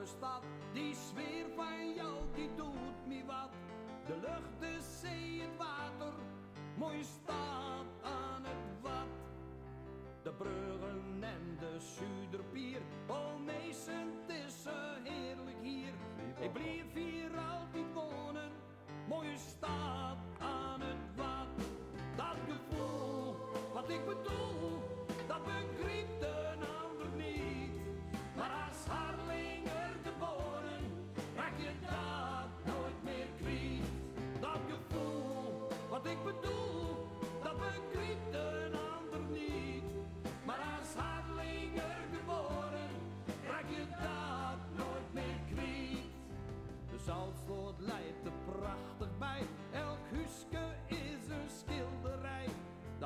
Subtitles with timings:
[0.00, 0.42] havenstad.
[0.72, 3.50] Die sfeer van jou, die doet me wat.
[4.06, 6.12] De lucht, de zee, het water,
[6.76, 9.12] mooie stad aan het wat.
[10.22, 14.64] De bruggen en de Zuiderpier, oh meesten, het is
[15.04, 15.92] heerlijk hier.
[16.40, 18.50] Ik blijf hier altijd wonen,
[19.08, 21.66] mooie stad aan het wat.
[22.16, 23.36] Dat gevoel,
[23.74, 24.82] wat ik bedoel,
[25.26, 26.19] dat begrijpt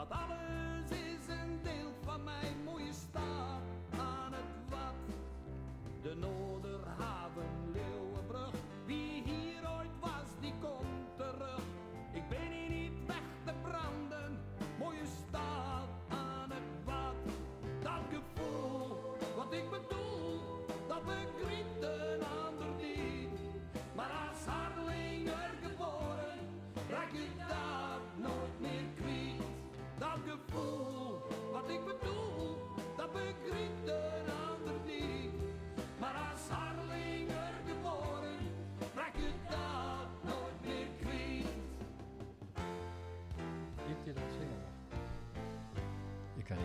[0.08, 0.53] Dat alles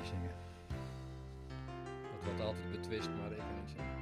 [0.10, 0.36] zingen.
[2.12, 3.99] Dat wordt altijd betwist, maar niet zingen.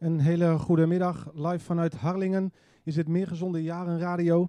[0.00, 2.52] Een hele goede middag, live vanuit Harlingen.
[2.82, 4.48] Is het Meer Gezonde Jaren Radio.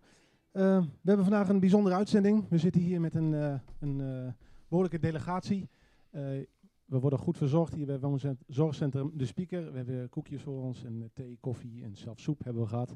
[0.52, 2.46] Eh, we hebben vandaag een bijzondere uitzending.
[2.50, 4.34] We zitten hier met een, eh, een eh,
[4.68, 5.70] behoorlijke delegatie.
[6.86, 9.72] We worden goed verzorgd hier bij woonzent- zorgcentrum De Speaker.
[9.72, 12.94] We hebben koekjes voor ons en thee, koffie en zelfs soep hebben we gehad.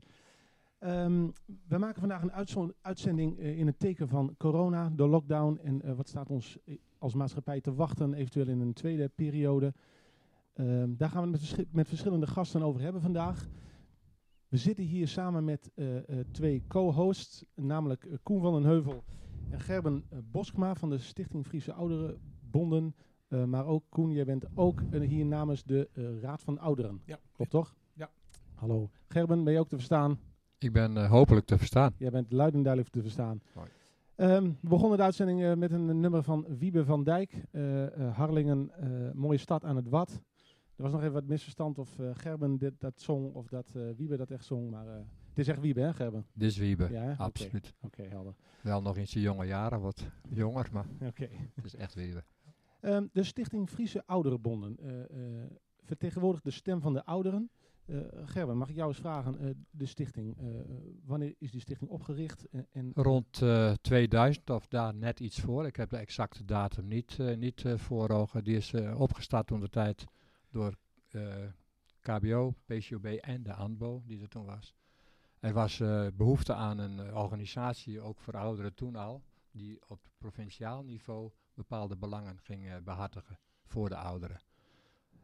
[0.79, 1.27] Ehm,
[1.67, 6.29] we maken vandaag een uitzending in het teken van corona, de lockdown en wat staat
[6.29, 6.57] ons
[6.97, 9.73] als maatschappij te wachten, eventueel in een tweede periode.
[10.55, 13.47] Ehm, daar gaan we het met, met verschillende gasten over hebben vandaag.
[14.47, 19.03] We zitten hier samen met eh, eh, twee co-hosts, namelijk eh, Koen van den Heuvel
[19.49, 22.95] en Gerben Boskma van de Stichting Friese Ouderenbonden.
[23.27, 27.01] Eh maar ook Koen, jij bent ook hier namens de eh, Raad van Ouderen.
[27.05, 27.75] Ja, Klopt toch?
[27.93, 28.09] Ja.
[28.53, 28.89] Hallo.
[29.07, 30.19] Gerben, ben je ook te verstaan?
[30.57, 31.93] Ik ben eh, hopelijk te verstaan.
[31.97, 33.41] Jij bent luid en duidelijk te verstaan.
[34.15, 37.43] Ehm, we begonnen de uitzending eh, met een nummer van Wiebe van Dijk.
[37.51, 40.21] eh, eh, Harlingen, eh, mooie stad aan het Wad.
[40.75, 43.81] Er was nog even wat misverstand of eh, Gerben dit, dat zong of dat eh,
[43.97, 44.69] Wiebe dat echt zong.
[44.69, 44.93] Maar eh,
[45.29, 46.25] het is echt Wiebe, hè Gerben?
[46.33, 47.11] Dit is Wiebe, Ja, hè?
[47.11, 47.21] Oké.
[47.21, 47.73] absoluut.
[47.81, 48.35] Oké, helder.
[48.61, 51.29] Wel nog in zijn jonge jaren, wat jonger, maar Oké.
[51.55, 52.23] het is echt Wiebe.
[52.79, 54.77] Ehm, de Stichting Friese Ouderenbonden
[55.83, 57.49] vertegenwoordigt de stem van de ouderen.
[58.25, 60.37] Gerben, mag ik jou eens vragen, de stichting,
[61.05, 62.47] wanneer is die stichting opgericht?
[62.71, 65.65] En, Rond eh, 2000 of daar net iets voor.
[65.65, 68.43] Ik heb de exacte datum niet, niet voor ogen.
[68.43, 70.05] Die is opgestart toen de tijd
[70.55, 70.77] door
[71.09, 71.47] eh,
[72.01, 74.75] KBO, PCOB en de ANBO, die er toen was.
[75.39, 79.99] Er was eh, behoefte aan een eh, organisatie, ook voor ouderen toen al, die op
[80.17, 84.39] provinciaal niveau bepaalde belangen ging eh, behartigen voor de ouderen.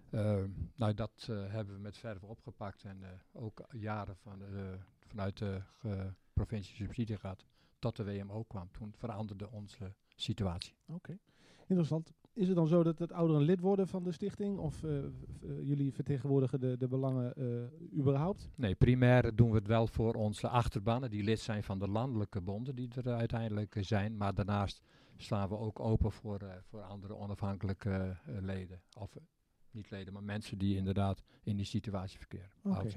[0.09, 4.41] Ehm, nou, dat hebben we met verve opgepakt en ook jaren van,
[5.07, 5.61] vanuit de
[6.33, 7.45] provincie subsidie gehad
[7.79, 8.71] tot de WMO kwam.
[8.71, 10.75] Toen veranderde onze situatie.
[10.85, 11.17] Oké,
[11.67, 12.13] interessant.
[12.41, 14.57] Is het dan zo dat, dat ouderen lid worden van de stichting?
[14.57, 15.07] Of eh, eh,
[15.61, 18.49] jullie vertegenwoordigen de, de belangen eh, überhaupt?
[18.55, 22.41] Nee, primair doen we het wel voor onze achterbannen die lid zijn van de landelijke
[22.41, 24.17] bonden die er uiteindelijk zijn.
[24.17, 24.81] Maar daarnaast
[25.17, 28.81] staan we ook open voor, voor andere onafhankelijke leden.
[28.99, 29.17] Of
[29.71, 32.51] niet leden, maar mensen die inderdaad in die situatie verkeren.
[32.63, 32.87] Oké.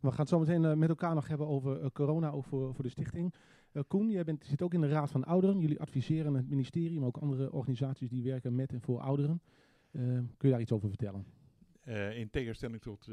[0.00, 2.90] We gaan het zo meteen met elkaar nog hebben over corona, ook voor, voor de
[2.90, 3.34] stichting.
[3.72, 5.58] Eh, Koen, jij bent, zit ook in de Raad van Ouderen.
[5.58, 9.42] Jullie adviseren het ministerie, maar ook andere organisaties die werken met en voor ouderen.
[9.90, 11.26] Eh, kun je daar iets over vertellen?
[11.80, 13.06] Eh, in tegenstelling tot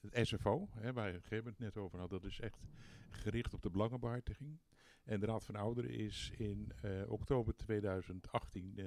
[0.00, 2.68] het SFO, hè, waar Gerben het net over had, dat is echt
[3.10, 4.58] gericht op de belangenbehartiging.
[5.04, 6.72] En de Raad van Ouderen is in
[7.08, 8.86] oktober 2018 eh,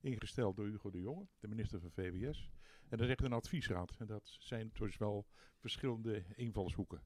[0.00, 2.50] ingesteld door Hugo de Jonge, de minister van VWS.
[2.88, 3.94] En dat is echt een adviesraad.
[3.98, 5.26] En dat zijn dus wel
[5.56, 7.00] verschillende invalshoeken.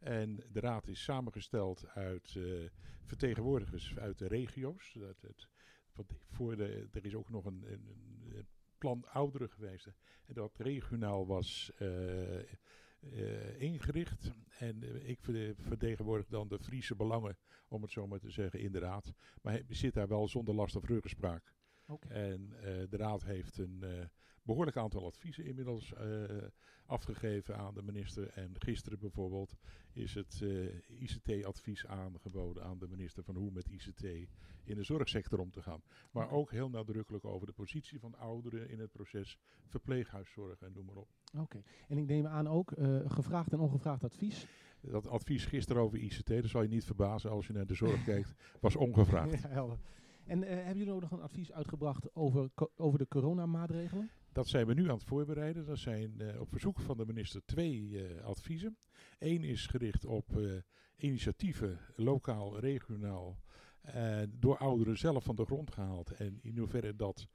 [0.00, 2.68] En de raad is samengesteld uit eh,
[3.04, 4.92] vertegenwoordigers uit de regio's.
[4.98, 5.48] Dat het,
[5.92, 7.96] want voor de, er is ook nog een, een,
[8.34, 8.46] een
[8.78, 9.86] plan ouderen geweest.
[10.26, 14.32] En dat regionaal was eh, eh, ingericht.
[14.58, 15.18] En ik
[15.56, 17.36] vertegenwoordig dan de Friese belangen,
[17.68, 19.12] om het zo maar te zeggen, in de raad.
[19.42, 21.54] Maar hij zit daar wel zonder last of ruggespraak.
[21.86, 22.08] Oké.
[22.08, 22.48] En
[22.90, 23.84] de raad heeft een
[24.42, 26.24] behoorlijk aantal adviezen inmiddels eh,
[26.86, 28.28] afgegeven aan de minister.
[28.28, 29.56] En gisteren bijvoorbeeld
[29.92, 34.02] is het eh, ICT-advies aangeboden aan de minister van hoe met ICT
[34.64, 35.82] in de zorgsector om te gaan.
[36.10, 40.84] Maar ook heel nadrukkelijk over de positie van ouderen in het proces verpleeghuiszorg en noem
[40.84, 41.08] maar op.
[41.38, 41.62] Oké.
[41.88, 44.46] En ik neem aan ook eh, gevraagd en ongevraagd advies.
[44.80, 48.04] Dat advies gisteren over ICT, dat zal je niet verbazen als je naar de zorg
[48.12, 49.42] kijkt, was ongevraagd.
[49.42, 49.78] Ja, helder.
[50.26, 54.10] En hebben jullie ook nog een advies uitgebracht over, over de coronamaatregelen?
[54.32, 55.66] Dat zijn we nu aan het voorbereiden.
[55.66, 58.76] Dat zijn eh, op verzoek van de minister twee eh, adviezen.
[59.18, 60.52] Eén is gericht op eh,
[60.96, 63.38] initiatieven, lokaal, regionaal,
[64.28, 66.10] door ouderen zelf van de grond gehaald.
[66.10, 67.28] En in hoeverre dat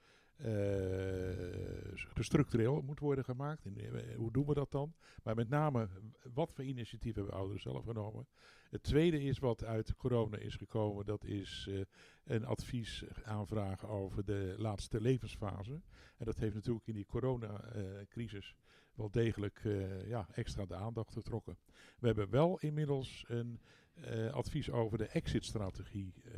[2.13, 3.65] gestructureel moet worden gemaakt.
[3.65, 4.93] En, eh, hoe doen we dat dan?
[5.23, 5.89] Maar met name,
[6.33, 8.27] wat voor initiatieven hebben ouderen zelf genomen?
[8.69, 11.05] Het tweede is wat uit corona is gekomen.
[11.05, 11.81] Dat is eh,
[12.23, 15.81] een advies aanvragen over de laatste levensfase.
[16.17, 18.55] En dat heeft natuurlijk in die coronacrisis
[18.95, 21.57] wel degelijk eh, ja, extra de aandacht getrokken.
[21.99, 23.59] We hebben wel inmiddels een
[24.01, 26.33] eh, advies over de exit-strategie eh,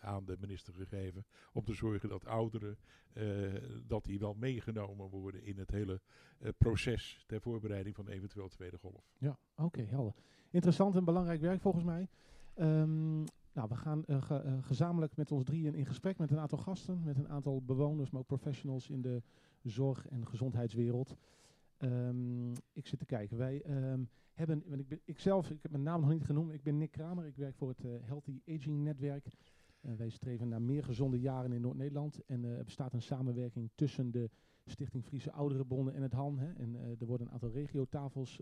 [0.00, 1.24] aan de minister gegeven.
[1.52, 2.76] Om te zorgen dat ouderen
[3.12, 3.24] eh,
[3.86, 6.00] dat die wel meegenomen worden in het hele
[6.58, 9.04] proces ter voorbereiding van eventueel tweede golf.
[9.18, 10.14] Ja, oké, helder.
[10.50, 12.08] Interessant en belangrijk werk volgens mij.
[12.54, 13.16] Ehm,
[13.52, 17.16] nou, we gaan ge- gezamenlijk met ons drieën in gesprek met een aantal gasten, met
[17.16, 19.22] een aantal bewoners, maar ook professionals in de
[19.62, 21.16] zorg- en gezondheidswereld.
[21.78, 23.36] Ehm, ik zit te kijken.
[23.36, 24.02] Wij ehm,
[24.34, 27.26] hebben, want ik, zelf, ik heb mijn naam nog niet genoemd, ik ben Nick Kramer.
[27.26, 29.26] Ik werk voor het eh, Healthy Aging Netwerk.
[29.80, 32.24] Eh, wij streven naar meer gezonde jaren in Noord-Nederland.
[32.24, 34.30] En eh, er bestaat een samenwerking tussen de
[34.64, 36.38] Stichting Friese Ouderenbonden en het HAN.
[36.38, 36.52] Hè.
[36.52, 38.40] En er worden een aantal regiotafels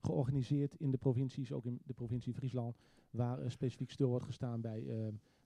[0.00, 2.76] georganiseerd in de provincies, ook in de provincie Friesland,
[3.10, 4.82] waar specifiek stil wordt gestaan bij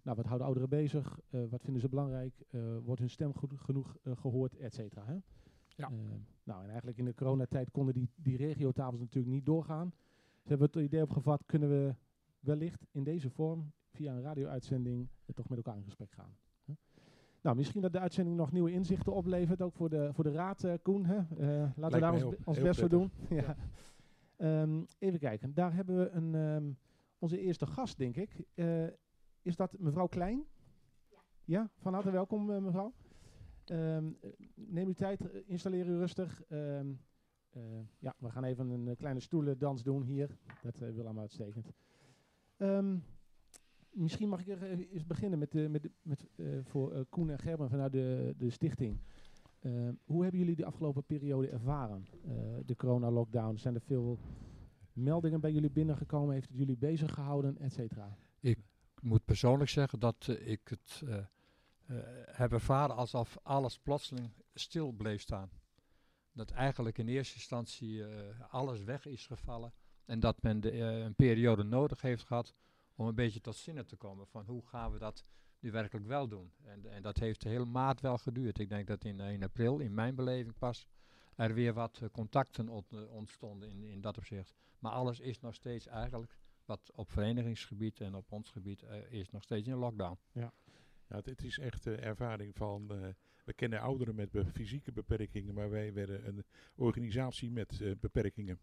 [0.05, 1.21] nou, wat houden ouderen bezig,
[1.51, 2.45] wat vinden ze belangrijk,
[2.85, 5.23] wordt hun stem goed genoeg eh, gehoord, et cetera.
[5.75, 5.89] Ja.
[5.89, 5.95] Eh,
[6.45, 9.93] nou, en eigenlijk in de coronatijd konden die, die regiotafels natuurlijk niet doorgaan.
[10.43, 11.95] Ze hebben het idee opgevat, kunnen we
[12.41, 16.37] wellicht in deze vorm, via een radio-uitzending, toch met elkaar in gesprek gaan.
[16.65, 16.73] hè?
[17.41, 20.65] Nou, misschien dat de uitzending nog nieuwe inzichten oplevert, ook voor de, voor de raad,
[20.65, 21.05] eh, Koen.
[21.05, 21.17] Hè?
[21.17, 23.11] Eh, laten we daar ons, best voor doen.
[23.29, 23.57] ja.
[24.37, 26.73] Ehm, even kijken, daar hebben we een, ehm,
[27.19, 28.45] onze eerste gast, denk ik.
[28.55, 28.87] Eh,
[29.43, 30.45] is dat mevrouw Klein?
[31.11, 31.19] Ja.
[31.45, 32.93] Ja, van harte welkom, mevrouw.
[33.71, 36.43] Ehm, eh, neem uw tijd, eh, installeer u rustig.
[36.49, 36.93] Ehm,
[37.51, 37.63] eh,
[37.99, 40.39] ja, we gaan even een eh, kleine stoelendans doen hier.
[40.63, 41.73] Dat wil allemaal uitstekend.
[42.57, 42.97] Ehm,
[43.91, 46.27] misschien mag ik er eens beginnen met, de, met, met
[46.63, 48.99] voor Koen en Gerben vanuit de, de stichting.
[50.05, 52.07] Hoe hebben jullie de afgelopen periode ervaren?
[52.67, 54.19] De corona-lockdown, zijn er veel
[54.93, 56.35] meldingen bij jullie binnengekomen?
[56.35, 58.17] Heeft het jullie bezig gehouden, et cetera?
[58.41, 58.59] Ik
[59.01, 61.03] moet persoonlijk zeggen dat ik het
[62.27, 65.51] heb ervaren alsof alles plotseling stil bleef staan.
[66.33, 69.73] Dat eigenlijk in eerste instantie eh, alles weg is gevallen.
[70.05, 72.55] En dat men eh, een periode nodig heeft gehad
[72.95, 74.27] om een beetje tot zinnen te komen.
[74.27, 75.25] Van hoe gaan we dat
[75.59, 76.53] nu werkelijk wel doen?
[76.65, 78.59] En, en dat heeft de hele maand wel geduurd.
[78.59, 80.87] Ik denk dat in, april, in mijn beleving pas,
[81.37, 84.55] er weer wat eh, contacten ont- eh, ontstonden in, in dat opzicht.
[84.79, 89.31] Maar alles is nog steeds eigenlijk wat op verenigingsgebied en op ons gebied eh, is
[89.31, 90.19] nog steeds in lockdown.
[90.33, 90.53] Ja,
[91.09, 92.91] het, het is echt de ervaring van.
[92.91, 93.09] eh,
[93.45, 96.45] we kennen ouderen met be- fysieke beperkingen, maar wij werden een
[96.75, 98.59] organisatie met eh, beperkingen.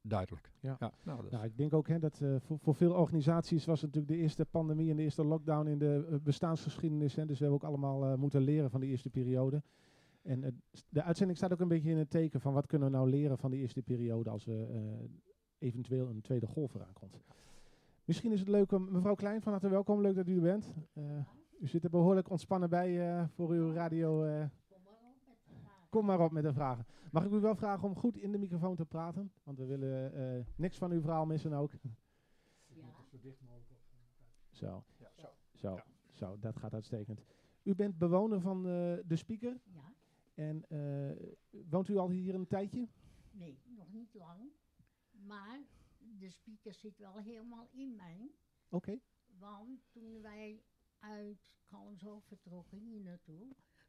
[0.00, 0.50] Duidelijk.
[0.60, 0.76] Ja.
[1.04, 3.94] nou, dat Nou, ik denk ook hè, dat eh, voor, voor veel organisaties was het
[3.94, 7.14] natuurlijk de eerste pandemie en de eerste lockdown in de bestaansgeschiedenis.
[7.14, 9.62] Hè, dus we hebben ook allemaal eh, moeten leren van de eerste periode.
[10.22, 13.10] En de uitzending staat ook een beetje in het teken van wat kunnen we nou
[13.10, 15.08] leren van de eerste periode als we eh,
[15.58, 17.24] eventueel een tweede golf eraan komt.
[18.04, 20.74] Misschien is het leuk om, mevrouw Klein, van harte welkom, leuk dat u er bent.
[21.60, 24.24] U zit er behoorlijk ontspannen bij eh, voor uw radio.
[24.24, 24.44] eh.
[25.88, 26.86] Kom maar op met de vragen.
[27.12, 29.32] Mag ik u wel vragen om goed in de microfoon te praten?
[29.42, 31.72] Want we willen eh, niks van uw verhaal missen ook.
[34.50, 34.84] Zo,
[35.52, 35.78] zo,
[36.12, 37.22] zo, dat gaat uitstekend.
[37.62, 38.72] U bent bewoner van eh,
[39.06, 39.92] de speaker Ja,
[40.34, 41.26] en eh,
[41.70, 42.88] woont u al hier een tijdje?
[43.30, 44.50] nee, nog niet lang.
[45.10, 45.60] Maar
[46.18, 48.30] de speaker zit wel helemaal in mij.
[48.68, 48.98] Oké.
[49.38, 50.62] Want toen wij
[50.98, 53.46] uit Kalmshoofd vertrokken hier naartoe,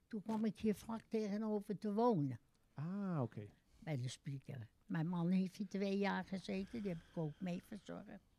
[0.07, 2.39] toen kwam ik hier vlak tegenover te wonen.
[2.73, 3.49] Ah, oké.
[3.79, 4.67] Bij de speaker.
[4.85, 8.35] Mijn man heeft hier twee jaar gezeten, die heb ik ook mee verzorgd.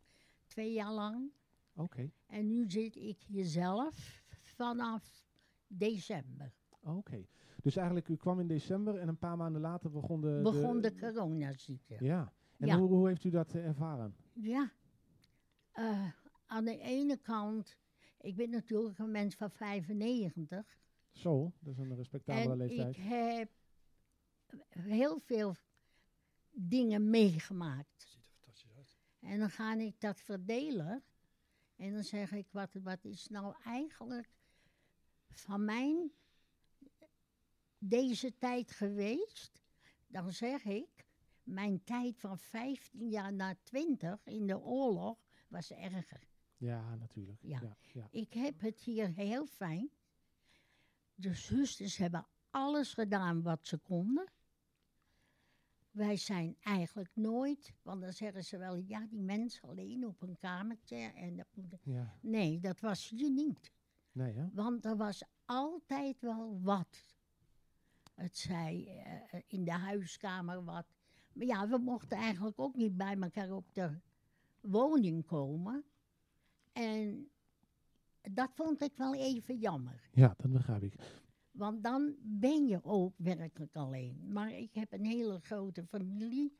[0.47, 1.31] Twee jaar lang.
[1.75, 2.11] Oké.
[2.27, 5.25] En nu zit ik hier zelf vanaf
[5.67, 6.53] december.
[6.81, 7.27] Oké.
[7.63, 10.41] Dus eigenlijk, u kwam in december en een paar maanden later begon de...
[10.43, 11.97] Begon de coronaziekte.
[12.01, 12.33] Ja.
[12.59, 12.79] En Ja.
[12.79, 14.15] Hoe, hoe heeft u dat eh, ervaren?
[14.33, 14.73] Ja.
[15.73, 16.13] Eh,
[16.47, 17.77] aan de ene kant,
[18.21, 20.79] ik ben natuurlijk een mens van 95.
[21.13, 22.97] Zo, dat is een respectabele en leeftijd.
[22.97, 23.51] ik heb
[24.69, 25.55] heel veel
[26.51, 28.03] dingen meegemaakt.
[28.03, 28.97] Ziet er fantastisch uit.
[29.21, 31.03] En dan ga ik dat verdelen.
[31.77, 34.31] En dan zeg ik, wat, wat is nou eigenlijk
[35.31, 36.13] van mijn
[37.79, 39.63] deze tijd geweest?
[40.07, 41.07] Dan zeg ik,
[41.43, 46.28] mijn tijd van 15 jaar naar 20 in de oorlog was erger.
[46.59, 47.39] Ja, natuurlijk.
[47.43, 47.61] Ja.
[47.63, 48.09] Ja, ja.
[48.11, 49.91] Ik heb het hier heel fijn.
[51.15, 54.27] De zusters hebben alles gedaan wat ze konden.
[55.91, 60.37] Wij zijn eigenlijk nooit, want dan zeggen ze wel, ja, die mensen alleen op een
[60.39, 60.97] kamertje.
[60.97, 61.81] En dat moet...
[61.83, 62.19] ja.
[62.21, 63.73] Nee, dat was hier niet.
[64.13, 64.49] Nee, hè?
[64.53, 67.05] Want er was altijd wel wat.
[68.15, 70.87] Het zij eh, in de huiskamer wat.
[71.33, 73.99] Maar ja, we mochten eigenlijk ook niet bij elkaar op de
[74.61, 75.85] woning komen.
[76.79, 77.31] En
[78.23, 80.09] dat vond ik wel even jammer.
[80.13, 80.95] Ja, dat begrijp ik.
[81.51, 84.33] Want dan ben je ook werkelijk alleen.
[84.33, 86.57] Maar ik heb een hele grote familie.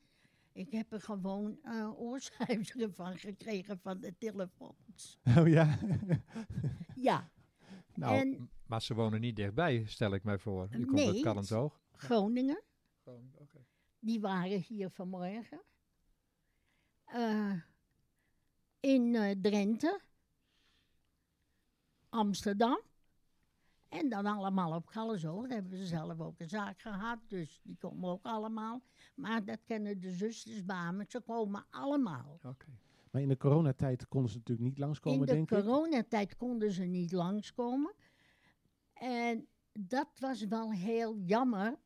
[0.53, 5.19] Ik heb er gewoon uh, oorzuizeren van gekregen van de telefoons.
[5.39, 5.79] Oh ja.
[6.95, 7.31] Ja,
[7.95, 10.69] Nou, En- maar ze wonen niet dichtbij, stel ik mij voor.
[10.73, 11.07] U komt Nee.
[11.09, 11.81] uit Kallenzoog.
[11.93, 12.63] Groningen.
[13.35, 13.65] Oké.
[13.99, 15.61] Die waren hier vanmorgen.
[17.05, 17.53] Eh,
[18.81, 20.01] in eh, Drenthe.
[22.09, 22.81] Amsterdam.
[23.89, 25.43] En dan allemaal op Gallenzoog.
[25.43, 27.19] Daar hebben ze zelf ook een zaak gehad.
[27.27, 28.83] Dus die komen ook allemaal.
[29.15, 31.05] Maar dat kennen de zusters Bamen.
[31.09, 32.39] Ze komen allemaal.
[32.43, 32.67] Oké.
[33.11, 35.59] Maar in de coronatijd konden ze natuurlijk niet langskomen, in de denk ik.
[35.59, 37.95] coronatijd konden ze niet langskomen.
[38.93, 41.79] En dat was wel heel jammer.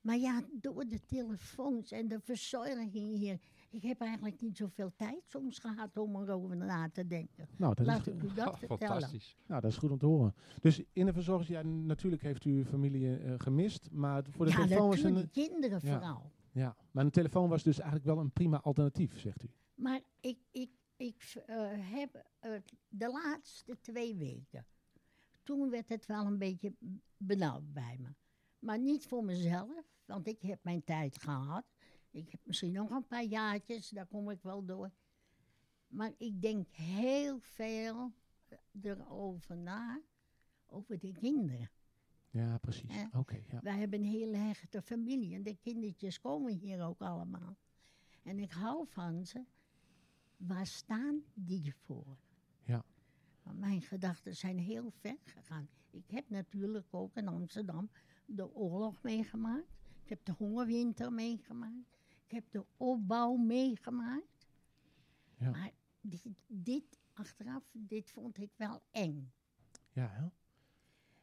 [0.00, 3.38] Maar ja, door de telefoons en de verzorging hier.
[3.70, 7.48] Ik heb eigenlijk niet zoveel tijd soms gehad om erover na te denken.
[7.56, 8.78] Nou, dat is, Laat ik u dat Oh, vertellen.
[8.78, 9.36] fantastisch.
[9.46, 10.34] nou, dat is goed om te horen.
[10.60, 13.88] Dus in de verzorging, ja, natuurlijk heeft u uw familie eh, gemist.
[13.92, 15.42] Maar voor de Ja, telefoon was natuurlijk, een...
[15.48, 15.92] kinderen Ja.
[15.98, 16.30] vooral.
[16.52, 19.48] Ja, maar een telefoon was dus eigenlijk wel een prima alternatief, zegt u.
[19.74, 22.24] Maar ik, ik, ik eh, heb
[22.88, 24.66] de laatste twee weken.
[25.42, 26.72] Toen werd het wel een beetje
[27.16, 28.08] benauwd bij me.
[28.58, 31.64] Maar niet voor mezelf, want ik heb mijn tijd gehad.
[32.18, 34.90] Ik heb misschien nog een paar jaartjes, daar kom ik wel door.
[35.88, 38.12] Maar ik denk heel veel
[38.82, 40.00] erover na,
[40.66, 41.70] over de kinderen.
[42.30, 43.06] Ja, precies.
[43.12, 43.60] Oké, ja.
[43.62, 47.56] Wij hebben een hele hechte familie en de kindertjes komen hier ook allemaal.
[48.22, 49.44] En ik hou van ze.
[50.36, 52.16] Waar staan die voor?
[52.64, 52.84] Ja.
[53.42, 55.68] Want mijn gedachten zijn heel ver gegaan.
[55.90, 57.90] Ik heb natuurlijk ook in Amsterdam
[58.26, 59.78] de oorlog meegemaakt.
[60.02, 61.97] Ik heb de hongerwinter meegemaakt.
[62.28, 64.48] Ik heb de opbouw meegemaakt.
[65.38, 65.50] Ja.
[65.50, 65.70] Maar
[66.00, 69.32] dit, dit achteraf, dit vond ik wel eng.
[69.92, 70.26] Ja, hè?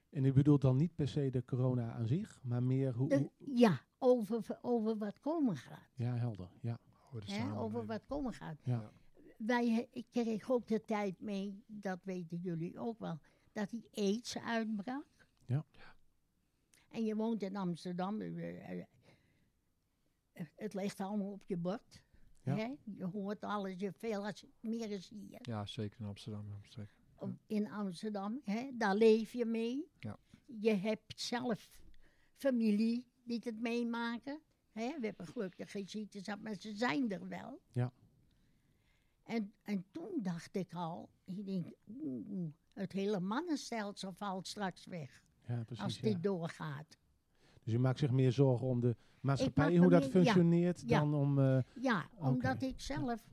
[0.10, 3.10] En u bedoelt dan niet per se de corona aan zich, maar meer hoe...
[3.10, 5.90] De- ja, over, over wat komen gaat.
[5.96, 6.50] ja, helder.
[6.62, 7.86] Ja, over samenleving.
[7.86, 8.58] wat komen gaat.
[8.64, 8.92] ja.
[9.38, 13.20] Wij, he- ik kreeg ook de tijd mee, dat weten jullie ook wel,
[13.52, 15.28] dat die aids uitbrak.
[15.46, 15.66] Ja.
[16.90, 18.22] En je woont in Amsterdam.
[20.36, 22.04] Eh, het ligt allemaal op je bord.
[22.42, 22.56] Ja.
[22.56, 22.74] Hè?
[22.84, 25.39] Je hoort alles, je veel als, meer is hier.
[25.42, 26.46] Ja, zeker in Amsterdam.
[27.15, 28.70] Op- In Amsterdam, hè?
[28.74, 29.88] daar leef je mee.
[30.00, 30.20] Ja.
[30.46, 31.70] Je hebt zelf
[32.36, 34.39] familie die het meemaken.
[34.72, 35.00] Hè?
[35.00, 37.62] We hebben gelukkig geen ziektes gehad, maar ze zijn er wel.
[37.72, 37.92] Ja.
[39.24, 45.24] En, en toen dacht ik al, ik denk, oeh, het hele mannenstelsel valt straks weg
[45.48, 45.84] ja precies.
[45.84, 46.98] als dit doorgaat.
[47.65, 51.00] Dus u maakt zich meer zorgen om de maatschappij, hoe dat meer- functioneert, ja.
[51.00, 51.39] dan om...
[51.39, 53.24] eh, Ja, omdat ik zelf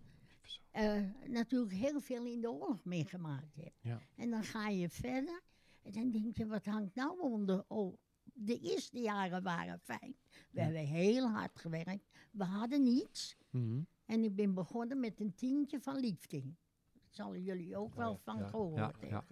[0.70, 3.72] eh, natuurlijk heel veel in de oorlog meegemaakt heb.
[3.80, 4.00] Ja.
[4.16, 5.40] En dan ga je verder
[5.82, 7.64] en dan denk je, wat hangt nou onder?
[7.68, 7.96] Oh,
[8.34, 10.14] de eerste jaren waren fijn.
[10.50, 10.62] We Ja.
[10.62, 12.08] hebben heel hard gewerkt.
[12.30, 13.36] We hadden niets.
[13.50, 13.80] mhm.
[14.06, 16.44] En ik ben begonnen met een tientje van liefding.
[16.92, 19.08] Daar zullen jullie ook wel van ja, gehoord ja, hebben.
[19.08, 19.24] ja.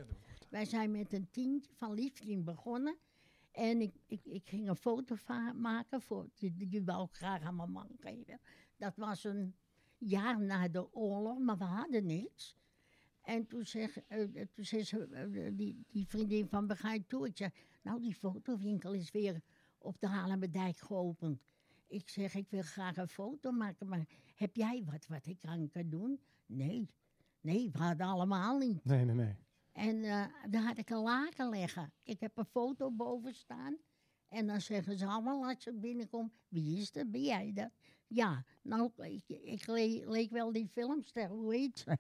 [0.49, 2.97] Wij zijn met een tientje van liefding begonnen.
[3.61, 5.17] En ik, ik, ik ging een foto
[5.55, 8.41] maken, voor, die, die, wou ik graag aan mijn man geven.
[8.77, 9.55] Dat was een
[9.99, 12.57] jaar na de oorlog, maar we hadden niks.
[13.23, 17.27] En toen zeg, eh, eh, toen zei ze, eh, die, die vriendin van Begrijp toe,
[17.27, 17.51] ik zeg,
[17.83, 19.41] nou die fotowinkel is weer
[19.79, 21.43] op de Halemerdijk geopend.
[21.87, 25.69] Ik zeg, ik wil graag een foto maken, maar heb jij wat wat ik aan
[25.69, 26.21] kan doen?
[26.47, 26.91] Nee,
[27.41, 28.85] nee, we hadden allemaal niet.
[28.85, 29.37] Nee, nee, nee.
[29.81, 31.93] En eh, daar had ik een laken leggen.
[32.03, 33.77] Ik heb een foto boven staan.
[34.29, 37.11] En dan zeggen ze allemaal als je binnenkomt, wie is dat?
[37.11, 37.71] Ben jij dat?
[38.07, 41.99] Ja, nou, ik, ik le- leek wel die filmster, hoe heet ze?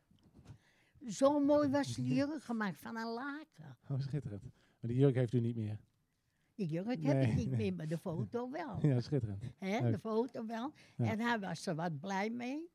[1.06, 3.78] Zo mooi was die jurk gemaakt van een laken.
[3.88, 4.42] Oh, schitterend.
[4.80, 5.78] Maar die jurk heeft u niet meer.
[6.54, 7.56] Die jurk heb Nee, ik niet nee.
[7.56, 8.86] meer, maar de foto wel.
[8.86, 9.42] Ja, schitterend.
[9.58, 10.72] De foto wel.
[10.96, 11.04] Ja.
[11.04, 12.70] En hij was er wat blij mee.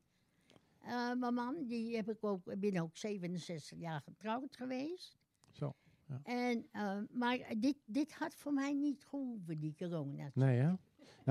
[0.85, 5.17] Eh, mijn man, die heb ik ook, ik ben ook 67 jaar getrouwd geweest.
[5.51, 5.73] Zo,
[6.07, 6.19] ja.
[6.23, 10.31] En, eh, maar dit, dit had voor mij niet gehoeven, die corona.
[10.33, 10.65] Nee, hè?
[10.67, 10.77] Nou,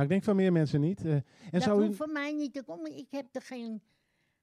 [0.03, 1.05] ik denk van meer mensen niet.
[1.05, 1.13] eh.
[1.15, 1.95] en dat zou u...
[1.95, 2.97] voor mij niet te komen.
[2.97, 3.83] Ik heb er geen,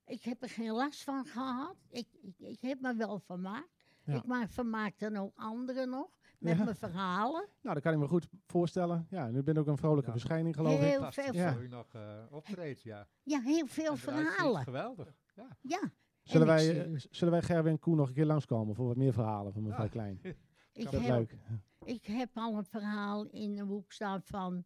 [0.06, 1.76] ik heb er geen last van gehad.
[1.90, 3.70] Ik, ik, ik heb me wel vermaakt.
[4.06, 4.14] Ja.
[4.16, 6.10] Ik maak, vermaak dan ook anderen nog.
[6.42, 6.64] Met Ja.
[6.64, 7.48] mijn verhalen.
[7.62, 9.08] Nou, dat kan ik me goed voorstellen.
[9.10, 10.12] Ja, en u bent ook een vrolijke Ja.
[10.12, 10.80] verschijning, geloof ik.
[10.80, 11.58] Heel veel Ja.
[11.58, 13.08] u nog eh, optreedt, ja.
[13.24, 14.64] Ja, heel veel verhalen.
[14.64, 15.16] Geweldig.
[15.36, 15.48] Ja.
[15.62, 15.92] Ja.
[16.24, 18.76] Zullen En ik wij, zie- eh, zullen wij Gerwin en Koen nog een keer langskomen
[18.76, 19.90] voor wat meer verhalen van mevrouw Ja.
[19.92, 20.20] Klein?
[20.74, 21.38] Ik Dat heb, leuk.
[21.84, 24.64] ik heb al een verhaal in een boek staan van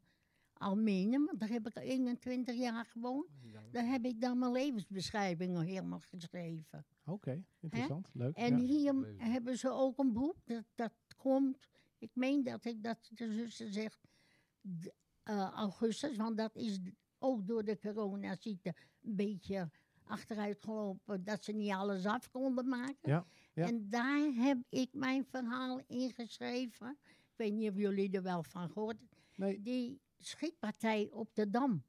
[0.53, 1.25] Almere.
[1.25, 3.25] Want daar heb ik 21 jaar gewoond.
[3.71, 6.85] Daar heb ik dan mijn levensbeschrijving nog helemaal geschreven.
[7.05, 8.09] Oké, interessant.
[8.13, 8.35] Leuk.
[8.35, 8.65] En ja.
[8.65, 10.35] hier hebben ze ook een boek.
[10.45, 10.91] Dat, dat
[11.29, 11.57] komt,
[11.97, 13.99] ik meen dat ik dat de zuster zegt,
[15.23, 16.17] eh, augustus.
[16.17, 16.79] Want dat is
[17.19, 19.69] ook door de coronaziekte een beetje
[20.03, 21.23] achteruit gelopen.
[21.23, 23.09] Dat ze niet alles af konden maken.
[23.09, 23.67] Ja, ja.
[23.67, 26.97] En daar heb ik mijn verhaal ingeschreven.
[27.03, 29.17] Ik weet niet of jullie er wel van gehoord hebben.
[29.35, 29.61] Nee.
[29.61, 31.83] Die schietpartij op de Dam.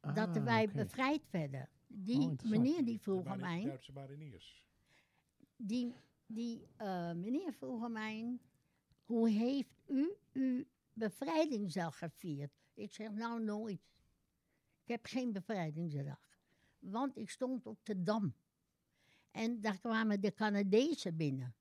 [0.00, 1.68] dat Ah, wij bevrijd werden.
[1.86, 3.64] Die Oh, meneer die vroeg aan mij.
[3.64, 4.64] Duitse mariniers.
[5.56, 5.94] Die,
[6.34, 8.38] die eh, meneer vroeg aan mij,
[9.04, 12.52] hoe heeft u uw bevrijdingsdag gevierd?
[12.74, 13.80] Ik zeg, nou nooit.
[14.82, 16.20] Ik heb geen bevrijdingsdag.
[16.78, 18.34] Want ik stond op de Dam.
[19.30, 21.54] En daar kwamen de Canadezen binnen.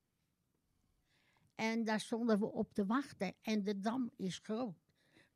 [1.56, 3.34] En daar stonden we op te wachten.
[3.42, 4.76] En de Dam is groot.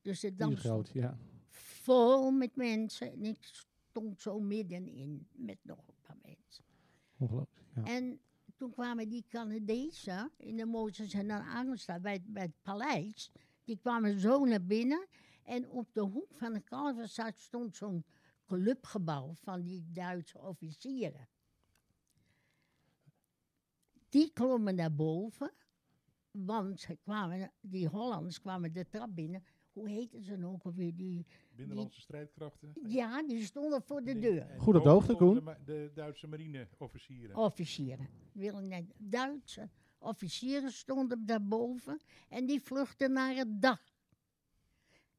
[0.01, 1.17] Dus de Dam is groot, ja.
[1.49, 3.11] vol met mensen.
[3.11, 6.63] En ik stond zo middenin met nog een paar mensen.
[7.17, 7.67] Ongelooflijk.
[7.75, 7.83] Ja.
[7.83, 8.19] En
[8.63, 13.31] toen kwamen die Canadezen in de Mozes en dan Angsta bij, bij het paleis.
[13.63, 15.07] Die kwamen zo naar binnen.
[15.43, 18.05] En op de hoek van de Kalverstraat stond zo'n
[18.45, 21.27] clubgebouw van die Duitse officieren.
[24.09, 25.51] Die klommen naar boven.
[26.31, 29.43] Want kwamen, die Hollanders kwamen de trap binnen.
[29.71, 30.95] Hoe heette ze nou ook alweer?
[30.95, 32.73] Die, Binnenlandse strijdkrachten.
[32.87, 34.47] ja, die stonden voor de deur.
[34.57, 35.43] Goed op de hoogte, Koen.
[35.65, 37.35] De, Duitse marineofficieren.
[37.35, 38.07] officieren.
[38.31, 43.81] Willen net Duitse officieren stonden daarboven en die vluchtten naar het dak.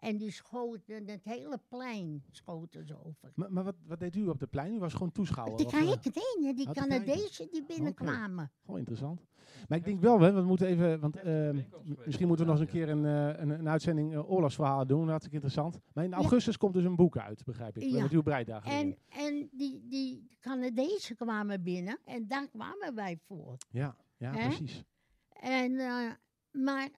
[0.05, 3.33] En die schoten het hele plein schoten ze over.
[3.35, 4.75] Maar, maar wat, wat deed u op de plein?
[4.75, 5.57] U was gewoon toeschouwer?
[5.57, 6.73] Die eh, kijken het ene, die.
[6.73, 8.51] Canadezen die binnenkwamen.
[8.65, 9.27] Gewoon interessant.
[9.69, 11.61] Maar ik denk wel, hè, we moeten even, want ehm,
[12.05, 15.09] misschien moeten we nog eens een keer een, eh, een, een uitzending eh, oorlogsverhalen doen.
[15.09, 15.79] Hartstikke interessant.
[15.93, 16.17] Maar in Ja.
[16.17, 17.83] augustus komt dus een boek uit, begrijp ik.
[17.83, 18.03] Ja.
[18.03, 18.65] Met uw breiddag.
[18.65, 23.57] En, en die, die Canadezen kwamen binnen en daar kwamen wij voor.
[23.71, 24.85] Ja, ja precies.
[25.29, 26.11] En, eh,
[26.51, 26.89] maar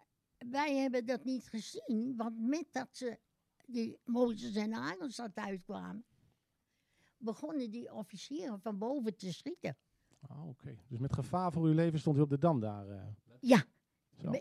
[0.50, 3.18] wij hebben dat niet gezien, want met dat ze
[3.66, 6.04] die Mozes en Arenstad uitkwamen,
[7.18, 9.76] begonnen die officieren van boven te schieten.
[10.20, 10.76] Ah, Oké.
[10.88, 12.88] Dus met gevaar voor uw leven stond u op de dam daar.
[12.88, 13.06] eh,
[13.40, 13.64] Ja,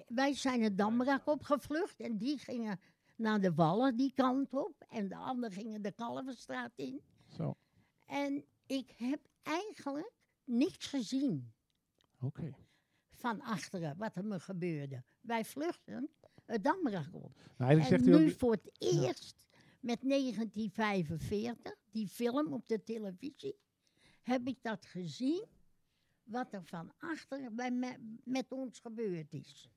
[0.08, 2.80] wij zijn het Damrak opgevlucht en die gingen
[3.16, 7.02] naar de Wallen die kant op en de anderen gingen de Kalverstraat in.
[7.28, 7.56] Zo.
[8.06, 10.12] En ik heb eigenlijk
[10.44, 11.54] niks gezien
[12.22, 12.52] Oké.
[13.12, 15.04] van achteren wat er me gebeurde.
[15.26, 16.10] Wij vluchten
[16.46, 17.38] het Damrak op.
[17.58, 18.38] Nou, En zegt u nu ook...
[18.38, 19.46] voor het eerst
[19.80, 23.56] met 1945, die film op de televisie,
[24.24, 25.46] heb ik dat gezien,
[26.24, 29.70] wat er van achter bij me- met ons gebeurd is.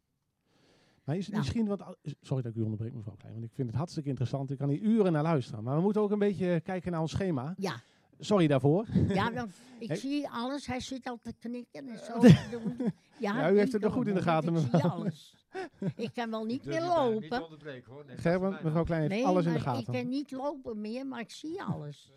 [1.04, 1.44] Maar is het Nou.
[1.44, 1.82] misschien wat...
[1.82, 4.50] al- Sorry dat ik u onderbreek, mevrouw Klein, want ik vind het hartstikke interessant.
[4.50, 5.64] Ik kan hier uren naar luisteren.
[5.64, 7.54] Maar we moeten ook een beetje kijken naar ons schema.
[7.58, 7.80] Ja,
[8.18, 8.86] Sorry daarvoor.
[9.08, 10.66] ja dan, ik zie alles.
[10.66, 12.92] Hij zit al te knikken en zo te.
[13.18, 15.34] Ja, u heeft ik het nog goed in de gaten, Ik zie alles.
[15.96, 16.96] Ik kan wel niet Durf meer Niet
[17.30, 17.42] lopen.
[17.42, 18.04] onderbreken hoor.
[18.06, 19.92] Nee, Gerben, mevrouw Klein heeft Nee, alles in de maar ik gaten.
[19.92, 22.12] kan niet lopen meer, maar ik zie alles.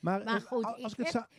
[0.00, 1.36] Maar, Maar eh, goed, al- als ik ik het heb- sa-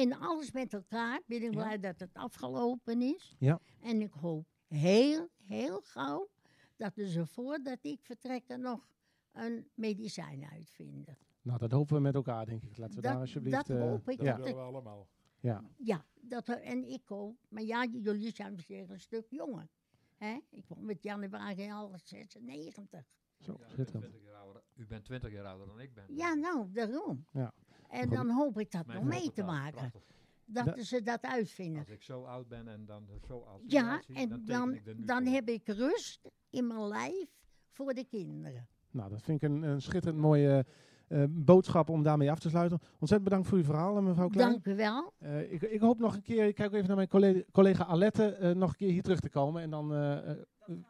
[0.00, 1.62] En alles met elkaar ben ik Ja.
[1.62, 3.34] blij dat het afgelopen is.
[3.38, 3.60] Ja.
[3.82, 6.28] En ik hoop heel, heel gauw
[6.76, 8.88] dat ze voordat ik vertrek er nog
[9.32, 11.18] een medicijn uitvinden.
[11.42, 12.76] Nou, dat hopen we met elkaar, denk ik.
[12.76, 13.56] Laten we Dat- daar alsjeblieft...
[13.66, 14.16] dat eh, hoop ik.
[14.16, 15.08] Dat ja, dat willen we allemaal.
[15.40, 15.64] ja.
[15.76, 17.36] Ja, dat er, en ik ook.
[17.48, 19.68] Maar ja, jullie zijn misschien een stuk jonger.
[20.16, 20.38] Hè?
[20.50, 23.04] Ik kwam met januari al 96.
[23.40, 24.02] Zo, Ja, u bent schitterend.
[24.12, 26.04] 20 jaar ouder- U bent 20 jaar ouder dan ik ben.
[26.14, 27.26] Ja, nou, daarom.
[27.32, 27.52] Ja.
[27.90, 29.72] En dan hoop ik dat Mijn nog mee te maken.
[29.72, 30.02] prachtig.
[30.44, 31.78] Dat Da- ze dat uitvinden.
[31.78, 35.32] Als ik zo oud ben en dan zo oud Ja, en dan, ik dan voor.
[35.32, 37.28] heb ik rust in mijn lijf
[37.68, 38.68] voor de kinderen.
[38.90, 40.66] Nou, dat vind ik een, een schitterend mooie
[41.12, 42.78] eh, boodschap om daarmee af te sluiten.
[42.90, 44.50] Ontzettend bedankt voor uw verhaal, eh, mevrouw Klein.
[44.50, 45.12] Dank u wel.
[45.18, 48.24] Eh, ik, ik hoop nog een keer, ik kijk even naar mijn collega, collega Alette,
[48.34, 49.90] eh, nog een keer hier terug te komen en dan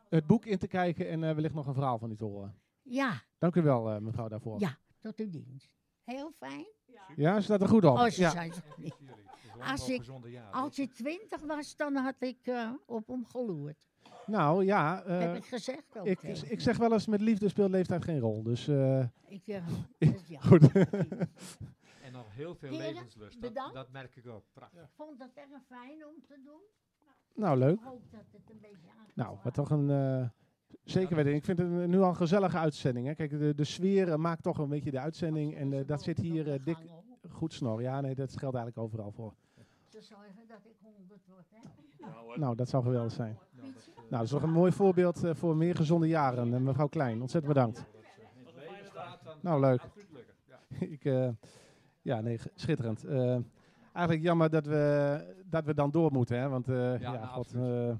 [0.09, 2.55] het boek in te kijken en eh, wellicht nog een verhaal van u te horen.
[2.83, 4.61] Ja, Dank u wel, eh, mevrouw, daarvoor.
[4.61, 4.77] Ja.
[5.01, 5.75] tot uw dienst.
[6.05, 6.67] Heel fijn.
[7.17, 7.97] Ja, staat er goed op.
[7.97, 8.31] Oh, ze ja.
[8.31, 8.53] zijn
[9.61, 10.53] Als ik- jaren.
[10.53, 12.53] Als je twintig was, dan had ik
[12.87, 13.91] op hem geloerd.
[14.27, 16.07] Nou ja, eh, Heb ik gezegd ook.
[16.07, 18.43] ik, ik zeg wel eens, met liefde speelt leeftijd geen rol.
[18.43, 19.67] Dus eh, Ik, eh,
[19.99, 20.41] dus ja.
[20.41, 20.69] goed.
[22.05, 23.41] En nog heel veel Heren, levenslust.
[23.41, 23.75] Dat, bedankt.
[23.75, 24.45] dat merk ik ook.
[24.53, 24.83] Prachtig.
[24.83, 26.61] Ik vond het erg fijn om te doen.
[27.35, 27.75] nou, leuk.
[27.79, 29.91] Ik hoop dat het een beetje Nou, wat toch een...
[29.91, 30.29] eh,
[30.85, 31.35] zeker weten.
[31.35, 33.07] Ik vind het een- nu al een gezellige uitzending.
[33.07, 33.15] Hè.
[33.15, 35.57] Kijk, de, de sfeer eh, maakt toch een beetje de uitzending.
[35.57, 36.77] En eh, dat zit hier eh, dik
[37.31, 37.83] goed snor.
[37.83, 39.35] Ja, nee, dat geldt eigenlijk overal voor.
[40.03, 42.39] Zorgen dat ik honderd word, hè?
[42.41, 43.39] Nou, dat zou geweldig zijn.
[43.51, 46.55] Nou, dat, eh, Nou, dat is toch een mooi voorbeeld eh, voor meer gezonde jaren.
[46.55, 47.85] En mevrouw Klein, ontzettend bedankt.
[49.41, 49.81] Nou, leuk.
[50.49, 50.59] Ja.
[50.87, 51.29] Ik, eh,
[52.03, 53.05] ja, nee, schitterend.
[53.05, 53.39] Eh,
[53.93, 56.49] eigenlijk jammer dat we, dat we dan door moeten, hè.
[56.49, 57.95] Want, eh, ja, nou, god, eh,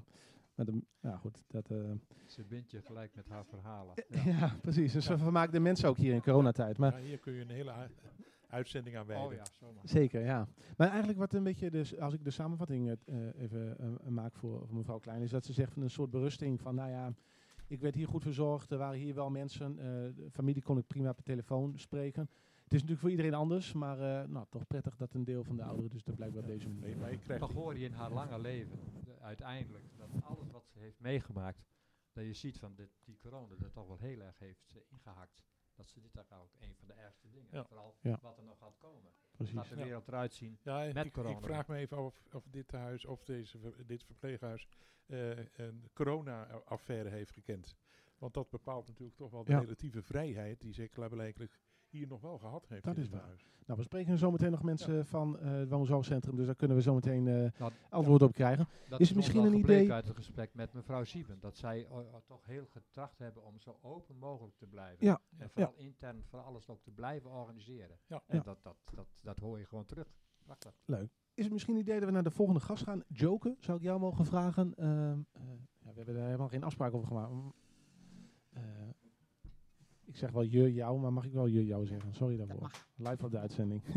[0.55, 1.71] met een, ja, goed, dat...
[1.71, 1.79] eh,
[2.27, 3.95] Ze bindt je gelijk met haar verhalen.
[4.39, 4.57] ja.
[4.61, 4.93] precies.
[4.93, 6.79] Dus we vermaken de mensen ook hier in coronatijd.
[6.79, 7.73] Maar Ja, hier kun je een hele
[8.53, 9.27] uitzending aan wijden.
[9.27, 9.83] Oh ja, zomaar.
[9.89, 10.49] Zeker, ja.
[10.77, 14.37] Maar eigenlijk wat een beetje, dus, als ik de samenvatting eh, eh, even eh, maak
[14.37, 17.13] voor, voor mevrouw Klein, is dat ze zegt van een soort berusting van, nou ja,
[17.67, 19.85] ik werd hier goed verzorgd, er waren hier wel mensen, eh,
[20.17, 22.23] de familie kon ik prima per telefoon spreken.
[22.65, 25.57] Het is natuurlijk voor iedereen anders, maar eh, nou, toch prettig dat een deel van
[25.57, 26.97] de ouderen dus dat blijkbaar op deze Nee, manier.
[26.97, 30.67] maar je krijgt Toch hoor je in haar lange leven, de- uiteindelijk, dat alles wat
[30.73, 31.65] ze heeft meegemaakt,
[32.13, 35.43] dat je ziet van dit, die corona dat toch wel heel erg heeft eh, ingehakt.
[35.83, 37.65] Dat ze dit ook een van de ergste dingen, Ja.
[37.65, 38.19] vooral Ja.
[38.23, 39.13] wat er nog gaat komen.
[39.37, 39.55] Precies.
[39.55, 39.85] Gaat de Ja.
[39.85, 40.59] wereld eruit zien.
[40.63, 41.37] Ja, Met ik, corona.
[41.37, 44.69] ik vraag me even of, of dit huis of deze, dit verpleeghuis
[45.07, 47.77] eh, een corona-affaire heeft gekend.
[48.19, 49.59] Want dat bepaalt natuurlijk toch wel de Ja.
[49.59, 51.59] relatieve vrijheid die ze klaarblijkelijk
[51.93, 52.85] hier nog wel gehad heeft.
[52.85, 53.21] Dat in is waar.
[53.21, 53.47] huis.
[53.67, 56.83] Nou, we spreken zo meteen nog mensen van eh, het woonzorgcentrum, dus daar kunnen we
[56.83, 58.69] zo meteen eh, Nou, antwoord op krijgen.
[58.89, 61.41] Dat Is misschien een idee- uit het gesprek met mevrouw Sieben.
[61.41, 65.07] Dat zij eh, toch heel getracht hebben om zo open mogelijk te blijven.
[65.07, 67.99] Ja, En vooral intern voor alles ook te blijven organiseren.
[68.07, 68.23] Ja.
[68.27, 68.43] En Ja.
[68.43, 70.07] Dat, dat, dat, dat hoor je gewoon terug.
[70.45, 70.73] Prachtig.
[70.85, 71.11] Leuk.
[71.35, 73.03] Is het misschien een idee dat we naar de volgende gast gaan?
[73.09, 74.75] Joken, zou ik jou mogen vragen?
[74.75, 74.91] Ehm,
[75.33, 75.43] eh,
[75.79, 77.31] ja, we hebben daar helemaal geen afspraak over gemaakt.
[77.33, 77.53] Mm,
[78.51, 78.63] eh,
[80.13, 82.15] ik zeg wel je, jou, maar mag ik wel je, jou zeggen?
[82.15, 82.71] Sorry daarvoor.
[82.97, 83.83] Live op de uitzending.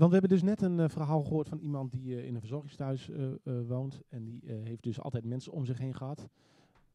[0.00, 2.40] Want we hebben dus net een eh, verhaal gehoord van iemand die eh, in een
[2.40, 4.02] verzorgingstehuis eh, woont.
[4.08, 6.28] En die heeft dus altijd mensen om zich heen gehad.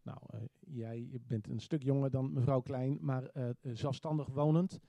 [0.01, 0.17] Nou,
[0.59, 4.79] jij bent een stuk jonger dan mevrouw Klein, maar zelfstandig wonend.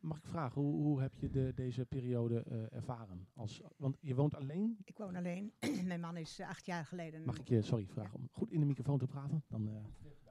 [0.00, 3.26] Mag ik vragen, hoe, hoe heb je de, deze periode ervaren?
[3.34, 4.78] Als, want je woont alleen.
[4.84, 5.52] Ik woon alleen.
[5.86, 7.24] Mijn man is acht jaar geleden.
[7.24, 9.44] Mag ik je, sorry, vragen om goed in de microfoon te praten?
[9.48, 9.68] Dan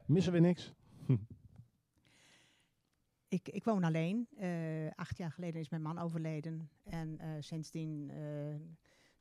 [0.06, 0.74] missen we niks.
[3.32, 4.28] Ik, ik woon alleen.
[4.38, 6.70] Eh, acht jaar geleden is mijn man overleden.
[6.84, 8.18] En eh, sindsdien eh,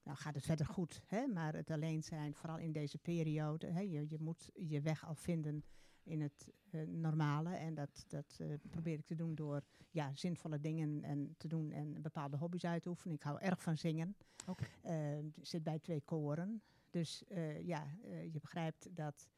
[0.02, 1.02] nou gaat het verder goed.
[1.06, 1.26] Hè?
[1.26, 3.66] Maar het alleen zijn, vooral in deze periode.
[3.66, 3.80] Hè?
[3.80, 5.64] Je, je moet je weg al vinden
[6.02, 6.48] in het
[6.86, 7.54] normale.
[7.54, 12.02] En dat, dat probeer ik te doen door ja, zinvolle dingen en te doen en
[12.02, 13.16] bepaalde hobby's uit te oefenen.
[13.16, 14.16] Ik hou erg van zingen.
[15.34, 16.62] Ik zit bij twee koren.
[16.90, 17.24] Dus
[17.62, 17.86] ja,
[18.32, 19.28] je begrijpt dat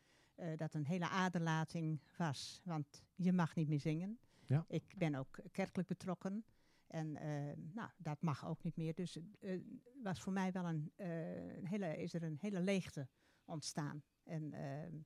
[0.56, 2.60] dat een hele aderlating was.
[2.64, 4.18] Want je mag niet meer zingen.
[4.52, 4.64] Ja.
[4.68, 6.44] Ik ben ook kerkelijk betrokken.
[6.86, 8.94] En eh, nou, dat mag ook niet meer.
[8.94, 9.62] Dus het
[10.02, 13.08] was voor mij wel een, eh, een hele, is er een hele leegte
[13.44, 14.02] ontstaan.
[14.22, 14.96] En ehm,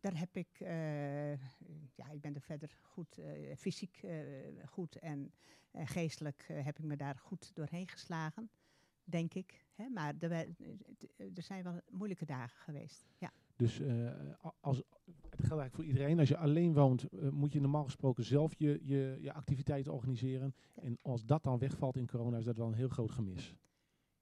[0.00, 0.58] daar heb ik,
[1.94, 3.18] ja, ik ben er verder goed,
[3.56, 4.00] fysiek
[4.64, 5.32] goed en
[5.72, 8.50] geestelijk heb ik me daar goed doorheen geslagen,
[9.04, 9.66] denk ik.
[9.74, 9.88] Hè?
[9.88, 10.32] Maar er,
[11.16, 13.06] er zijn wel moeilijke dagen geweest.
[13.18, 13.32] Ja.
[13.60, 14.84] Dus a- als, het
[15.30, 16.18] geldt eigenlijk voor iedereen.
[16.18, 20.54] Als je alleen woont, eh, moet je normaal gesproken zelf je, je, je activiteiten organiseren.
[20.74, 20.82] Ja.
[20.82, 23.54] En als dat dan wegvalt in corona, is dat wel een heel groot gemis.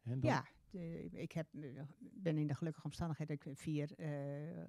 [0.00, 3.94] Hè, Ja, de- ik heb, eh, ben in de gelukkige omstandigheid dat ik vier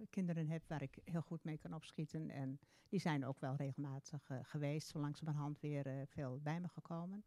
[0.10, 2.30] kinderen heb waar ik heel goed mee kan opschieten.
[2.30, 7.24] En die zijn ook wel regelmatig geweest, zo langzamerhand weer veel bij me gekomen.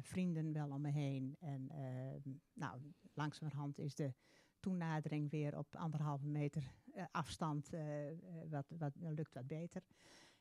[0.00, 1.36] Vrienden wel om me heen.
[1.40, 2.80] En eh, nou,
[3.14, 4.12] langzamerhand is de
[4.60, 8.16] toenadering weer op anderhalve meter eh, afstand eh, eh,
[8.50, 9.82] wat, wat, lukt wat beter.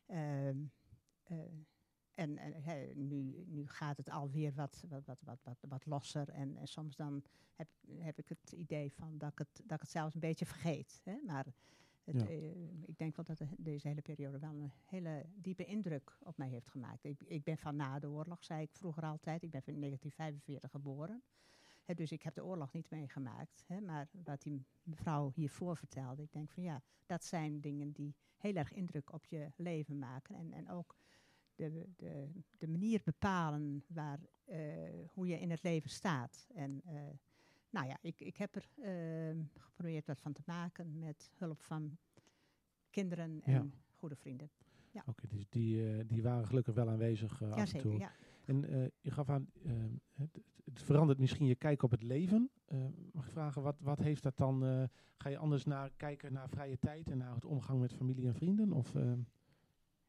[0.06, 0.58] Ehm,
[1.24, 1.38] eh,
[2.14, 2.40] en
[3.08, 6.30] nu, nu gaat het alweer wat, wat, wat, wat, wat, wat losser.
[6.30, 7.24] En, en soms dan
[7.56, 10.46] heb, heb ik het idee van dat ik het, dat ik het zelfs een beetje
[10.46, 11.02] vergeet.
[11.04, 11.18] Hè?
[11.26, 11.46] Maar
[12.04, 12.28] het, Ja.
[12.86, 16.50] ik denk wel dat de- deze hele periode wel een hele diepe indruk op mij
[16.50, 17.04] heeft gemaakt.
[17.04, 19.44] Ik, ik ben van na de oorlog, zei ik vroeger altijd.
[19.44, 21.24] Ik ben in 1945 geboren.
[21.96, 23.66] Dus ik heb de oorlog niet meegemaakt.
[23.86, 28.56] Maar wat die mevrouw hiervoor vertelde, ik denk van ja, dat zijn dingen die heel
[28.56, 30.36] erg indruk op je leven maken.
[30.36, 30.96] En, en ook
[31.56, 34.58] de, de, de manier bepalen waar, eh,
[35.14, 36.48] hoe je in het leven staat.
[36.54, 36.94] En eh,
[37.70, 41.98] nou ja, ik, ik heb er eh, geprobeerd wat van te maken met hulp van
[42.90, 43.66] kinderen en Ja.
[43.96, 44.50] goede vrienden.
[45.06, 47.98] Oké, dus die, die waren gelukkig wel aanwezig af en toe.
[47.98, 48.12] ja.
[48.50, 49.72] En eh, je gaf aan, eh,
[50.14, 52.50] het, het verandert misschien je kijk op het leven.
[52.66, 54.66] Eh, mag ik vragen, wat, wat heeft dat dan?
[54.66, 54.84] eh,
[55.18, 58.34] ga je anders naar kijken naar vrije tijd en naar het omgang met familie en
[58.36, 58.74] vrienden?
[58.74, 59.14] Of, eh,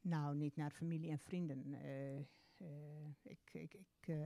[0.01, 1.75] Nou, niet naar familie en vrienden.
[1.75, 2.19] Eh,
[3.23, 4.17] ik, ik, ik,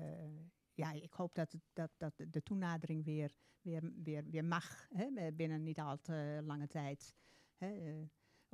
[0.74, 4.88] ja, ik hoop dat, dat, dat de- de toenadering weer, weer, weer, weer mag.
[4.90, 7.14] Hè, binnen niet al te lange tijd.
[7.56, 8.02] Hè,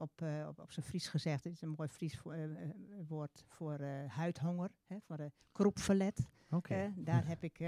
[0.01, 2.71] op, eh, op, op zijn Fries gezegd, het is een mooi Fries eh, eh,
[3.09, 6.29] woord voor huidhonger, hè, voor de kroepverlet.
[6.97, 7.59] Daar, heb ik,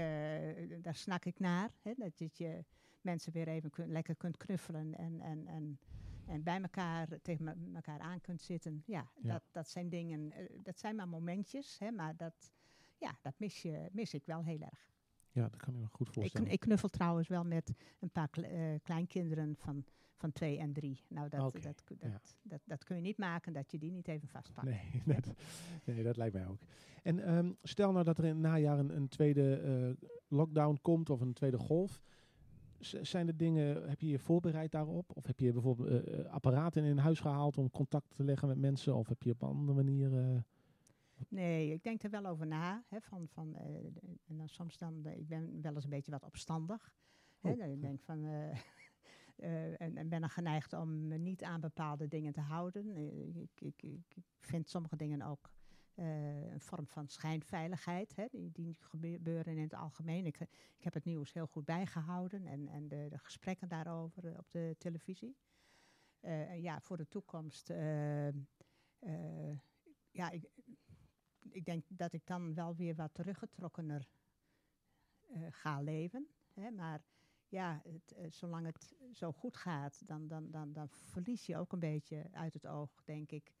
[0.83, 1.69] daar snak ik naar.
[1.81, 2.65] Hè, dat je, je
[3.01, 5.79] mensen weer even kun- lekker kunt knuffelen en, en, en,
[6.25, 8.83] en bij elkaar tegen elkaar aan kunt zitten.
[8.85, 9.31] Ja, Ja.
[9.33, 12.51] Dat, dat zijn dingen, dat zijn maar momentjes, hè, maar dat,
[12.97, 14.91] ja, dat mis, je, mis ik wel heel erg.
[15.33, 16.47] Ja, dat kan ik me goed Ik, voorstellen.
[16.47, 19.83] kn- ik knuffel trouwens wel met een paar kle- eh, kleinkinderen van,
[20.15, 21.01] van twee en drie.
[21.09, 22.19] Nou, dat, dat, dat, ja.
[22.41, 24.67] dat, dat, kun je niet maken dat je die niet even vastpakt.
[24.67, 25.33] Nee, dat,
[25.83, 26.59] nee, dat lijkt mij ook.
[27.03, 31.09] En ehm, stel nou dat er in het najaar een, een tweede eh, lockdown komt
[31.09, 32.01] of een tweede golf.
[32.79, 35.11] Z- zijn er dingen, heb je je voorbereid daarop?
[35.15, 38.95] Of heb je bijvoorbeeld eh, apparaten in huis gehaald om contact te leggen met mensen?
[38.95, 40.43] Of heb je op een andere manier...
[41.29, 42.83] Nee, ik denk er wel over na.
[42.87, 43.85] Hè, van, van, eh,
[44.27, 46.93] en dan soms dan, eh, ik ben wel eens een beetje wat opstandig.
[47.39, 48.23] Hè, Oh, ik denk van,
[49.35, 52.97] eh, en, en ben dan geneigd om me niet aan bepaalde dingen te houden.
[53.35, 55.51] Ik, ik, ik, vind sommige dingen ook
[55.95, 60.25] een vorm van schijnveiligheid, hè, die, die gebeuren in het algemeen.
[60.25, 60.39] Ik,
[60.77, 64.75] ik heb het nieuws heel goed bijgehouden en, en de, de gesprekken daarover op de
[64.77, 65.35] televisie.
[66.19, 67.67] En ja, voor de toekomst.
[70.11, 70.49] ja, ik,
[71.49, 74.07] ik denk dat ik dan wel weer wat teruggetrokkener
[75.27, 76.27] eh, ga leven.
[76.53, 76.71] Hè?
[76.71, 77.03] Maar
[77.47, 81.71] ja, het, eh, zolang het zo goed gaat, dan, dan, dan, dan verlies je ook
[81.71, 83.51] een beetje uit het oog, denk ik,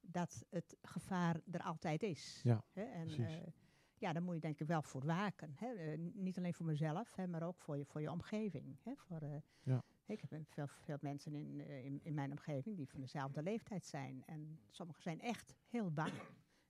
[0.00, 2.40] dat het gevaar er altijd is.
[2.42, 2.82] Ja, hè?
[2.82, 3.34] En, precies.
[3.36, 3.46] eh,
[3.98, 5.54] ja, daar moet je denk ik wel voor waken.
[5.56, 5.96] Hè?
[5.96, 8.78] Niet alleen voor mezelf, hè, maar ook voor je, voor je omgeving.
[8.82, 8.92] Hè?
[8.96, 9.82] Voor, Ja.
[10.06, 14.22] Ik heb veel, veel mensen in, in, in mijn omgeving die van dezelfde leeftijd zijn.
[14.26, 16.12] En sommigen zijn echt heel bang.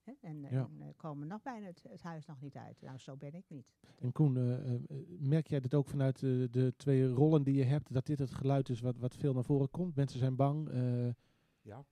[0.03, 0.13] Hè?
[0.21, 0.69] En, eh, Ja.
[0.79, 2.81] en, komen nog bijna het, het huis nog niet uit.
[2.81, 3.73] Nou, zo ben ik niet.
[3.99, 4.79] En Koen, eh, eh,
[5.19, 8.33] merk jij dit ook vanuit de, de twee rollen die je hebt, dat dit het
[8.33, 9.95] geluid is wat, wat veel naar voren komt?
[9.95, 10.69] Mensen zijn bang.
[10.69, 11.09] eh,
[11.61, 11.85] Ja,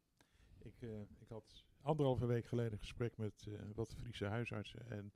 [0.60, 4.90] ik, eh, ik had anderhalve week geleden een gesprek met eh, wat Friese huisartsen.
[4.90, 5.14] En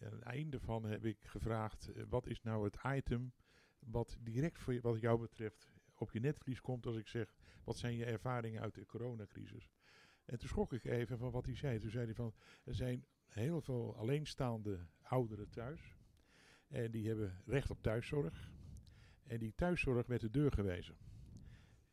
[0.00, 3.32] aan het einde van heb ik gevraagd, wat is nou het item
[3.78, 7.76] wat direct voor je, wat jou betreft op je netvlies komt als ik zeg, wat
[7.76, 9.70] zijn je ervaringen uit de coronacrisis?
[10.24, 11.78] En toen schrok ik even van wat hij zei.
[11.78, 12.34] Toen zei hij van,
[12.64, 15.96] er zijn heel veel alleenstaande ouderen thuis.
[16.68, 18.52] En die hebben recht op thuiszorg.
[19.22, 20.96] En die thuiszorg werd de deur gewezen.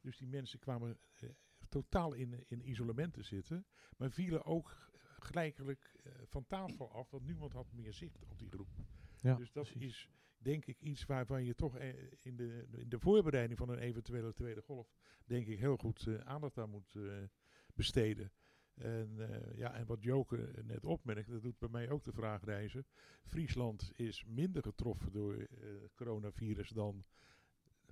[0.01, 1.29] Dus die mensen kwamen eh,
[1.69, 3.65] totaal in, in isolement te zitten.
[3.97, 8.49] Maar vielen ook gelijkelijk eh, van tafel af, want niemand had meer zicht op die
[8.49, 8.69] groep.
[9.21, 9.85] ja, dus dat precies.
[9.85, 13.79] is denk ik iets waarvan je toch eh, in, de, in de voorbereiding van een
[13.79, 14.93] eventuele tweede golf,
[15.25, 17.03] denk ik heel goed aandacht aan moet eh,
[17.81, 18.31] besteden.
[18.73, 22.43] En, eh, ja, en wat Joke net opmerkt, dat doet bij mij ook de vraag
[22.43, 22.85] reizen.
[23.23, 25.47] Friesland is minder getroffen door eh
[25.95, 27.05] coronavirus dan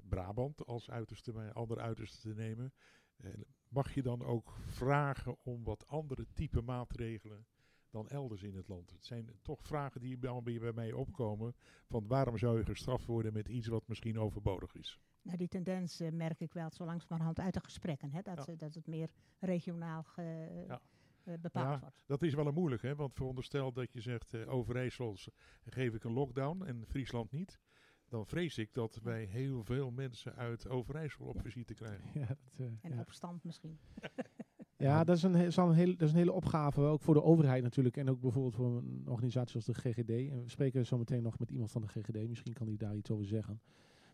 [0.10, 2.73] Brabant als uiterste, ander uiterste te nemen.
[3.17, 7.45] En mag je dan ook vragen om wat andere type maatregelen
[7.89, 8.91] dan elders in het land?
[8.91, 11.56] Het zijn toch vragen die bij mij opkomen.
[11.88, 14.99] Van waarom zou je gestraft worden met iets wat misschien overbodig is?
[15.21, 18.12] Nou, die tendens eh, merk ik wel zo langzamerhand uit de gesprekken.
[18.12, 18.43] Hè, dat, Ja.
[18.43, 20.82] ze- dat het meer regionaal ge- Ja.
[21.23, 22.03] eh, bepaald Ja, wordt.
[22.05, 22.95] Dat is wel een moeilijk, hè?
[22.95, 25.17] want veronderstel dat je zegt eh Overijssel
[25.65, 27.60] geef ik een lockdown en Friesland niet.
[28.08, 32.10] Dan vrees ik dat wij heel veel mensen uit Overijssel op visite krijgen.
[32.21, 32.99] Ja, dat, eh, En ja.
[32.99, 33.79] opstand misschien.
[34.77, 37.23] Ja, dat is, een, is een hele, dat is een hele opgave, ook voor de
[37.23, 37.97] overheid natuurlijk.
[37.97, 40.10] En ook bijvoorbeeld voor een organisatie als de GGD.
[40.10, 42.27] En we spreken zo meteen nog met iemand van de GGD.
[42.27, 43.62] Misschien kan hij daar iets over zeggen.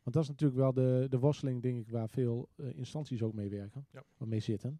[0.05, 3.33] Want dat is natuurlijk wel de, de worsteling, denk ik, waar veel eh, instanties ook
[3.33, 3.87] mee werken.
[3.91, 4.03] Ja.
[4.17, 4.79] Mee zitten.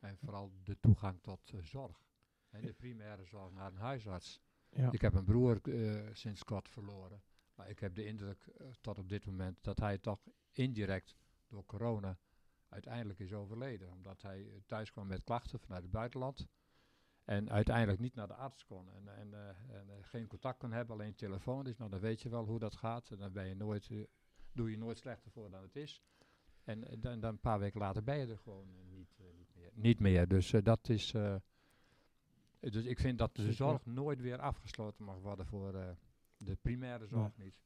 [0.00, 2.04] En vooral de toegang tot eh, zorg.
[2.50, 4.40] En de primaire zorg naar een huisarts.
[4.68, 4.92] Ja.
[4.92, 7.22] Ik heb een broer eh, sinds kort verloren.
[7.54, 11.16] Maar ik heb de indruk tot op dit moment dat hij toch indirect
[11.48, 12.18] door corona
[12.68, 13.92] uiteindelijk is overleden.
[13.92, 16.46] Omdat hij thuis kwam met klachten vanuit het buitenland.
[17.24, 18.90] En uiteindelijk niet naar de arts kon.
[18.90, 21.76] En, en, eh, en geen contact kon hebben, alleen telefonisch.
[21.76, 23.10] Nou, dan weet je wel hoe dat gaat.
[23.10, 23.90] En dan ben je nooit,
[24.56, 26.02] doe je nooit slechter voor dan het is.
[26.64, 29.24] En eh, dan, dan een paar weken later ben je er gewoon eh, niet, eh,
[29.38, 30.28] niet, meer, niet meer.
[30.28, 31.14] Dus dat is.
[32.60, 35.72] dus ik vind dat de zorg nooit weer afgesloten mag worden voor
[36.36, 37.58] de primaire zorg niet.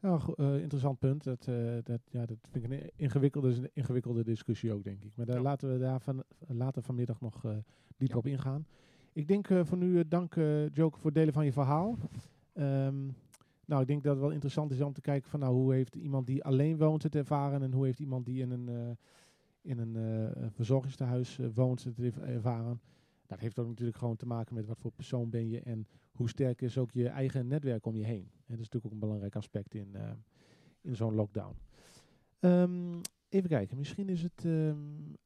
[0.00, 1.24] Ja, go- eh, interessant punt.
[1.24, 1.44] Dat,
[1.84, 5.16] dat, ja, dat vind ik een ingewikkelde, een ingewikkelde discussie ook, denk ik.
[5.16, 5.42] Maar daar Ja.
[5.42, 7.50] laten we daar van, later vanmiddag nog eh,
[7.96, 8.16] dieper Ja.
[8.16, 8.66] op ingaan.
[9.12, 10.34] Ik denk voor nu, dank
[10.72, 11.98] Joke voor het delen van je verhaal.
[12.52, 13.08] Ehm,
[13.68, 15.96] nou, ik denk dat het wel interessant is om te kijken van nou, hoe heeft
[15.96, 18.96] iemand die alleen woont het ervaren en hoe heeft iemand die in een, eh,
[19.60, 22.80] in een eh, verzorgingstehuis eh, woont het ervaren.
[23.26, 26.28] Dat heeft ook natuurlijk gewoon te maken met wat voor persoon ben je en hoe
[26.28, 28.22] sterk is ook je eigen netwerk om je heen.
[28.22, 29.96] En dat is natuurlijk ook een belangrijk aspect in,
[30.80, 31.54] in zo'n lockdown.
[32.38, 34.76] Ehm, even kijken, misschien is het ehm,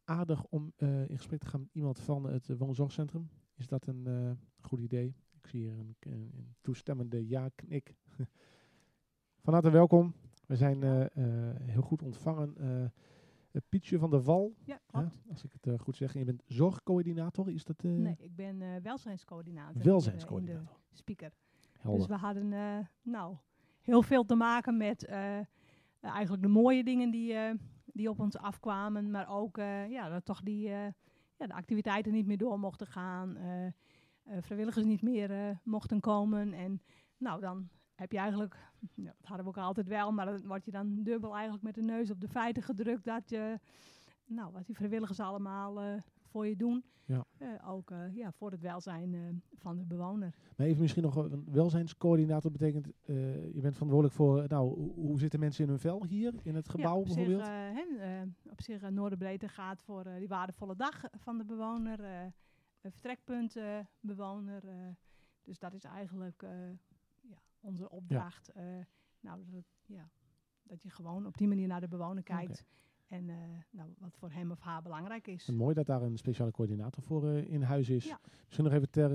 [0.05, 3.29] aardig om in gesprek te gaan met iemand van het woonzorgcentrum.
[3.55, 5.15] Is dat een goed idee?
[5.33, 7.95] Ik zie hier een, een toestemmende ja-knik.
[9.45, 10.15] van harte welkom.
[10.47, 12.57] We zijn eh, eh, heel goed ontvangen.
[12.57, 15.23] Eh, Pietje van der Wal, Ja, klopt.
[15.31, 16.13] als ik het goed zeg.
[16.15, 19.83] En je bent zorgcoördinator, is dat Nee, ik ben welzijnscoördinator.
[19.83, 20.79] welzijnscoördinator?
[20.89, 21.33] de speaker.
[21.79, 21.99] Helder.
[22.01, 22.49] Dus we hadden
[23.03, 23.37] nou,
[23.81, 25.05] heel veel te maken met
[26.01, 27.35] eigenlijk de mooie dingen die,
[27.85, 29.11] die op ons afkwamen.
[29.11, 29.57] Maar ook
[29.89, 30.93] ja, dat toch die, ja,
[31.37, 33.37] de activiteiten niet meer door mochten gaan.
[34.41, 36.53] vrijwilligers niet meer mochten komen.
[36.53, 36.83] En
[37.17, 37.69] nou, dan
[38.03, 38.57] heb je eigenlijk,
[38.95, 41.75] ja, dat hadden we ook altijd wel, maar dan word je dan dubbel eigenlijk met
[41.75, 43.59] de neus op de feiten gedrukt dat je,
[44.27, 46.85] nou, wat die vrijwilligers allemaal eh, voor je doen.
[47.05, 47.25] Ja.
[47.39, 50.35] Eh, ook eh, ja, voor het welzijn van de bewoner.
[50.57, 55.65] Maar even misschien nog een welzijnscoördinator betekent, je bent verantwoordelijk voor, nou, hoe, zitten mensen
[55.65, 57.45] in hun vel hier in het gebouw ja, op bijvoorbeeld?
[57.45, 62.01] Zich, eh, op zich Noorderbreedte gaat voor die waardevolle dag van de bewoner,
[62.81, 63.57] een vertrekpunt
[64.01, 64.69] bewoner.
[64.69, 64.75] eh,
[65.43, 66.47] dus dat is eigenlijk
[67.63, 68.49] onze opdracht.
[68.49, 68.63] eh,
[69.21, 70.11] nou, dat, het- ja,
[70.63, 72.65] dat je gewoon op die manier naar de bewoner kijkt.
[73.07, 73.37] En eh,
[73.71, 75.49] nou, wat voor hem of haar belangrijk is.
[75.49, 78.05] En mooi dat daar een speciale coördinator voor eh, in huis is.
[78.07, 78.21] Ja.
[78.45, 79.11] Misschien nog even ter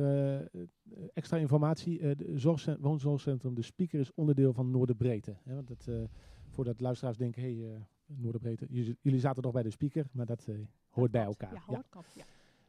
[1.14, 2.16] extra informatie.
[2.16, 5.38] de zorgcen- woonzorgcentrum De Speaker is onderdeel van Noorderbreedte.
[5.44, 5.90] Hè, want dat,
[6.50, 8.66] voordat luisteraars denken, hé, hey, Noorderbreedte,
[9.02, 10.48] jullie, zaten nog bij De Speaker, maar dat
[10.90, 11.54] hoort bij elkaar.
[11.54, 11.74] Ja, Ja.
[11.74, 12.24] hoort, klopt, ja.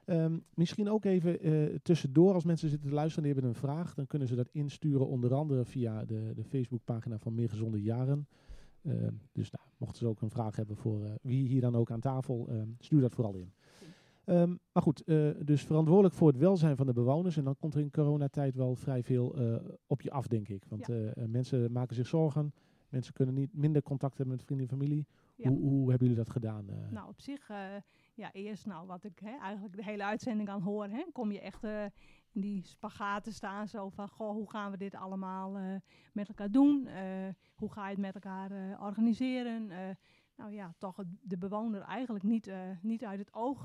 [0.09, 3.69] Ehm, misschien ook even eh, tussendoor, als mensen zitten te luisteren en die hebben een
[3.69, 7.83] vraag, dan kunnen ze dat insturen, onder andere via de, de Facebookpagina van Meer Gezonde
[7.83, 8.29] Jaren.
[8.83, 11.91] Ehm, dus nou, mochten ze ook een vraag hebben voor eh, wie hier dan ook
[11.91, 13.53] aan tafel, ehm, stuur dat vooral in.
[14.73, 17.37] Maar goed, eh, dus verantwoordelijk voor het welzijn van de bewoners.
[17.37, 19.37] En dan komt er in coronatijd wel vrij veel
[19.87, 20.65] op je af, denk ik.
[20.69, 21.13] Want Ja.
[21.27, 22.53] mensen maken zich zorgen.
[22.89, 25.07] Mensen kunnen niet minder contact hebben met vrienden en familie.
[25.37, 25.49] Ja.
[25.49, 26.67] Hoe, hoe hebben jullie dat gedaan?
[26.91, 27.51] Nou, op zich,
[28.19, 31.41] ja, eerst nou, wat ik hè, eigenlijk de hele uitzending aan hoor, hè, kom je
[31.41, 31.85] echt eh,
[32.33, 35.75] in die spagaten staan, zo van, goh, hoe gaan we dit allemaal eh,
[36.13, 36.87] met elkaar doen?
[36.87, 39.67] Eh, hoe ga je het met elkaar organiseren?
[40.37, 42.51] Nou ja, toch de bewoner eigenlijk niet,
[42.83, 43.65] niet uit het oog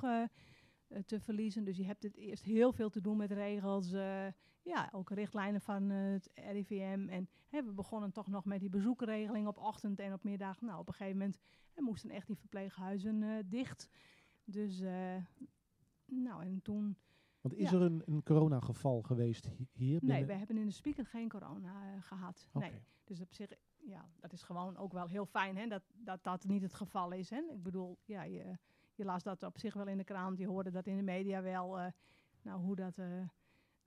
[1.06, 1.64] te verliezen.
[1.64, 3.91] Dus je hebt het eerst heel veel te doen met regels,
[4.62, 7.08] ja, ook richtlijnen van het RIVM.
[7.10, 10.62] En hè, we begonnen toch nog met die bezoekregeling op ochtend en op middag.
[10.62, 11.39] Nou, op een gegeven moment
[11.74, 13.89] en moesten echt die verpleeghuizen dicht.
[14.44, 15.16] Dus, eh,
[16.06, 16.98] nou, en toen...
[17.41, 17.76] Want is ja.
[17.76, 19.89] er een, een coronageval geweest hi- hier?
[19.91, 22.48] Nee, binnen- we hebben in de speaker geen corona eh, gehad.
[22.54, 22.72] Nee.
[23.04, 26.44] Dus op zich, ja, dat is gewoon ook wel heel fijn hè, dat, dat dat
[26.44, 27.30] niet het geval is.
[27.30, 27.41] Hè.
[27.52, 28.58] Ik bedoel, ja, je,
[28.96, 31.41] je las dat op zich wel in de krant, je hoorde dat in de media
[31.41, 31.80] wel.
[31.80, 31.91] eh,
[32.41, 32.98] nou, hoe dat,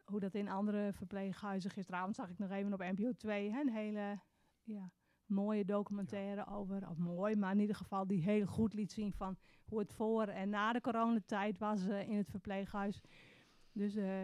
[0.04, 1.70] hoe dat in andere verpleeghuizen.
[1.70, 4.18] Gisteravond zag ik nog even op NPO 2 hè, een hele
[4.62, 4.90] ja,
[5.26, 6.88] mooie documentaire over.
[6.88, 9.36] Of mooi, maar in ieder geval die heel goed liet zien van
[9.68, 13.00] hoe het voor en na de coronatijd was eh, in het verpleeghuis.
[13.72, 14.22] Dus eh,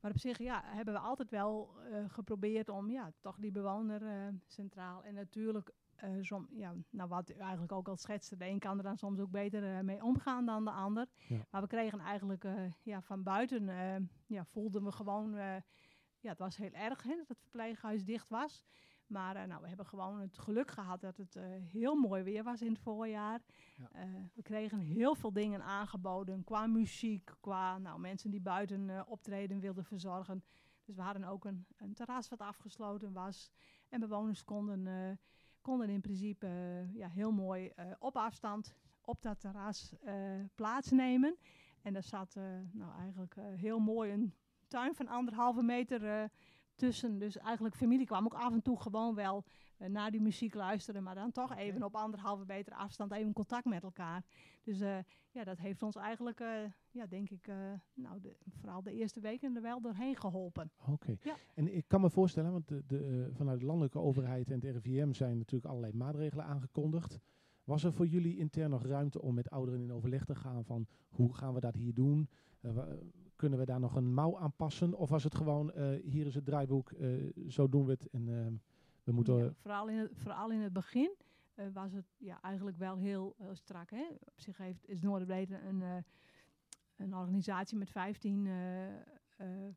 [0.00, 4.32] maar op zich ja, hebben we altijd wel eh, geprobeerd om ja, toch die bewoner
[4.46, 5.04] centraal.
[5.04, 5.72] En natuurlijk,
[6.20, 9.20] som, ja, nou wat u eigenlijk ook al schetste, de een kan er dan soms
[9.20, 11.06] ook beter mee omgaan dan de ander.
[11.28, 11.46] Ja.
[11.50, 12.46] Maar we kregen eigenlijk
[12.82, 13.64] ja, van buiten,
[14.26, 15.32] ja, voelden we gewoon,
[16.20, 18.64] ja, het was heel erg hè, dat het verpleeghuis dicht was.
[19.08, 22.44] Maar eh, nou, we hebben gewoon het geluk gehad dat het eh, heel mooi weer
[22.44, 23.40] was in het voorjaar.
[23.76, 23.88] Ja.
[23.92, 29.60] Eh, we kregen heel veel dingen aangeboden qua muziek, qua nou, mensen die buiten optreden
[29.60, 30.44] wilden verzorgen.
[30.84, 33.50] Dus we hadden ook een, een terras wat afgesloten was.
[33.88, 35.20] En bewoners konden,
[35.60, 36.48] konden in principe
[36.92, 39.94] ja, heel mooi op afstand op dat terras
[40.54, 41.36] plaatsnemen.
[41.82, 42.34] En daar zat
[42.72, 44.34] nou, eigenlijk heel mooi een
[44.66, 46.30] tuin van anderhalve meter
[46.78, 47.18] tussen.
[47.18, 49.44] Dus eigenlijk familie kwam ook af en toe gewoon wel
[49.78, 51.02] eh, naar die muziek luisteren.
[51.02, 54.24] Maar dan toch even op anderhalve meter afstand even contact met elkaar.
[54.62, 54.98] Dus eh,
[55.30, 56.48] ja, dat heeft ons eigenlijk, eh,
[56.90, 57.50] ja, denk ik,
[57.94, 60.70] nou, de, vooral de eerste weken er wel doorheen geholpen.
[60.86, 61.16] Oké.
[61.22, 61.36] Ja.
[61.54, 65.12] En ik kan me voorstellen, want de, de, vanuit de landelijke overheid en het RIVM
[65.12, 67.18] zijn natuurlijk allerlei maatregelen aangekondigd.
[67.64, 70.86] Was er voor jullie intern nog ruimte om met ouderen in overleg te gaan van
[71.08, 72.28] hoe gaan we dat hier doen?
[73.38, 74.94] Kunnen we daar nog een mouw aan passen?
[74.94, 77.08] Of was het gewoon, eh, hier is het draaiboek, eh,
[77.48, 78.52] zo doen we het en ehm,
[79.04, 79.54] we moeten...
[79.60, 81.14] Vooral, in het, vooral in het begin
[81.54, 83.90] eh, was het ja, eigenlijk wel heel, heel strak.
[83.90, 84.06] Hè?
[84.24, 85.96] Op zich heeft, is Noorderbrede een, eh,
[86.96, 88.94] een organisatie met 15 eh, eh,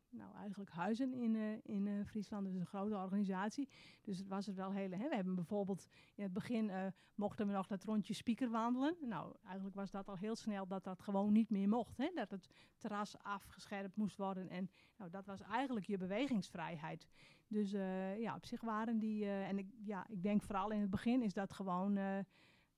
[0.09, 2.45] nou, eigenlijk huizen in, eh, in eh, Friesland.
[2.45, 3.69] Dus een grote organisatie.
[4.01, 4.91] Dus het was het wel heel...
[4.91, 5.09] Hè?
[5.09, 8.95] We hebben bijvoorbeeld in het begin eh, mochten we nog dat rondje speaker wandelen.
[9.01, 11.97] Nou, eigenlijk was dat al heel snel dat dat gewoon niet meer mocht.
[11.97, 12.11] Hè?
[12.15, 14.49] Dat het terras afgescherpt moest worden.
[14.49, 17.07] En nou, dat was eigenlijk je bewegingsvrijheid.
[17.51, 19.23] Dus eh, ja, op zich waren die...
[19.23, 22.19] eh, en ik, ja, ik denk vooral in het begin is dat gewoon eh,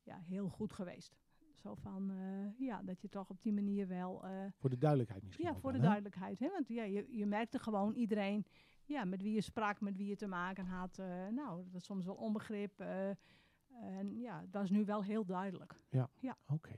[0.04, 1.16] ja, heel goed geweest.
[1.64, 4.26] Zo van, eh, ja, dat je toch op die manier wel...
[4.26, 5.84] eh, voor de duidelijkheid misschien ja, voor de hè?
[5.84, 6.40] duidelijkheid.
[6.40, 6.50] Hè?
[6.50, 8.46] Want ja, je, je merkte gewoon iedereen
[8.86, 10.98] ja, met wie je sprak, met wie je te maken had.
[11.00, 12.80] eh, nou, dat was soms wel onbegrip.
[12.80, 15.72] en ja, het was nu wel heel duidelijk.
[15.92, 16.10] Oké.
[16.20, 16.38] Ja.
[16.48, 16.72] oké.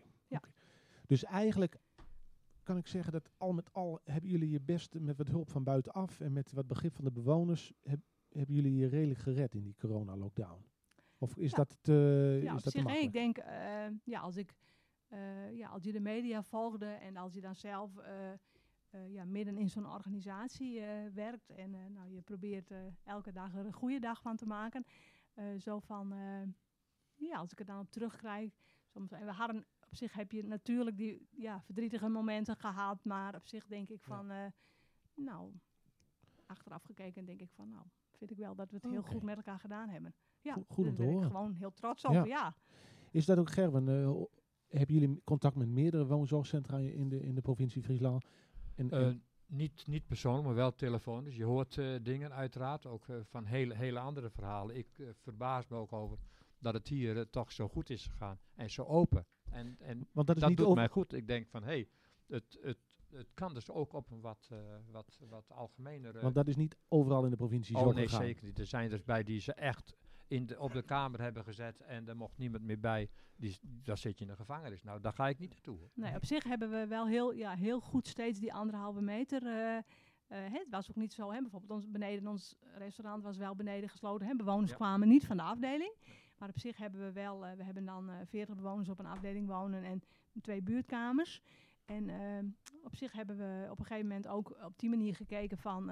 [1.08, 1.78] Dus eigenlijk
[2.64, 5.64] kan ik zeggen dat al met al hebben jullie je best met wat hulp van
[5.64, 9.64] buitenaf en met wat begrip van de bewoners, heb, hebben jullie je redelijk gered in
[9.64, 10.66] die corona-lockdown?
[11.18, 11.58] Of is Ja.
[11.58, 13.38] dat te, ja, is dat zich, ik denk,
[14.04, 14.54] ja, als ik,
[15.08, 19.26] eh, ja, als je de media volgde en als je dan zelf eh, eh, ja,
[19.26, 20.82] midden in zo'n organisatie
[21.14, 22.72] werkt en nou, je probeert
[23.04, 24.86] elke dag er een goede dag van te maken.
[25.60, 26.14] zo van,
[27.16, 28.54] ja, als ik er dan op terugkrijg.
[28.88, 33.36] Soms, en we hadden, op zich heb je natuurlijk die ja, verdrietige momenten gehad, maar
[33.36, 34.32] op zich denk ik van,
[35.16, 35.52] nou,
[36.46, 39.36] achteraf gekeken denk ik van, nou, vind ik wel dat we het heel goed met
[39.36, 40.14] elkaar gedaan hebben.
[40.42, 41.30] Ja, Goed- goed om daar te ben ik horen.
[41.32, 42.12] gewoon heel trots op.
[42.12, 42.24] Ja.
[42.26, 42.56] Ja.
[43.12, 44.28] Is dat ook Gerben?
[44.68, 48.26] Hebben jullie contact met meerdere woonzorgcentra in de, in de provincie Friesland?
[48.76, 49.14] En, Eh,
[49.48, 51.36] niet, niet persoonlijk, maar wel telefonisch.
[51.36, 54.76] Je hoort eh, dingen uiteraard, ook eh, van hele, hele andere verhalen.
[54.76, 54.88] Ik
[55.22, 56.18] verbaas me ook over
[56.60, 59.26] dat het hier toch zo goed is gegaan en zo open.
[59.52, 61.14] En, en want dat is dat niet doet mij goed.
[61.14, 61.88] Ik denk van, hé, hey,
[62.28, 62.78] het, het,
[63.12, 64.58] het kan dus ook op een wat, eh,
[64.92, 66.16] wat, wat algemener...
[66.16, 68.26] eh, want dat is niet overal in de provincie zo oh nee, gegaan.
[68.26, 68.60] zeker niet.
[68.60, 69.96] Er zijn dus bij die ze echt
[70.28, 73.10] in de, op de kamer hebben gezet en er mocht niemand meer bij.
[73.36, 74.84] Die, daar zit je in de gevangenis.
[74.84, 75.78] Nou, daar ga ik niet naartoe.
[75.78, 75.90] hoor.
[75.94, 79.46] Nee, op zich hebben we wel heel, ja, heel goed steeds die anderhalve meter.
[79.46, 79.84] eh, eh,
[80.54, 84.28] het was ook niet zo, hè, bijvoorbeeld ons, beneden ons restaurant was wel beneden gesloten.
[84.28, 84.76] Hè, bewoners Ja.
[84.76, 85.94] kwamen niet van de afdeling.
[86.38, 89.06] Maar op zich hebben we wel, eh, we hebben dan eh 40 bewoners op een
[89.06, 90.02] afdeling wonen en
[90.42, 91.42] twee buurtkamers.
[91.86, 92.10] En
[92.84, 95.92] op zich hebben we op een gegeven moment ook op die manier gekeken van,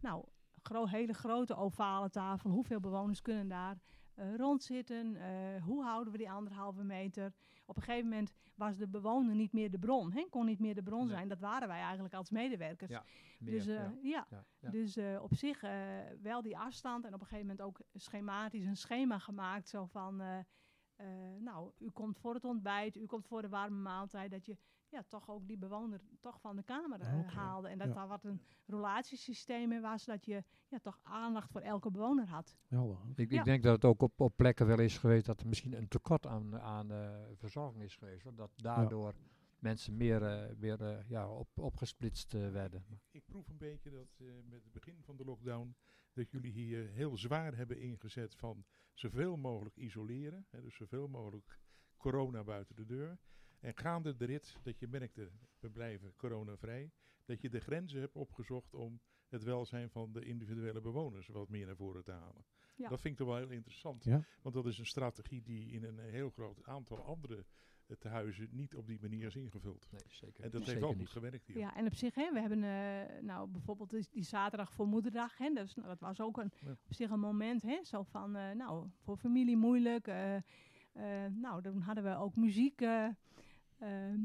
[0.00, 0.24] nou,
[0.62, 3.78] gro hele grote ovale tafel, hoeveel bewoners kunnen daar
[4.14, 5.16] eh, rondzitten?
[5.16, 7.32] Eh, hoe houden we die anderhalve meter?
[7.66, 10.26] Op een gegeven moment was de bewoner niet meer de bron, hè?
[10.30, 11.08] kon niet meer de bron Nee.
[11.08, 11.28] zijn.
[11.28, 12.90] Dat waren wij eigenlijk als medewerkers.
[12.90, 13.04] Ja,
[13.38, 14.26] Meer, dus eh, ja,
[14.60, 14.70] ja.
[14.70, 15.60] Dus op zich
[16.22, 19.68] wel die afstand en op een gegeven moment ook schematisch een schema gemaakt.
[19.68, 20.22] Zo van,
[21.38, 24.30] nou, u komt voor het ontbijt, u komt voor de warme maaltijd.
[24.30, 24.56] Dat je
[24.90, 27.68] ja, toch ook die bewoner toch van de kamer haalde.
[27.68, 27.94] En dat ja.
[27.94, 30.04] daar wat een relatiesysteem in was.
[30.04, 32.56] Dat je ja, toch aandacht voor elke bewoner had.
[32.66, 32.98] Helder.
[33.14, 33.38] Ik, Ja.
[33.38, 35.88] ik denk dat het ook op, op plekken wel is geweest dat er misschien een
[35.88, 38.22] tekort aan, aan eh, verzorging is geweest.
[38.22, 38.34] hoor.
[38.34, 39.14] Dat daardoor
[39.60, 42.84] mensen meer, eh, meer eh, ja, op, opgesplitst werden.
[43.10, 45.76] Ik proef een beetje dat eh, met het begin van de lockdown
[46.12, 50.46] dat jullie hier heel zwaar hebben ingezet van zoveel mogelijk isoleren.
[50.50, 51.58] Hè, dus zoveel mogelijk
[51.96, 53.18] corona buiten de deur.
[53.60, 55.30] En gaande de rit dat je merkte,
[55.60, 56.90] we blijven coronavrij,
[57.24, 61.66] dat je de grenzen hebt opgezocht om het welzijn van de individuele bewoners wat meer
[61.66, 62.44] naar voren te halen.
[62.76, 62.88] Ja.
[62.88, 64.04] Dat vind ik toch wel heel interessant.
[64.04, 64.24] Ja.
[64.42, 67.44] Want dat is een strategie die in een heel groot aantal andere
[67.86, 69.86] het tehuizen niet op die manier is ingevuld.
[69.90, 70.44] Nee, zeker.
[70.44, 71.08] En dat heeft wel goed niet.
[71.08, 71.56] gewerkt hier.
[71.58, 75.38] Ja, en op zich, hè, we hebben eh, nou bijvoorbeeld die, die zaterdag voor moederdag,
[75.38, 76.70] hè, dat, nou, was ook een, Ja.
[76.70, 80.06] op zich een moment, hè, zo van, eh, nou, voor familie moeilijk.
[80.06, 83.12] eh, eh, nou, dan hadden we ook muziek, eh, eh,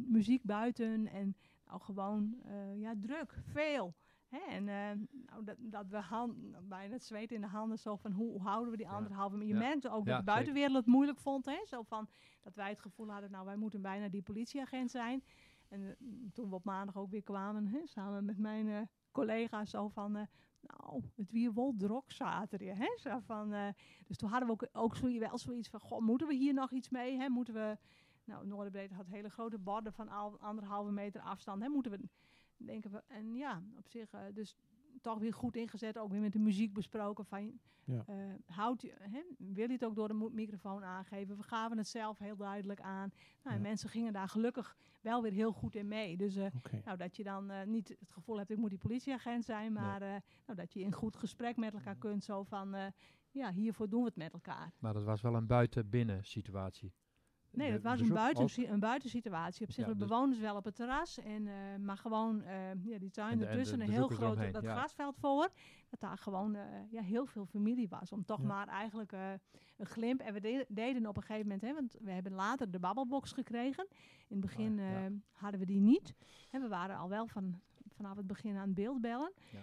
[0.07, 1.35] muziek buiten en
[1.65, 3.95] nou, gewoon, eh, ja, druk, veel.
[4.27, 6.35] Hè, en eh, nou, dat, dat we hand,
[6.67, 9.37] bijna het zweet in de handen, zo van hoe, hoe houden we die anderhalve.
[9.37, 9.43] Ja.
[9.43, 12.09] Je merkte ook dat de buitenwereld het moeilijk vond, hè, zo van,
[12.41, 15.23] dat wij het gevoel hadden, nou, wij moeten bijna die politieagent zijn.
[15.67, 15.95] En eh,
[16.33, 18.81] toen we op maandag ook weer kwamen, hè, samen met mijn eh,
[19.11, 20.23] collega's, zo van, eh,
[20.67, 22.77] nou, het weer wel drok zaterdag.
[22.77, 23.67] Hè, zo van, eh,
[24.05, 26.71] dus toen hadden we ook, ook zo, wel zoiets van, goh, moeten we hier nog
[26.71, 27.17] iets mee?
[27.17, 27.29] Hè?
[27.29, 27.77] Moeten we,
[28.26, 31.61] nou, Noorderbreed had hele grote borden van al, anderhalve meter afstand.
[31.61, 31.67] Hè?
[31.69, 31.99] Moeten we,
[32.57, 34.55] denken we, en ja, op zich, eh, dus
[35.01, 38.03] toch weer goed ingezet, ook weer met de muziek besproken van, Ja.
[38.07, 38.15] eh,
[38.45, 41.38] houdt je, hè, wil je het ook door de microfoon aangeven?
[41.38, 43.11] We gaven het zelf heel duidelijk aan.
[43.43, 43.61] Nou, Ja.
[43.61, 46.17] mensen gingen daar gelukkig wel weer heel goed in mee.
[46.17, 46.45] Dus eh,
[46.86, 50.01] nou, dat je dan eh, niet het gevoel hebt, ik moet die politieagent zijn, maar
[50.01, 50.09] eh,
[50.45, 52.23] nou, dat je in goed gesprek met elkaar kunt.
[52.23, 52.86] Zo van, eh,
[53.32, 54.71] ja, hiervoor doen we het met elkaar.
[54.80, 56.93] Maar dat was wel een buiten-binnen situatie.
[57.55, 59.65] Nee, dat was een, buiten, een buitensituatie.
[59.65, 62.83] Op zich, Ja, de dus- bewoners wel op het terras, en, eh, maar gewoon eh,
[62.83, 64.75] ja, die tuin de- de ertussen, een heel groot eromheen, dat ja.
[64.75, 65.49] grasveld voor.
[65.89, 68.11] Dat daar gewoon eh, ja, heel veel familie was.
[68.11, 70.19] Om toch maar eigenlijk een glimp.
[70.21, 73.31] En we de- deden op een gegeven moment, hè, want we hebben later de babbelbox
[73.31, 73.87] gekregen.
[74.27, 76.13] In het begin Ah, hadden we die niet.
[76.51, 79.33] En we waren al wel van, vanaf het begin aan het beeld bellen.
[79.51, 79.59] Ja.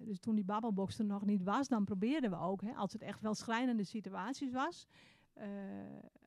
[0.00, 3.02] Dus toen die babbelbox er nog niet was, dan probeerden we ook, hè, als het
[3.02, 4.86] echt wel schrijnende situaties was,
[5.34, 5.48] eh,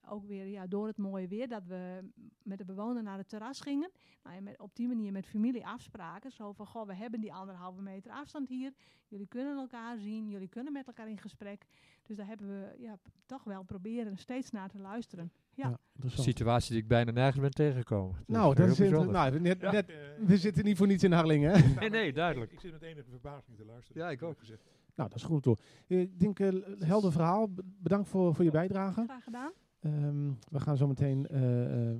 [0.08, 2.10] ook weer ja, door het mooie weer, dat we
[2.44, 3.92] met de bewoner naar het terras gingen.
[4.24, 6.32] Nou, en met, op die manier met familie afspraken.
[6.32, 8.74] Zo van, goh, we hebben die anderhalve meter afstand hier.
[9.08, 11.66] Jullie kunnen elkaar zien, jullie kunnen met elkaar in gesprek.
[12.04, 15.32] Dus daar hebben we ja, toch wel proberen steeds naar te luisteren.
[15.54, 15.80] Ja.
[16.00, 18.24] Een situatie die ik bijna nergens ben tegengekomen.
[18.28, 21.52] Nou, dat is nou, net, Ja, net, eh, we zitten niet voor niets in Harlingen.
[21.52, 21.76] hè?
[21.80, 22.52] Nee, nee, duidelijk.
[22.52, 24.02] Ik zit met enige verbazing te luisteren.
[24.02, 24.40] Ja, ik ook.
[24.40, 24.75] Gezegd.
[24.96, 25.60] Nou, dat is goed hoor.
[25.88, 27.50] Ik denk, eh, helder verhaal.
[27.78, 29.04] Bedankt voor, voor je bijdrage.
[29.04, 29.52] Graag gedaan.
[29.80, 31.98] Ehm, we gaan zo meteen, eh, eh,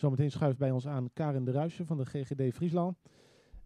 [0.00, 2.98] meteen schuift bij ons aan Karin de Ruijsen van de GGD Friesland.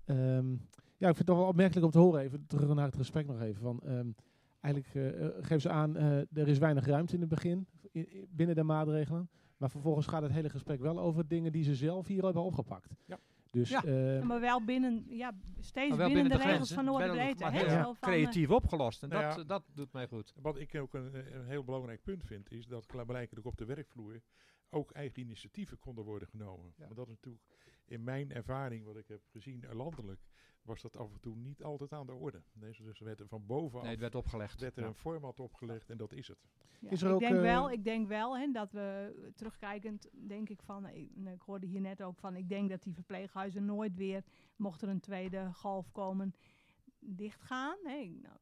[0.05, 0.51] Ehm,
[0.97, 3.27] ja, ik vind het toch wel opmerkelijk om te horen, even terug naar het gesprek
[3.27, 3.63] nog even.
[3.63, 4.09] Van, ehm,
[4.61, 7.67] eigenlijk eh, eh, geven ze aan, eh, er is weinig ruimte in het begin,
[8.31, 9.31] binnen de maatregelen.
[9.57, 12.95] Maar vervolgens gaat het hele gesprek wel over dingen die ze zelf hier hebben opgepakt.
[13.05, 13.19] Ja.
[13.51, 13.85] Dus Ja.
[13.85, 17.89] eh, Ja, maar wel binnen, ja, steeds binnen, de, regels van hè, heel Ja.
[17.89, 19.03] eh, creatief opgelost.
[19.03, 19.45] En Nou dat, ja.
[19.45, 20.33] dat doet mij goed.
[20.37, 24.21] Wat ik ook een, een heel belangrijk punt vind, is dat klaarblijkelijk op de werkvloer
[24.71, 26.73] ook eigen initiatieven konden worden genomen.
[26.77, 26.87] Ja.
[26.87, 27.45] Maar dat is natuurlijk
[27.87, 30.21] in mijn ervaring, wat ik heb gezien eh, landelijk,
[30.71, 32.43] was dat af en toe niet altijd aan de orde.
[32.53, 34.61] Nee, dus er werd er van bovenaf Nee, het werd opgelegd.
[34.61, 34.89] werd er Ja.
[34.89, 36.39] een format opgelegd en dat is het.
[36.81, 40.09] Ja, Is er ik, ook, denk eh, wel, ik denk wel hè, dat we terugkijkend,
[40.13, 42.83] denk ik van, eh, ik, nou, ik hoorde hier net ook van, ik denk dat
[42.83, 44.25] die verpleeghuizen nooit weer,
[44.57, 46.35] mocht er een tweede golf komen,
[46.99, 47.77] dichtgaan.
[47.85, 48.19] Hè.
[48.23, 48.37] Nou,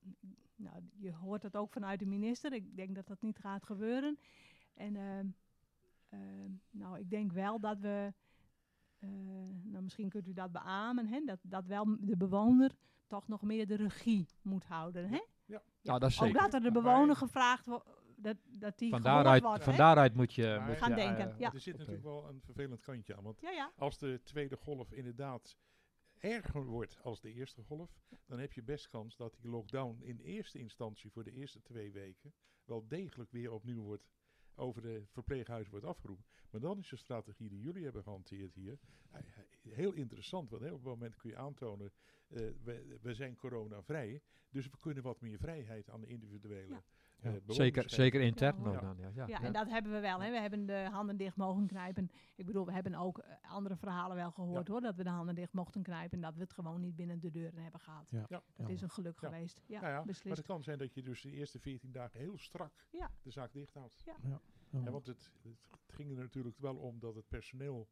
[0.56, 2.52] nou, je hoort dat ook vanuit de minister.
[2.52, 4.18] Ik denk dat dat niet gaat gebeuren.
[4.74, 5.26] En ehm,
[6.08, 8.12] ehm, nou, ik denk wel dat we,
[8.98, 9.08] eh,
[9.64, 12.72] nou misschien kunt u dat beamen, hè, dat, dat wel de bewoner
[13.06, 15.08] toch nog meer de regie moet houden.
[15.08, 15.20] Hè?
[15.82, 16.40] Nou, dat is Ook zeker.
[16.42, 17.84] dat er de bewoner gevraagd wordt,
[18.16, 19.64] dat, dat die Van daaruit, wordt.
[19.64, 19.78] van hè?
[19.78, 21.52] daaruit moet je, Maar- moet Gaan je, denken, eh, ja.
[21.52, 23.72] Er zit natuurlijk wel een vervelend kantje aan, want Ja, ja.
[23.76, 25.56] als de tweede golf inderdaad
[26.18, 27.90] erger wordt als de eerste golf,
[28.26, 31.92] dan heb je best kans dat die lockdown in eerste instantie voor de eerste twee
[31.92, 32.32] weken
[32.64, 34.06] wel degelijk weer opnieuw wordt
[34.58, 36.24] over de verpleeghuizen wordt afgeroepen.
[36.50, 38.78] Maar dan is de strategie die jullie hebben gehanteerd hier
[39.10, 39.20] eh,
[39.62, 40.50] heel interessant.
[40.50, 41.92] Want op het moment kun je aantonen,
[42.28, 46.82] eh, we, we zijn coronavrij, dus we kunnen wat meer vrijheid aan de individuele.
[47.22, 47.40] Eh, Ja.
[47.54, 48.80] Zeker, zeker intern Ja.
[48.80, 48.96] dan.
[48.98, 49.42] Ja, ja, Ja, ja.
[49.42, 50.20] en dat hebben we wel.
[50.22, 50.30] Hè.
[50.30, 52.10] We hebben de handen dicht mogen knijpen.
[52.36, 54.80] Ik bedoel, we hebben ook eh, andere verhalen wel gehoord hoor.
[54.80, 56.10] Dat we de handen dicht mochten knijpen.
[56.18, 58.10] En dat we het gewoon niet binnen de deuren hebben gehad.
[58.10, 58.24] Ja.
[58.28, 58.42] Ja.
[58.56, 59.28] Dat is een geluk Ja.
[59.28, 59.62] geweest.
[59.66, 60.36] Ja, Nou ja, maar beslist.
[60.36, 63.10] het kan zijn dat je dus de eerste 14 dagen heel strak Ja.
[63.22, 64.02] de zaak dicht houdt.
[64.04, 64.16] Ja.
[64.22, 64.40] Ja.
[64.70, 67.88] Ja, want het, het ging er natuurlijk wel om dat het personeel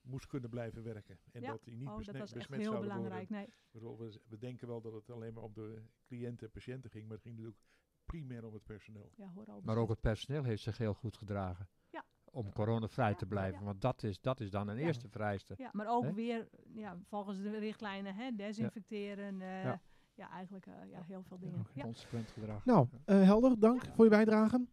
[0.00, 1.18] moest kunnen blijven werken.
[1.32, 1.50] En Ja.
[1.50, 3.28] dat die niet Oh, besmet, dat was echt besmet heel belangrijk.
[3.28, 3.36] worden.
[3.36, 3.46] Nee.
[3.46, 6.90] Ik bedoel, we, we denken wel dat het alleen maar om de cliënten en patiënten
[6.90, 7.62] ging, maar het ging natuurlijk
[8.10, 9.10] primair om het personeel.
[9.16, 11.68] Ja, hoor al Maar ook het personeel heeft zich heel goed gedragen.
[11.90, 12.04] Ja.
[12.24, 13.58] Om coronavrij Ja, te blijven.
[13.58, 13.64] ja.
[13.64, 14.86] Want dat is, dat is dan een Ja.
[14.86, 15.54] eerste vereiste.
[15.58, 19.40] Ja, maar ook weer ja, volgens de richtlijnen hè, desinfecteren.
[19.42, 19.80] eh, Ja.
[20.14, 20.30] ja.
[20.30, 21.66] eigenlijk eh, ja, heel veel dingen.
[21.80, 22.64] Consequent gedrag.
[22.64, 24.66] Nou, eh, helder, dank voor je bijdrage.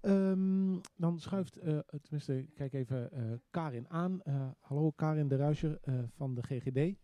[0.00, 4.22] Ehm, dan schuift, eh, tenminste, ik kijk even eh, Karin aan.
[4.22, 6.96] Eh, hallo, Karin de Ruijser eh, van de GGD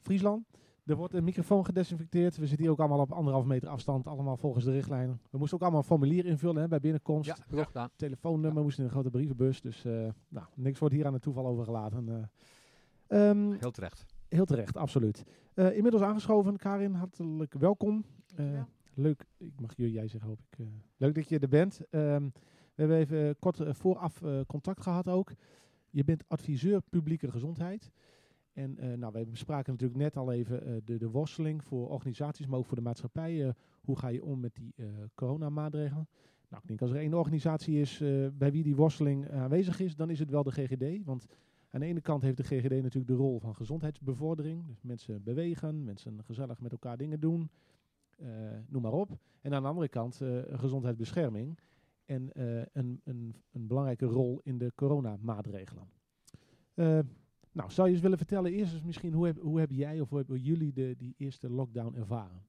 [0.00, 0.46] Friesland.
[0.88, 2.36] Er wordt een microfoon gedesinfecteerd.
[2.36, 5.20] We zitten hier ook allemaal op anderhalf meter afstand, allemaal volgens de richtlijnen.
[5.30, 7.28] We moesten ook allemaal een formulier invullen hè, bij binnenkomst.
[7.28, 7.90] Ja, ook gedaan.
[7.96, 9.60] Telefoonnummer moest in een grote brievenbus.
[9.60, 12.08] Dus eh, nou, niks wordt hier aan het toeval overgelaten.
[12.08, 13.28] eh.
[13.30, 14.06] Ehm, Heel terecht.
[14.28, 15.24] heel terecht, absoluut.
[15.54, 18.04] Eh, inmiddels aangeschoven, Karin, hartelijk welkom.
[18.36, 18.62] Eh,
[18.94, 20.58] leuk, ik mag jullie jij zeggen hoop ik.
[20.58, 20.66] eh,
[20.96, 21.80] leuk dat je er bent.
[21.90, 22.22] Ehm,
[22.74, 25.32] we hebben even kort vooraf eh, contact gehad ook.
[25.90, 27.90] Je bent adviseur publieke gezondheid.
[28.58, 32.46] En eh, nou, wij bespraken natuurlijk net al even eh, de, de worsteling voor organisaties,
[32.46, 33.46] maar ook voor de maatschappij.
[33.46, 34.74] Eh, hoe ga je om met die
[35.14, 36.08] coronamaatregelen?
[36.48, 37.98] Nou, ik denk als er één organisatie is
[38.32, 41.04] bij wie die worsteling aanwezig is, dan is het wel de GGD.
[41.04, 41.26] Want
[41.70, 44.66] aan de ene kant heeft de GGD natuurlijk de rol van gezondheidsbevordering.
[44.66, 47.50] Dus mensen bewegen, mensen gezellig met elkaar dingen doen,
[48.68, 49.18] noem maar op.
[49.40, 51.58] En aan de andere kant gezondheidsbescherming
[52.04, 52.30] en
[52.72, 55.88] een, een, een belangrijke rol in de coronamaatregelen.
[56.74, 56.98] Eh
[57.58, 60.08] nou, zou je eens willen vertellen, eerst eens misschien, hoe heb, hoe heb jij of
[60.08, 62.46] hoe hebben jullie de, die eerste lockdown ervaren?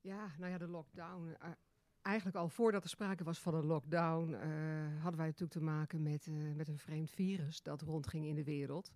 [0.00, 1.36] Ja, nou ja, de lockdown.
[1.40, 1.50] eh,
[2.02, 4.50] eigenlijk al voordat er sprake was van een lockdown, eh,
[5.00, 8.44] hadden wij natuurlijk te maken met, eh, met een vreemd virus dat rondging in de
[8.44, 8.90] wereld.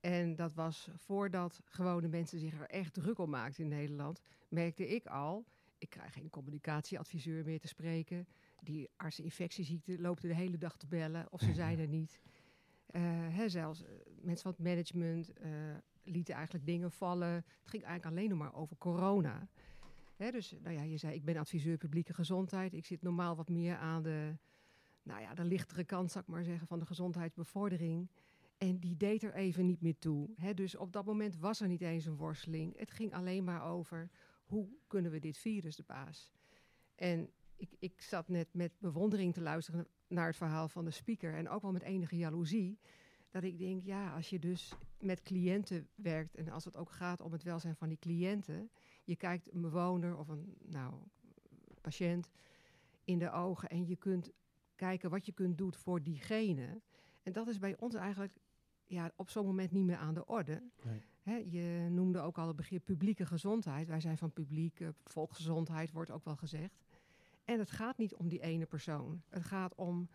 [0.00, 4.88] En dat was voordat gewone mensen zich er echt druk om maakten in Nederland, merkte
[4.88, 5.44] ik al,
[5.78, 8.26] ik krijg geen communicatieadviseur meer te spreken.
[8.60, 12.20] Die artsen infectieziekten lopen de hele dag te bellen of ze zijn er niet.
[12.92, 13.84] Eh, hè, zelfs
[14.22, 15.50] mensen van het management eh,
[16.02, 17.32] lieten eigenlijk dingen vallen.
[17.32, 19.48] Het ging eigenlijk alleen nog maar over corona.
[20.16, 22.74] Hè, dus nou ja, je zei, ik ben adviseur publieke gezondheid.
[22.74, 24.36] Ik zit normaal wat meer aan de,
[25.02, 28.10] nou ja, de lichtere kant, zou ik maar zeggen, van de gezondheidsbevordering.
[28.58, 30.30] En die deed er even niet meer toe.
[30.36, 32.78] Hè, dus op dat moment was er niet eens een worsteling.
[32.78, 34.10] Het ging alleen maar over
[34.44, 36.32] hoe kunnen we dit virus de baas.
[36.94, 41.34] En ik, ik zat net met bewondering te luisteren naar het verhaal van de speaker.
[41.34, 42.78] En ook wel met enige jaloezie.
[43.32, 46.34] Dat ik denk, ja, als je dus met cliënten werkt.
[46.34, 48.70] En als het ook gaat om het welzijn van die cliënten.
[49.04, 50.94] Je kijkt een bewoner of een nou,
[51.80, 52.28] patiënt
[53.04, 53.68] in de ogen.
[53.68, 54.30] En je kunt
[54.74, 56.80] kijken wat je kunt doen voor diegene.
[57.22, 58.36] En dat is bij ons eigenlijk
[58.86, 60.62] ja, op zo'n moment niet meer aan de orde.
[60.82, 61.50] Nee.
[61.50, 63.88] Je noemde ook al het begrip publieke gezondheid.
[63.88, 66.84] Wij zijn van publiek, eh, volksgezondheid wordt ook wel gezegd.
[67.44, 69.22] En het gaat niet om die ene persoon.
[69.28, 70.08] Het gaat om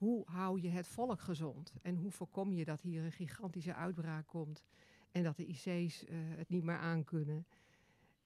[0.00, 1.72] hoe hou je het volk gezond?
[1.82, 4.64] En hoe voorkom je dat hier een gigantische uitbraak komt
[5.10, 7.46] en dat de IC's eh, het niet meer aankunnen?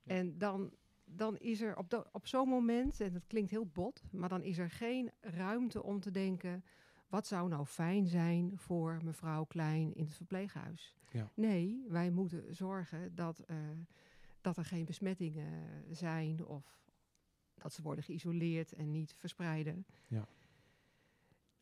[0.04, 0.72] En dan,
[1.04, 4.58] dan is er op, op zo'n moment, en dat klinkt heel bot, maar dan is
[4.58, 6.64] er geen ruimte om te denken:
[7.08, 10.96] wat zou nou fijn zijn voor mevrouw Klein in het verpleeghuis?
[11.10, 11.30] Ja.
[11.34, 13.56] Nee, wij moeten zorgen dat, eh,
[14.40, 16.82] dat er geen besmettingen zijn of
[17.54, 19.86] dat ze worden geïsoleerd en niet verspreiden.
[20.08, 20.28] Ja.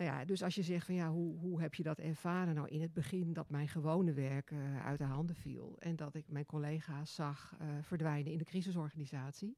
[0.02, 2.54] Nou ja, dus als je zegt van ja, hoe, hoe heb je dat ervaren?
[2.54, 6.14] Nou, in het begin dat mijn gewone werk eh, uit de handen viel en dat
[6.14, 9.56] ik mijn collega's zag eh, verdwijnen in de crisisorganisatie.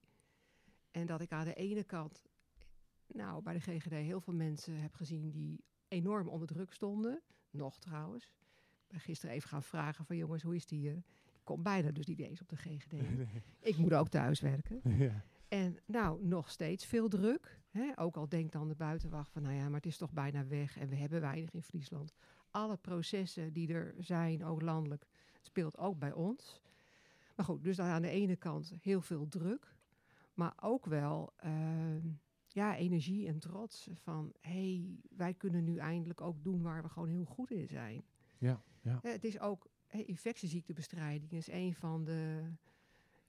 [0.90, 2.22] En dat ik aan de ene kant,
[3.06, 7.22] nou, bij de GGD heel veel mensen heb gezien die enorm onder druk stonden.
[7.50, 8.24] Nog trouwens.
[8.24, 10.96] Ik ben gisteren even gaan vragen van jongens, hoe is die hier?
[11.24, 12.92] Ik kom bijna dus niet eens op de GGD.
[13.70, 14.80] ik moet ook thuis werken.
[15.06, 15.24] ja.
[15.48, 17.60] En nou, nog steeds veel druk.
[17.68, 17.98] Hè?
[17.98, 20.78] Ook al denkt dan de buitenwacht van, nou ja, maar het is toch bijna weg
[20.78, 22.12] en we hebben weinig in Friesland.
[22.50, 25.06] Alle processen die er zijn, ook landelijk,
[25.40, 26.60] speelt ook bij ons.
[27.36, 29.76] Maar goed, dus dan aan de ene kant heel veel druk,
[30.34, 32.08] maar ook wel ehm,
[32.48, 36.88] ja, energie en trots van, hé, hey, wij kunnen nu eindelijk ook doen waar we
[36.88, 38.04] gewoon heel goed in zijn.
[38.38, 38.98] Ja, ja.
[39.02, 42.52] Het is ook infectieziektebestrijding is een van de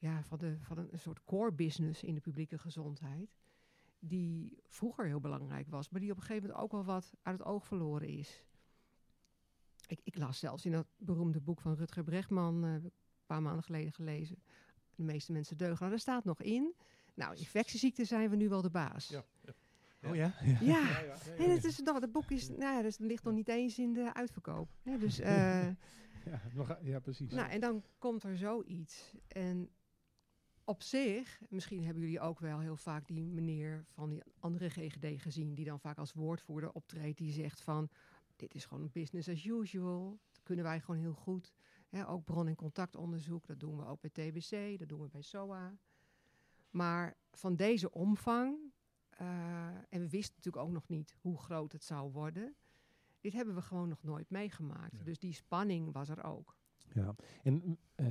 [0.06, 3.36] ja, van, de, van een, soort core business in de publieke gezondheid.
[4.00, 7.38] Die vroeger heel belangrijk was, maar die op een gegeven moment ook wel wat uit
[7.38, 8.44] het oog verloren is.
[9.88, 12.92] Ik, ik las zelfs in dat beroemde boek van Rutger Bregman, eh, een
[13.26, 14.44] paar maanden geleden gelezen.
[14.96, 15.78] De meeste mensen deugen.
[15.80, 16.74] Nou, daar staat nog in.
[17.14, 19.08] Nou, infectieziekten zijn we nu wel de baas.
[19.08, 19.24] Ja.
[20.04, 20.34] Oh ja?
[20.62, 21.00] Ja,
[21.38, 23.80] En het, is, nog, het boek is, nou, ja, dus het ligt nog niet eens
[23.80, 24.70] in de uitverkoop.
[24.84, 25.68] Hè, dus, eh,
[26.26, 27.32] Ja, nog- ja, precies.
[27.32, 29.16] nou, en dan komt er zoiets.
[29.28, 29.70] En
[30.66, 35.22] op zich, misschien hebben jullie ook wel heel vaak die meneer van die andere GGD
[35.22, 37.90] gezien, die dan vaak als woordvoerder optreedt, die zegt van,
[38.36, 41.54] dit is gewoon business as usual, dat kunnen wij gewoon heel goed.
[42.08, 45.78] Ook bron- en contactonderzoek, dat doen we ook bij TBC, dat doen we bij SOA.
[46.70, 48.58] Maar van deze omvang,
[49.10, 52.56] eh, en we wisten natuurlijk ook nog niet hoe groot het zou worden,
[53.20, 55.06] dit hebben we gewoon nog nooit meegemaakt.
[55.06, 56.58] Dus die spanning was er ook.
[56.94, 58.08] Ja, en eh,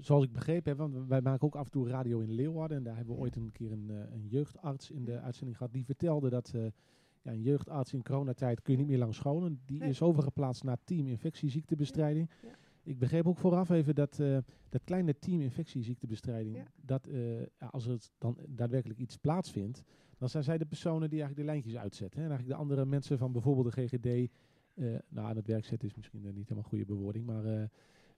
[0.00, 2.76] zoals ik begrepen heb, want wij maken ook af en toe radio in Leeuwarden.
[2.76, 5.72] En daar hebben we ooit een keer een, eh, een jeugdarts in de uitzending gehad.
[5.72, 6.62] Die vertelde dat eh,
[7.22, 9.60] ja, een jeugdarts in coronatijd kun je niet meer lang scholen.
[9.64, 9.88] Die Nee.
[9.88, 12.30] is overgeplaatst naar team infectieziektebestrijding.
[12.42, 12.54] Ja, ja.
[12.84, 16.64] Ik begreep ook vooraf even dat eh, dat kleine team infectieziektebestrijding, Ja.
[16.80, 17.20] dat eh,
[17.70, 19.82] als er dan daadwerkelijk iets plaatsvindt,
[20.18, 22.18] dan zijn zij de personen die eigenlijk de lijntjes uitzetten.
[22.20, 22.24] Hè?
[22.24, 24.06] En eigenlijk de andere mensen van bijvoorbeeld de GGD,
[24.74, 27.44] eh, nou aan het werk zetten is misschien eh, niet helemaal een goede bewoording, maar
[27.44, 27.64] eh,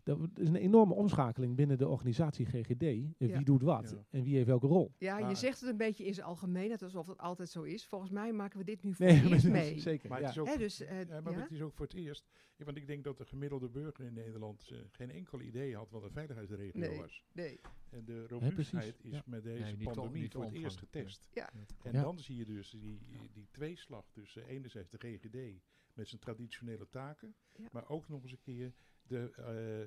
[0.04, 2.80] dat is een enorme omschakeling binnen de organisatie GGD.
[2.82, 3.06] Ja.
[3.18, 4.04] Wie doet wat Ja.
[4.10, 4.94] en wie heeft welke rol.
[4.98, 7.86] Ja, je zegt het een beetje in zijn algemeenheid, alsof het altijd zo is.
[7.86, 9.78] Volgens mij maken we dit nu voor Nee, het maar eerst mee.
[9.80, 10.08] zeker.
[10.08, 10.24] Maar ja.
[10.26, 11.38] het is ook, Hè, dus, eh, ja, maar ja?
[11.40, 12.28] het is ook voor het eerst.
[12.56, 16.02] Want ik denk dat de gemiddelde burger in Nederland eh, geen enkel idee had wat
[16.02, 16.98] een veiligheidsregio Nee.
[16.98, 17.24] was.
[17.32, 17.60] Nee.
[17.90, 19.22] En de robuustheid is ja.
[19.26, 21.28] met deze Nee, pandemie niet voor het eerst getest.
[21.32, 21.50] Ja.
[21.82, 22.02] En Ja.
[22.02, 22.98] dan zie je dus die,
[23.32, 27.68] die tweeslag tussen enerzijds de GGD met zijn traditionele taken, Ja.
[27.72, 28.72] maar ook nog eens een keer
[29.06, 29.44] de, eh,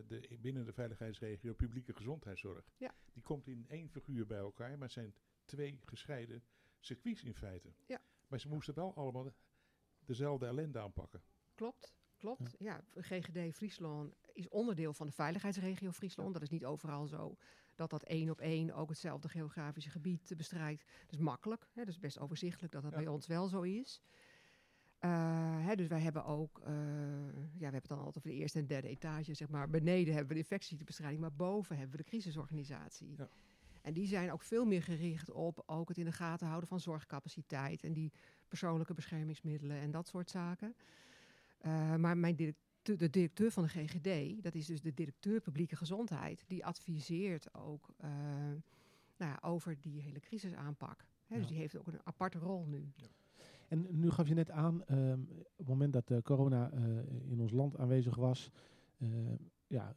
[0.08, 2.66] de, binnen de veiligheidsregio publieke gezondheidszorg.
[2.78, 2.94] Ja.
[3.14, 5.14] Die komt in één figuur bij elkaar, maar het zijn
[5.46, 6.44] twee gescheiden
[6.80, 7.74] circuits in feite.
[7.86, 8.02] Ja.
[8.28, 9.34] Maar ze moesten wel allemaal
[10.06, 11.22] dezelfde ellende aanpakken.
[11.56, 12.56] Klopt, klopt.
[12.60, 12.84] Ja.
[12.96, 16.34] GGD Friesland is onderdeel van de veiligheidsregio Friesland.
[16.34, 17.38] Dat is niet overal zo
[17.76, 20.84] dat dat één op één ook hetzelfde geografische gebied bestrijdt.
[21.02, 21.68] Dat is makkelijk.
[21.74, 21.84] Hè.
[21.86, 22.98] Dat is best overzichtelijk dat dat Ja.
[22.98, 24.02] bij ons wel zo is.
[25.08, 28.36] Eh, hè, dus wij hebben ook, eh, ja, we hebben het dan altijd over de
[28.36, 29.70] eerste en derde etage, zeg maar.
[29.70, 33.14] Beneden hebben we de infectieziektebestrijding, maar boven hebben we de crisisorganisatie.
[33.18, 33.30] Ja.
[33.82, 36.80] En die zijn ook veel meer gericht op ook het in de gaten houden van
[36.80, 38.12] zorgcapaciteit en die
[38.48, 40.76] persoonlijke beschermingsmiddelen en dat soort zaken.
[41.58, 45.76] Eh, maar mijn directeur, de directeur van de GGD, dat is dus de directeur publieke
[45.76, 47.90] gezondheid, die adviseert ook
[49.18, 51.06] nou ja, over die hele crisisaanpak.
[51.28, 51.50] Hè, Dus Ja.
[51.52, 52.92] die heeft ook een aparte rol nu.
[53.68, 56.82] En nu gaf je net aan, ehm, op het moment dat eh, corona eh,
[57.32, 58.52] in ons land aanwezig was,
[58.98, 59.08] eh,
[59.68, 59.96] ja,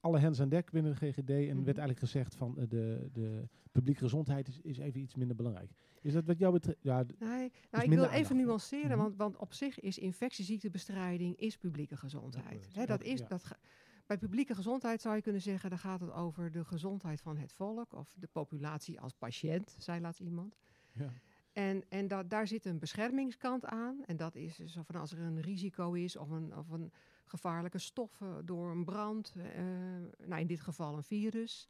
[0.00, 1.64] alle hens aan dek binnen de GGD en Mhm.
[1.64, 5.70] werd eigenlijk gezegd van de, de publieke gezondheid is, is even iets minder belangrijk.
[6.00, 6.78] Is dat wat jou betreft?
[6.80, 8.98] Ja, Nee, nou, ik wil aandacht even nuanceren, Mhm.
[8.98, 12.74] want, want op zich is infectieziektebestrijding is publieke gezondheid.
[12.74, 13.26] dat dat is, ja.
[13.26, 13.50] dat
[14.06, 17.52] bij publieke gezondheid zou je kunnen zeggen, dan gaat het over de gezondheid van het
[17.52, 20.56] volk of de populatie als patiënt, zei laatst iemand.
[20.92, 21.12] ja.
[21.58, 24.04] En, en da- daar zit een beschermingskant aan.
[24.04, 26.92] En dat is zo van als er een risico is of een, of een
[27.24, 29.34] gevaarlijke stof eh, door een brand.
[29.36, 29.62] eh,
[30.26, 31.68] nou, in dit geval een virus.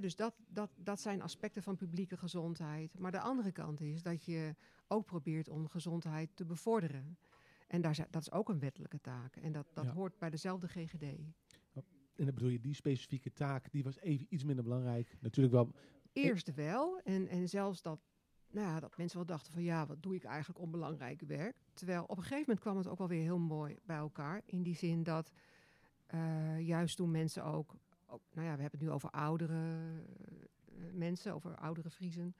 [0.00, 2.98] Dus dat, dat, dat zijn aspecten van publieke gezondheid.
[2.98, 4.54] Maar de andere kant is dat je
[4.88, 7.18] ook probeert om gezondheid te bevorderen.
[7.66, 9.36] En daar, dat is ook een wettelijke taak.
[9.36, 9.92] En dat, dat Ja.
[9.92, 11.02] hoort bij dezelfde GGD.
[11.02, 15.16] En dan bedoel je, die specifieke taak, die was even iets minder belangrijk.
[15.20, 15.70] Natuurlijk wel,
[16.12, 17.00] Eerst wel.
[17.04, 18.00] En, en zelfs dat,
[18.50, 21.56] nou ja, dat mensen wel dachten van ja, wat doe ik eigenlijk onbelangrijk werk.
[21.74, 24.42] Terwijl op een gegeven moment kwam het ook wel weer heel mooi bij elkaar.
[24.44, 25.32] In die zin dat
[26.06, 27.74] eh, juist toen mensen ook,
[28.06, 29.78] nou ja, we hebben het nu over oudere
[30.64, 32.36] eh, mensen, over oudere Friesen.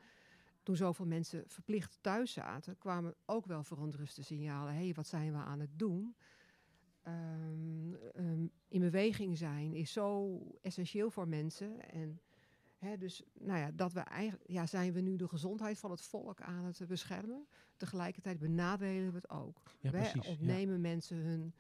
[0.63, 4.75] Toen zoveel mensen verplicht thuis zaten, kwamen ook wel verontruste signalen.
[4.75, 6.17] Hé, hey, wat zijn we aan het doen?
[7.03, 11.91] Ehm, ehm, in beweging zijn is zo essentieel voor mensen.
[11.91, 12.21] En
[12.81, 16.03] Hè, dus nou ja, dat we eigenlijk, ja, zijn we nu de gezondheid van het
[16.03, 17.47] volk aan het beschermen.
[17.77, 19.63] Tegelijkertijd benadelen we het ook.
[19.81, 20.25] ja we precies.
[20.25, 20.31] ja.
[20.31, 21.55] ontnemen mensen hun,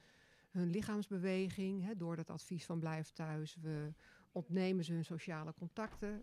[0.50, 3.56] hun lichaamsbeweging hè, door dat advies van blijf thuis.
[3.60, 3.92] We
[4.32, 6.22] ontnemen ze hun sociale contacten.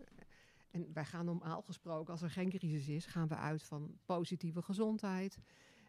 [0.70, 4.62] En wij gaan normaal gesproken, als er geen crisis is, gaan we uit van positieve
[4.62, 5.38] gezondheid.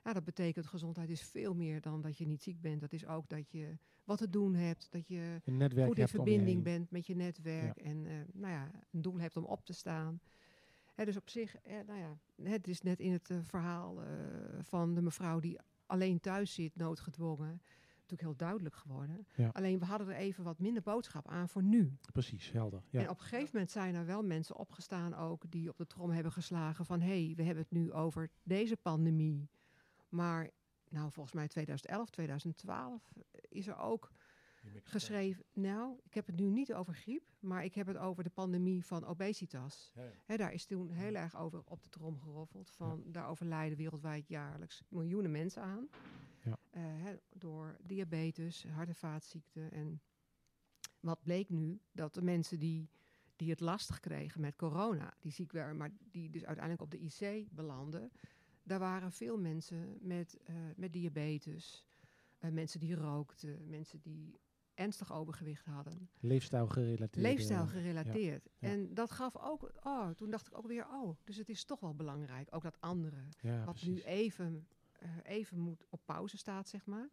[0.04, 2.82] Ja, dat betekent gezondheid is veel meer dan dat je niet ziek bent.
[2.82, 3.78] Dat is ook dat je
[4.10, 5.42] wat te doen hebt, dat je
[5.86, 9.44] goed in verbinding bent met je netwerk en eh, nou ja, een doel hebt om
[9.44, 10.20] op te staan.
[10.96, 12.18] Hè, dus op zich, eh, nou ja,
[12.50, 14.02] het is net in het eh, verhaal
[14.62, 17.62] van de mevrouw die alleen thuis zit, noodgedwongen,
[17.94, 19.28] natuurlijk heel duidelijk geworden.
[19.36, 19.50] Ja.
[19.54, 21.98] Alleen we hadden er even wat minder boodschap aan voor nu.
[22.14, 22.84] Precies, helder.
[22.90, 23.00] Ja.
[23.00, 26.10] En op een gegeven moment zijn er wel mensen opgestaan ook die op de trom
[26.10, 29.50] hebben geslagen van hé, hey, we hebben het nu over deze pandemie.
[30.10, 30.50] Maar
[30.90, 33.14] nou, volgens mij 2011, 2012
[33.50, 34.12] is er ook
[34.84, 35.46] geschreven.
[35.54, 38.86] Nou, ik heb het nu niet over griep, maar ik heb het over de pandemie
[38.86, 39.92] van obesitas.
[39.94, 40.10] Ja, ja.
[40.26, 42.70] Hè, daar is toen heel erg over op de trom geroffeld.
[42.70, 45.88] Van, Daar overlijden wereldwijd jaarlijks miljoenen mensen aan.
[46.44, 46.58] Ja.
[46.70, 49.72] Eh, hè, door diabetes, hart- en vaatziekten.
[49.72, 50.02] En
[51.00, 51.82] wat bleek nu?
[51.92, 52.90] Dat de mensen die,
[53.36, 57.00] die het lastig kregen met corona, die ziek werden, maar die dus uiteindelijk op de
[57.00, 58.12] IC belanden.
[58.70, 61.86] Daar waren veel mensen met, eh, met diabetes,
[62.38, 64.40] eh, mensen die rookten, mensen die
[64.74, 66.10] ernstig overgewicht hadden.
[66.20, 67.26] Leefstijl gerelateerd.
[67.26, 68.50] Leefstijl eh, gerelateerd.
[68.58, 68.70] ja.
[68.70, 71.80] En dat gaf ook, oh, toen dacht ik ook weer, oh, dus het is toch
[71.80, 72.48] wel belangrijk.
[72.52, 73.90] Ook dat andere, ja, wat precies.
[73.90, 74.68] nu even,
[75.24, 77.10] even moet op pauze staat, zeg maar.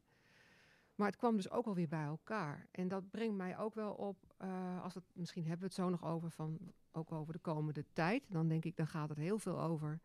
[0.94, 2.66] Maar het kwam dus ook alweer bij elkaar.
[2.70, 4.34] En dat brengt mij ook wel op,
[4.82, 6.58] als het, misschien hebben we het zo nog over, van,
[6.92, 8.24] ook over de komende tijd.
[8.28, 10.00] Dan denk ik, dan gaat het heel veel over,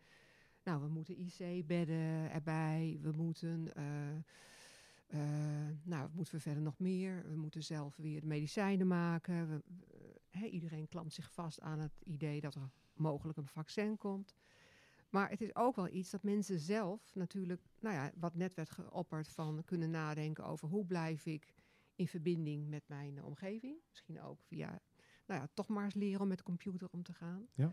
[0.64, 3.74] nou, we moeten IC-bedden erbij, we moeten...
[3.76, 4.18] eh,
[5.12, 5.20] Eh,
[5.84, 7.24] nou, wat moeten we verder nog meer?
[7.30, 9.50] We moeten zelf weer de medicijnen maken.
[9.50, 14.36] We, iedereen klampt zich vast aan het idee dat er mogelijk een vaccin komt.
[15.10, 18.70] Maar het is ook wel iets dat mensen zelf natuurlijk, nou ja, wat net werd
[18.70, 21.54] geopperd van kunnen nadenken over hoe blijf ik
[21.96, 23.78] in verbinding met mijn eh, omgeving.
[23.90, 24.80] Misschien ook via,
[25.26, 27.48] nou ja, toch maar eens leren om met de computer om te gaan.
[27.54, 27.72] Ja.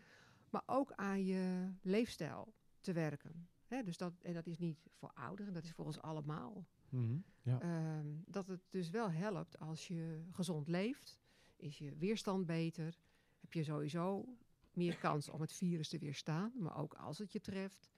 [0.51, 3.49] Maar ook aan je leefstijl te werken.
[3.67, 6.67] Hè, dus dat, en dat is niet voor ouderen, dat is voor ons allemaal.
[6.89, 7.19] Mhm.
[7.43, 7.61] Ja.
[7.61, 11.19] Ehm, dat het dus wel helpt als je gezond leeft,
[11.57, 12.99] is je weerstand beter,
[13.41, 14.37] heb je sowieso
[14.73, 17.91] meer kans om het virus te weerstaan, maar ook als het je treft,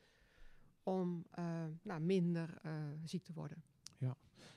[0.83, 2.73] om eh, nou, minder eh,
[3.05, 3.63] ziek te worden.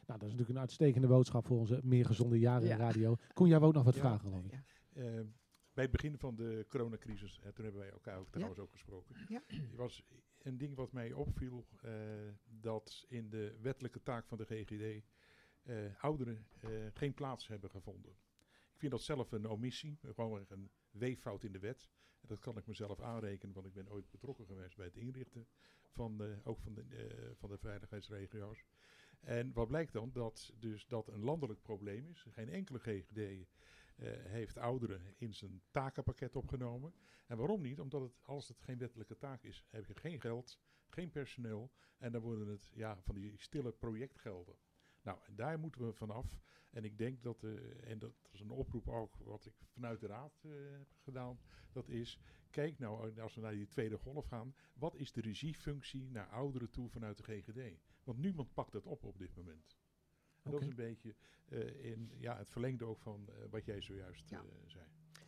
[0.06, 2.76] Nou, dat is natuurlijk een uitstekende boodschap voor onze meer gezonde jaren Ja.
[2.76, 3.16] radio.
[3.34, 4.00] Koen, jij wou ook nog wat Ja.
[4.00, 4.52] vragen, geloof ik.
[4.94, 5.24] Ja.
[5.74, 9.16] Bij het begin van de coronacrisis, hè, toen hebben wij elkaar ook trouwens ook gesproken,
[9.28, 9.42] Ja.
[9.76, 10.04] was
[10.38, 11.94] een ding wat mij opviel, eh,
[12.46, 15.04] dat in de wettelijke taak van de GGD
[15.64, 18.12] eh, ouderen eh, geen plaats hebben gevonden.
[18.74, 21.90] Ik vind dat zelf een omissie, gewoon een weeffout in de wet.
[22.22, 25.48] En dat kan ik mezelf aanrekenen, want ik ben ooit betrokken geweest bij het inrichten
[25.90, 28.66] van de, ook van de, van de veiligheidsregio's.
[29.20, 30.12] En wat blijkt dan?
[30.12, 32.26] Dat dus dat een landelijk probleem is.
[32.30, 33.48] Geen enkele GGD
[34.02, 36.94] heeft ouderen in zijn takenpakket opgenomen.
[37.28, 37.80] En waarom niet?
[37.80, 41.72] Omdat het, als het geen wettelijke taak is, heb je geen geld, geen personeel.
[41.98, 44.56] En dan worden het ja, van die stille projectgelden.
[45.02, 46.40] Nou, en daar moeten we vanaf.
[46.70, 50.08] En ik denk dat, eh, en dat is een oproep ook wat ik vanuit de
[50.08, 51.40] raad eh, heb gedaan.
[51.72, 52.20] Dat is,
[52.50, 54.56] kijk nou, eh, als we naar die tweede golf gaan.
[54.74, 57.80] Wat is de regiefunctie naar ouderen toe vanuit de GGD?
[58.04, 59.78] Want niemand pakt dat op op dit moment.
[60.52, 61.16] Dat is een beetje
[61.50, 64.38] eh, in ja, het verlengde ook van eh, wat jij zojuist Ja.
[64.40, 64.84] eh, zei.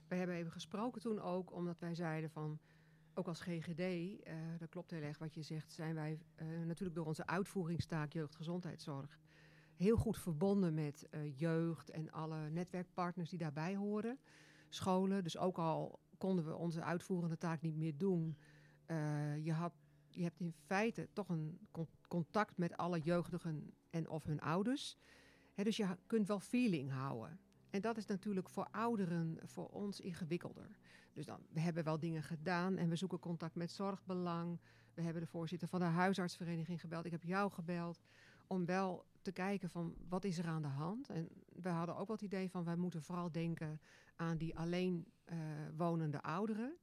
[0.07, 2.59] Wij hebben even gesproken toen ook, omdat wij zeiden van,
[3.13, 3.83] ook als GGD,
[4.59, 6.19] dat klopt heel erg wat je zegt, zijn wij
[6.65, 9.19] natuurlijk door onze uitvoeringstaak jeugdgezondheidszorg
[9.75, 14.19] heel goed verbonden met jeugd en alle netwerkpartners die daarbij horen.
[14.69, 18.37] Scholen, dus ook al konden we onze uitvoerende taak niet meer doen,
[19.41, 19.73] je, had,
[20.09, 24.97] je hebt in feite toch een con- contact met alle jeugdigen en of hun ouders.
[25.55, 27.39] Dus je kunt wel feeling houden.
[27.69, 30.77] En dat is natuurlijk voor ouderen voor ons ingewikkelder.
[31.13, 34.59] Dus dan, we hebben wel dingen gedaan en we zoeken contact met Zorgbelang.
[34.93, 37.05] We hebben de voorzitter van de huisartsvereniging gebeld.
[37.05, 38.01] Ik heb jou gebeld
[38.47, 41.09] om wel te kijken van wat is er aan de hand.
[41.09, 41.29] En
[41.61, 43.81] we hadden ook wel het idee van wij moeten vooral denken
[44.15, 45.37] aan die alleen eh,
[45.77, 46.77] wonende ouderen.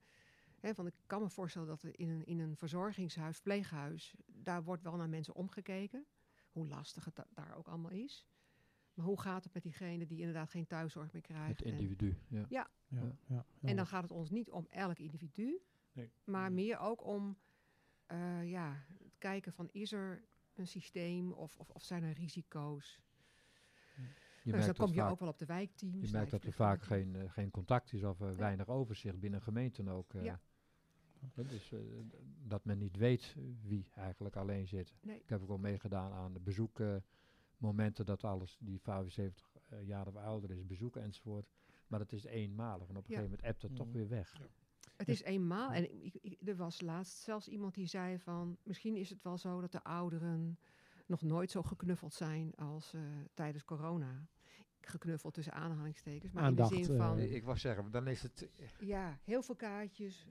[0.61, 4.83] Hè, want ik kan me voorstellen dat in een, in een verzorgingshuis, pleeghuis, daar wordt
[4.83, 6.07] wel naar mensen omgekeken.
[6.53, 8.27] Hoe lastig het da- daar ook allemaal is.
[8.95, 11.49] Maar hoe gaat het met diegene die inderdaad geen thuiszorg meer krijgt?
[11.59, 12.19] Het en- individu.
[12.29, 12.47] Ja.
[12.49, 13.45] Ja, ja, ja.
[13.63, 15.61] en dan gaat het ons niet om elk individu,
[15.93, 16.11] Nee.
[16.25, 17.39] maar meer ook om
[18.07, 20.25] eh, ja, het kijken van is er
[20.55, 23.01] een systeem of, of, of zijn er risico's.
[24.45, 26.07] Je dus merkt dan kom dat je vaak, ook wel op de wijkteams.
[26.11, 29.43] je merkt dat er vaak geen, eh, geen contact is of eh, weinig overzicht binnen
[29.43, 30.15] gemeenten ook.
[30.15, 30.25] eh.
[30.25, 30.41] Ja.
[31.35, 31.79] Dus eh,
[32.47, 34.95] dat men niet weet wie eigenlijk alleen zit.
[35.03, 35.17] Nee.
[35.21, 40.17] Ik heb ook al meegedaan aan de bezoekmomenten dat alles die 75 eh, jaar of
[40.17, 41.47] ouder is bezoeken enzovoort.
[41.87, 43.17] Maar dat is eenmalig en op een Ja.
[43.17, 43.97] gegeven moment ebt het toch Mhm.
[43.97, 44.39] weer weg.
[44.39, 44.47] Ja.
[44.97, 45.73] Het is eenmaal.
[45.73, 48.57] En ik, ik- er was laatst zelfs iemand die zei van...
[48.63, 50.59] misschien is het wel zo dat de ouderen
[51.07, 53.01] nog nooit zo geknuffeld zijn als eh,
[53.35, 54.27] tijdens corona.
[54.81, 56.33] Geknuffeld tussen aanhalingstekens.
[56.33, 58.49] Maar Aandacht, in de zin van, ik wou zeggen, dan is het...
[58.81, 60.27] ja, heel veel kaartjes.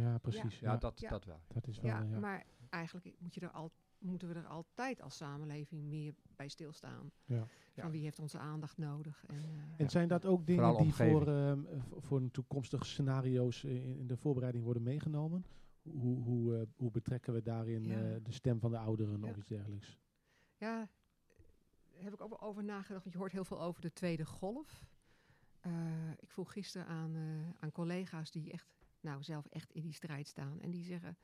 [0.00, 0.58] Ja, precies.
[0.58, 1.10] Ja, Ja, dat, Ja.
[1.10, 1.40] dat wel.
[1.48, 1.90] dat is wel...
[1.90, 2.18] Ja, ja.
[2.18, 7.10] maar eigenlijk moet je er al, moeten we er altijd als samenleving meer bij stilstaan.
[7.24, 7.46] Ja.
[7.74, 7.82] Ja.
[7.82, 9.24] Van wie heeft onze aandacht nodig.
[9.26, 11.60] En, eh, En zijn dat ook dingen Vooral die voor, ehm,
[11.98, 15.44] voor een toekomstige scenario's in, in de voorbereiding worden meegenomen?
[15.82, 18.02] Hoe, hoe, eh, hoe betrekken we daarin Ja.
[18.02, 19.28] eh, de stem van de ouderen Ja.
[19.28, 19.98] of iets dergelijks?
[20.56, 20.88] Ja,
[21.92, 23.02] daar heb ik ook wel over nagedacht.
[23.02, 24.84] Want je hoort heel veel over de tweede golf.
[25.60, 25.72] Eh,
[26.18, 27.22] ik vroeg gisteren aan, eh,
[27.58, 30.60] aan collega's die echt, nou, zelf echt in die strijd staan.
[30.60, 31.16] En die zeggen,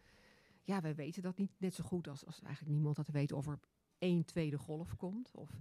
[0.63, 3.47] ja, wij weten dat niet net zo goed als, als eigenlijk niemand dat weet of
[3.47, 3.59] er
[3.99, 5.35] één tweede golf komt.
[5.35, 5.61] Of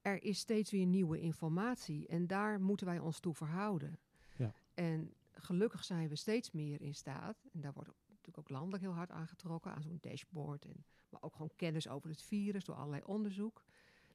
[0.00, 3.98] er is steeds weer nieuwe informatie en daar moeten wij ons toe verhouden.
[4.36, 4.54] Ja.
[4.74, 8.92] En gelukkig zijn we steeds meer in staat, en daar wordt natuurlijk ook landelijk heel
[8.92, 10.64] hard aangetrokken, aan zo'n dashboard.
[10.64, 13.64] En, maar ook gewoon kennis over het virus door allerlei onderzoek.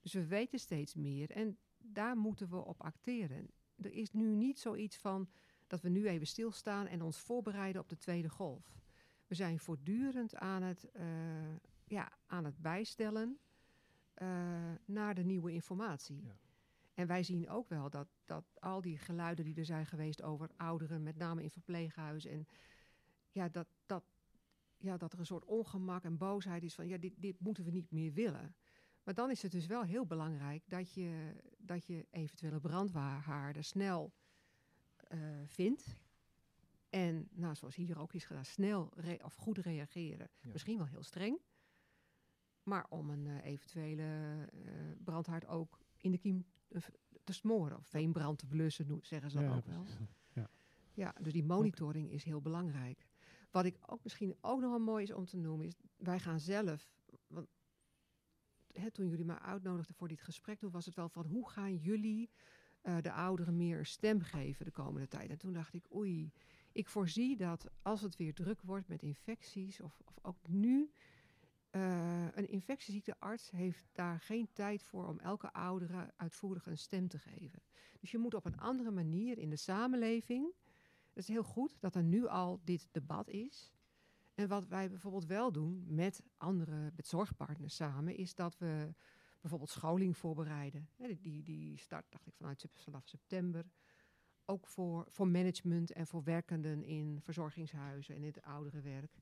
[0.01, 3.49] Dus we weten steeds meer en daar moeten we op acteren.
[3.75, 5.29] Er is nu niet zoiets van
[5.71, 8.79] dat we nu even stilstaan en ons voorbereiden op de tweede golf.
[9.27, 11.05] We zijn voortdurend aan het, eh,
[11.85, 13.39] ja, aan het bijstellen
[14.13, 14.27] eh,
[14.85, 16.23] naar de nieuwe informatie.
[16.23, 16.37] Ja.
[16.93, 20.49] En wij zien ook wel dat, dat al die geluiden die er zijn geweest over
[20.55, 22.47] ouderen, met name in verpleeghuizen, en
[23.29, 24.03] ja, dat, dat,
[24.77, 27.71] ja, dat er een soort ongemak en boosheid is van ja, dit, dit moeten we
[27.71, 28.55] niet meer willen.
[29.03, 34.13] Maar dan is het dus wel heel belangrijk dat je, dat je eventuele brandhaarden snel
[35.45, 35.95] vindt.
[36.89, 38.93] En, nou, zoals hier ook is gedaan, snel
[39.23, 40.29] of goed reageren.
[40.39, 40.51] Ja.
[40.51, 41.39] Misschien wel heel streng.
[42.63, 44.03] Maar om een eh, eventuele
[44.53, 44.71] eh,
[45.03, 46.81] brandhaard ook in de kiem eh,
[47.23, 47.77] te smoren.
[47.77, 49.85] Of veenbrand te blussen, zeggen ze dan Ja, ook wel.
[50.33, 50.49] Ja.
[50.93, 53.07] Ja, dus die monitoring is heel belangrijk.
[53.51, 56.39] Wat ik ook misschien ook nog wel mooi is om te noemen, is wij gaan
[56.39, 56.89] zelf.
[57.27, 57.47] Want
[58.71, 61.75] hè, toen jullie mij uitnodigden voor dit gesprek, toen was het wel van hoe gaan
[61.75, 62.29] jullie
[62.81, 65.29] eh, de ouderen meer stem geven de komende tijd?
[65.29, 66.31] En toen dacht ik, oei,
[66.71, 70.91] ik voorzie dat als het weer druk wordt met infecties, of, of ook nu,
[71.71, 77.19] eh, een infectieziektearts heeft daar geen tijd voor om elke oudere uitvoerig een stem te
[77.19, 77.61] geven.
[77.99, 80.53] Dus je moet op een andere manier in de samenleving.
[81.07, 83.71] Het is heel goed dat er nu al dit debat is.
[84.33, 88.93] En wat wij bijvoorbeeld wel doen met andere met zorgpartners samen, is dat we
[89.41, 90.89] bijvoorbeeld scholing voorbereiden.
[91.19, 93.65] Die- die, start, dacht ik, vanuit vanaf september.
[94.45, 99.21] Ook voor, voor management en voor werkenden in verzorgingshuizen en in het ouderenwerk.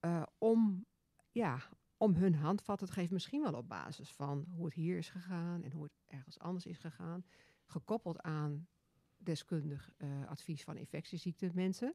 [0.00, 0.86] Eh, om,
[1.30, 1.58] ja,
[1.96, 5.62] om hun handvatten te geven, misschien wel op basis van hoe het hier is gegaan
[5.62, 7.24] en hoe het ergens anders is gegaan.
[7.64, 8.68] Gekoppeld aan
[9.16, 11.94] deskundig eh, advies van infectieziekte mensen.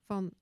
[0.00, 0.32] Van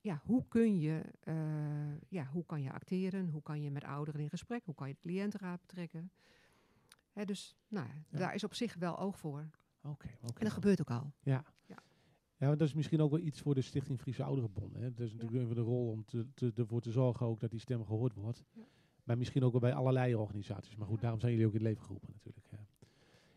[0.00, 3.28] ja, hoe kun je, eh, ja, hoe kan je acteren?
[3.28, 4.64] Hoe kan je met ouderen in gesprek?
[4.64, 6.10] Hoe kan je de cliëntenraad betrekken?
[7.12, 9.48] Hè, dus nou, ja, daar is op zich wel oog voor.
[9.82, 10.08] Oké.
[10.20, 11.12] En dat gebeurt ook al.
[11.20, 11.44] Ja.
[11.66, 11.76] Ja.
[12.36, 14.74] Ja, dat is misschien ook wel iets voor de Stichting Friese Ouderenbond.
[14.74, 14.92] Hè.
[14.92, 17.60] Dat is natuurlijk even de rol om te, te, ervoor te zorgen ook dat die
[17.60, 18.44] stem gehoord wordt.
[18.52, 18.62] Ja.
[19.04, 20.76] Maar misschien ook wel bij allerlei organisaties.
[20.76, 22.46] Maar goed, daarom zijn jullie ook in het leven geroepen natuurlijk.
[22.50, 22.66] Ja.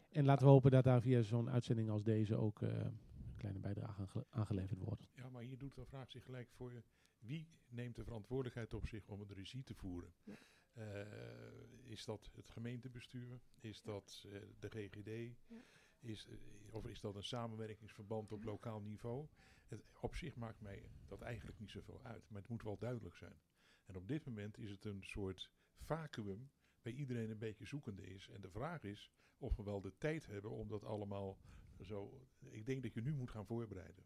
[0.10, 3.11] En laten we hopen dat daar via zo'n uitzending als deze ook eh, een
[3.42, 5.08] kleine bijdrage aan, ge- aan geleverd wordt.
[5.14, 6.84] Ja, maar hier doet de vraag zich gelijk voor je.
[7.20, 10.14] Wie neemt de verantwoordelijkheid op zich om het regie te voeren?
[10.24, 10.36] Ja.
[10.72, 13.42] Eh, is dat het gemeentebestuur?
[13.60, 15.38] Is dat eh, de GGD?
[15.48, 15.62] Ja.
[16.00, 16.36] Is, eh,
[16.72, 19.28] of is dat een samenwerkingsverband op lokaal niveau?
[19.68, 23.16] Het, op zich maakt mij dat eigenlijk niet zoveel uit, maar het moet wel duidelijk
[23.16, 23.40] zijn.
[23.86, 26.50] En op dit moment is het een soort vacuüm
[26.82, 28.30] waar iedereen een beetje zoekende is.
[28.30, 31.38] En de vraag is of we wel de tijd hebben om dat allemaal
[31.86, 32.28] zo.
[32.40, 34.04] Ik denk dat je nu moet gaan voorbereiden.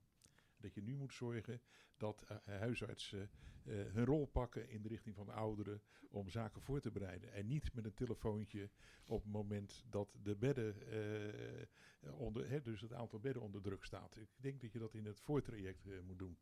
[0.57, 1.61] Dat je nu moet zorgen
[1.97, 3.30] dat eh, huisartsen
[3.63, 7.34] eh, hun rol pakken in de richting van de ouderen om zaken voor te bereiden.
[7.34, 8.69] En niet met een telefoontje
[9.05, 13.84] op het moment dat de bedden eh, onder, hè, dus het aantal bedden onder druk
[13.84, 14.17] staat.
[14.17, 16.38] Ik denk dat je dat in het voortraject moet doen.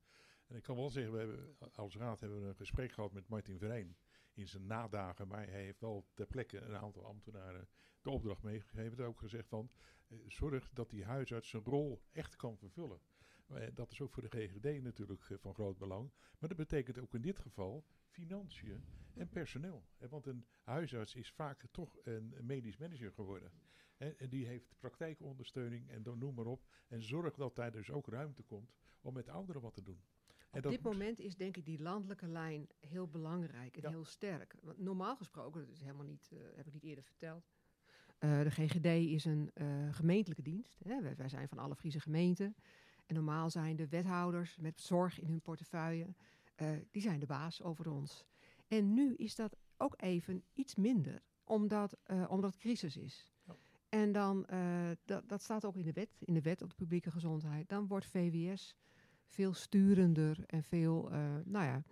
[0.48, 3.28] En ik kan wel zeggen, we hebben, als raad hebben we een gesprek gehad met
[3.28, 3.98] Martin Verijn
[4.34, 5.28] in zijn nadagen.
[5.28, 7.68] Maar hij heeft wel ter plekke een aantal ambtenaren
[8.04, 9.06] de opdracht meegegeven.
[9.06, 9.70] Ook gezegd van,
[10.08, 13.00] eh, zorg dat die huisarts zijn rol echt kan vervullen.
[13.48, 16.12] Eh, dat is ook voor de GGD natuurlijk eh, van groot belang.
[16.40, 18.84] Maar dat betekent ook in dit geval financiën
[19.14, 19.86] en personeel.
[19.98, 23.52] Want een huisarts is vaak toch een medisch manager geworden.
[23.98, 26.66] En die heeft praktijkondersteuning en dan noem maar op.
[26.88, 30.04] En zorg dat daar dus ook ruimte komt om met ouderen wat te doen.
[30.52, 33.90] En Op dit moment is denk ik die landelijke lijn heel belangrijk en Ja.
[33.90, 34.56] heel sterk.
[34.62, 37.52] Want normaal gesproken, dat is helemaal niet, eh, heb ik niet eerder verteld.
[38.18, 40.80] Eh, de GGD is een eh, gemeentelijke dienst.
[40.84, 41.02] Hè.
[41.02, 42.56] Wij, wij zijn van alle Friese gemeenten.
[43.06, 46.14] En normaal zijn de wethouders met zorg in hun portefeuille,
[46.56, 48.26] eh, die zijn de baas over ons.
[48.68, 51.98] En nu is dat ook even iets minder, omdat,
[52.28, 53.32] omdat het crisis is.
[53.46, 53.56] Ja.
[53.90, 54.46] En dan,
[55.06, 57.70] dat, dat staat ook in de wet, in de wet op de publieke gezondheid.
[57.70, 58.76] Dan wordt VWS
[59.28, 61.10] veel sturender en veel,
[61.46, 61.84] nou ja,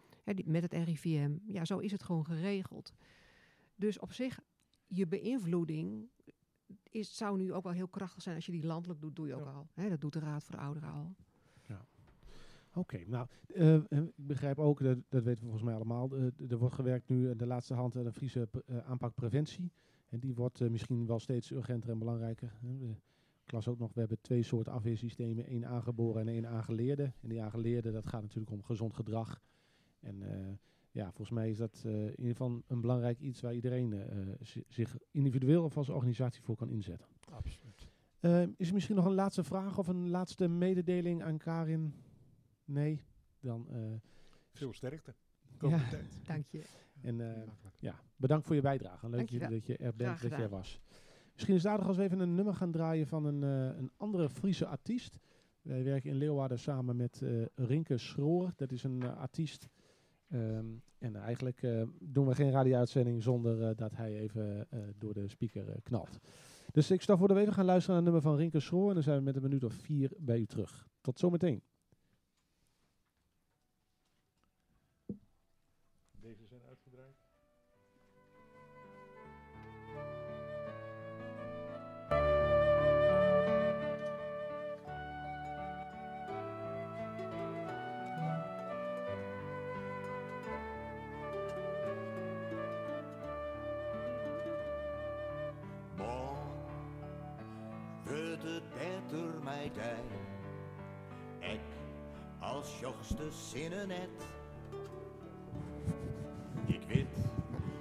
[0.46, 1.38] met het RIVM.
[1.46, 2.94] Ja, zo is het gewoon geregeld.
[3.76, 4.40] Dus op zich,
[4.94, 6.10] je beïnvloeding
[6.90, 8.36] is, zou nu ook wel heel krachtig zijn.
[8.36, 9.52] Als je die landelijk doet, doe je ook Ja.
[9.52, 9.68] al.
[9.74, 11.16] Hè, dat doet de Raad voor de Ouderen al.
[12.74, 16.52] Oké, nou, eh, eh, ik begrijp ook, dat, dat weten we volgens mij allemaal, eh,
[16.52, 18.50] er wordt gewerkt nu de laatste hand aan de Friese
[18.86, 19.72] aanpak preventie.
[20.10, 22.54] En die wordt misschien wel steeds urgenter en belangrijker.
[23.44, 27.14] Ik las ook nog, we hebben twee soorten afweersystemen, één aangeboren en één aangeleerde.
[27.22, 29.42] En die aangeleerde, dat gaat natuurlijk om gezond gedrag.
[30.00, 30.24] En
[30.92, 34.18] ja, volgens mij is dat eh, in ieder geval een belangrijk iets waar iedereen eh,
[34.42, 37.08] zi- zich individueel of als organisatie voor kan inzetten.
[37.32, 37.88] Absoluut.
[38.20, 41.94] Eh, is er misschien nog een laatste vraag of een laatste mededeling aan Karin?
[42.66, 43.04] Nee?
[43.40, 43.78] Dan, eh,
[44.52, 45.14] Veel sterkte.
[45.60, 45.90] Ja.
[45.90, 46.20] tijd.
[46.28, 46.64] Dank je.
[47.02, 47.42] en eh,
[47.80, 49.10] ja, bedankt voor je bijdrage.
[49.10, 49.50] Leuk Dankjewel.
[49.50, 50.82] dat je er bent, dat je er was.
[51.34, 53.92] Misschien is het aardig als we even een nummer gaan draaien van een, eh, een
[53.98, 55.20] andere Friese artiest.
[55.62, 58.52] Wij werken in Leeuwarden samen met eh, Rinke Schroor.
[58.56, 59.68] Dat is een artiest.
[60.32, 60.66] Ehm,
[60.98, 65.28] en eigenlijk eh, doen we geen radio-uitzending zonder eh, dat hij even eh, door de
[65.28, 66.20] speaker knalt.
[66.72, 68.88] Dus ik stel voor dat we gaan luisteren naar een nummer van Rinke Schroor.
[68.88, 70.88] En dan zijn we met een minuut of vier bij u terug.
[71.02, 71.62] Tot zometeen.
[102.86, 104.10] Als jongste zinnen net.
[106.66, 107.16] Ik weet,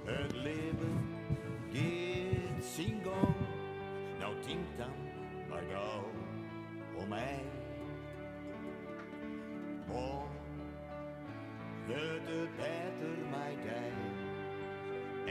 [0.05, 1.09] het leven
[2.59, 3.35] zien gang.
[4.19, 4.91] Nou denk dan
[5.49, 6.09] maar gauw
[6.97, 7.43] om mij.
[9.87, 10.29] Morgen
[11.87, 13.91] wordt het beter mij dij.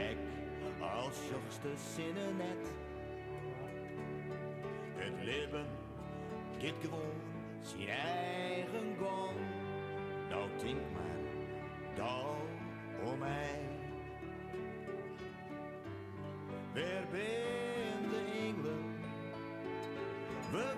[0.09, 0.17] Ik
[0.79, 2.71] als jongste zinnen net.
[4.95, 5.65] Het leven
[6.57, 7.21] gaat gewoon
[7.61, 9.60] zijn eigen gang.
[10.31, 11.19] Nou denk maar
[11.95, 12.35] gauw
[13.11, 13.59] om mij.
[16.73, 18.95] Waar ben de engelen?
[20.51, 20.73] We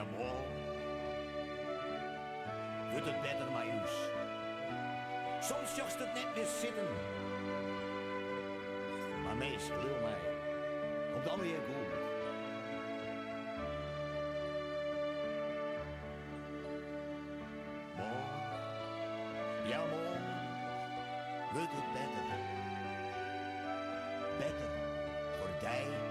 [0.00, 0.44] Ja, morgen
[2.90, 3.90] wordt het beter ons.
[5.40, 6.88] Soms jocht het net weer zitten.
[9.24, 10.20] Maar meestal, wil mij,
[11.12, 12.08] komt dan weer goed.
[19.66, 19.80] Ja
[21.52, 22.24] wordt het beter.
[24.38, 24.68] Beter
[25.38, 26.09] voor jij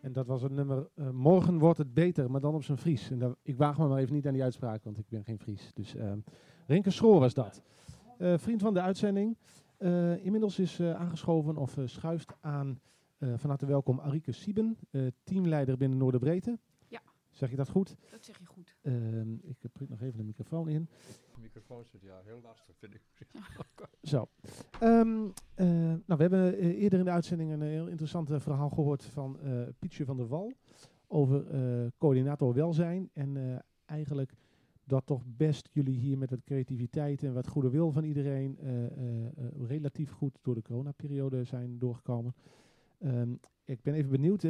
[0.00, 3.10] En dat was het nummer eh, Morgen wordt het beter, maar dan op zijn Fries.
[3.10, 5.38] En daar, ik waag me maar even niet aan die uitspraak, want ik ben geen
[5.38, 5.70] Fries.
[5.74, 6.18] Dus ehm
[6.66, 7.62] Rinke Schoor was dat.
[8.18, 9.36] Eh, vriend van de uitzending.
[9.76, 12.80] Eh, inmiddels is eh, aangeschoven of eh, schuift aan
[13.18, 16.58] eh van harte welkom Arike Sieben, eh, teamleider binnen Noorderbreedte.
[16.88, 17.00] Ja.
[17.30, 17.96] Zeg ik dat goed?
[18.10, 18.76] Dat zeg je goed.
[18.82, 20.88] Ehm, ik prik nog even de microfoon in.
[21.54, 23.02] Microfoon zit ja heel lastig, vind ik.
[24.12, 24.28] Zo.
[24.80, 28.70] Ehm, eh, nou, we hebben eh, eerder in de uitzending een heel interessant eh, verhaal
[28.70, 29.38] gehoord van
[29.78, 30.52] Pietje van der Wal
[31.06, 31.44] over
[31.98, 33.10] coördinator welzijn.
[33.12, 34.32] En eigenlijk
[34.84, 38.58] dat toch best jullie hier met wat creativiteit en wat goede wil van iedereen
[39.66, 42.34] relatief goed door de coronaperiode zijn doorgekomen.
[42.98, 43.32] Ehm,
[43.64, 44.46] ik ben even benieuwd,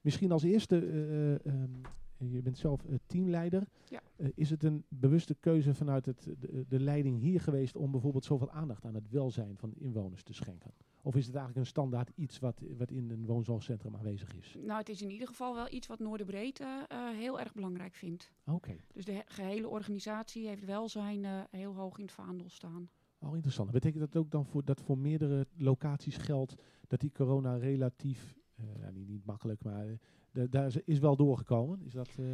[0.00, 1.70] misschien als eerste, eh, eh, ehm,
[2.18, 3.68] je bent zelf eh, teamleider.
[3.88, 4.00] Ja.
[4.16, 8.24] Eh, is het een bewuste keuze vanuit het, de, de leiding hier geweest om bijvoorbeeld
[8.24, 10.70] zoveel aandacht aan het welzijn van de inwoners te schenken?
[11.02, 14.56] Of is het eigenlijk een standaard iets wat, wat in een woonzorgcentrum aanwezig is?
[14.64, 18.32] Nou, het is in ieder geval wel iets wat Noorderbreedte eh heel erg belangrijk vindt.
[18.46, 22.88] Oké, Dus de he- gehele organisatie heeft welzijn eh, heel hoog in het vaandel staan.
[23.18, 23.70] al interessant.
[23.70, 26.54] Betekent dat ook dan voor, dat voor meerdere locaties geldt
[26.86, 28.34] dat die corona relatief,
[28.80, 29.98] nou, niet, niet makkelijk, maar
[30.32, 31.82] daar is, is wel doorgekomen?
[31.82, 32.24] Is dat, eh,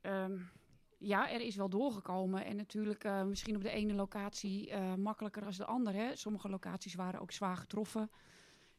[0.00, 0.38] Ehm,
[0.98, 2.44] ja, er is wel doorgekomen.
[2.44, 5.98] En natuurlijk eh, misschien op de ene locatie eh, makkelijker dan de andere.
[5.98, 6.16] Hè.
[6.16, 8.10] Sommige locaties waren ook zwaar getroffen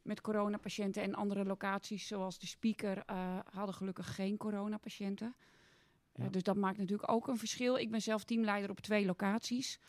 [0.01, 1.01] met coronapatiënten.
[1.01, 3.03] En andere locaties, zoals de speaker,
[3.49, 5.35] hadden gelukkig geen coronapatiënten.
[6.15, 6.29] Ja.
[6.29, 7.77] dus dat maakt natuurlijk ook een verschil.
[7.77, 9.79] Ik ben zelf teamleider op twee locaties.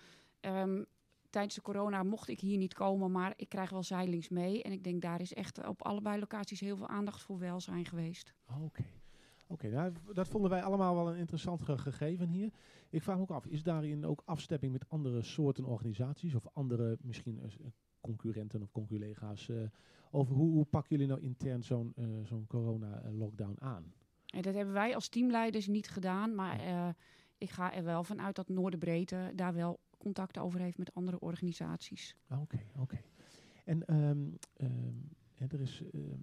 [0.41, 0.83] Ehm,
[1.37, 4.63] tijdens de corona mocht ik hier niet komen, maar ik krijg wel zeilings mee.
[4.63, 8.35] En ik denk daar is echt op allebei locaties heel veel aandacht voor welzijn geweest.
[8.63, 8.85] Oké.
[9.47, 12.53] Oké, nou, dat vonden wij allemaal wel een interessant ge- gegeven hier.
[12.91, 16.99] Ik vraag me ook af, is daarin ook afstemming met andere soorten organisaties of andere
[17.01, 17.67] misschien eh,
[18.01, 19.57] concurrenten of conculega's eh,
[20.11, 23.93] over hoe, hoe pakken jullie nou intern zo'n eh, zo'n corona-lockdown aan?
[24.27, 26.61] En dat hebben wij als teamleiders niet gedaan, maar
[27.39, 32.17] ik ga er wel vanuit dat Noorderbreedte daar wel contact over heeft met andere organisaties.
[32.41, 33.01] Oké, oké.
[33.65, 34.95] En ehm, ehm,
[35.53, 36.19] er is, ehm,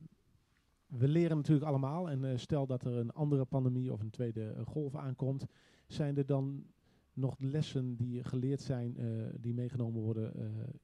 [0.87, 4.49] we leren natuurlijk allemaal en eh, stel dat er een andere pandemie of een tweede
[4.49, 5.45] eh, golf aankomt,
[5.87, 6.65] zijn er dan
[7.13, 9.05] nog lessen die geleerd zijn, eh,
[9.39, 10.33] die meegenomen worden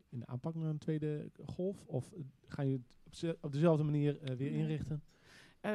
[0.10, 1.86] in de aanpak naar een tweede golf?
[1.88, 2.14] Of
[2.48, 5.03] ga je het op, ze- op dezelfde manier weer inrichten?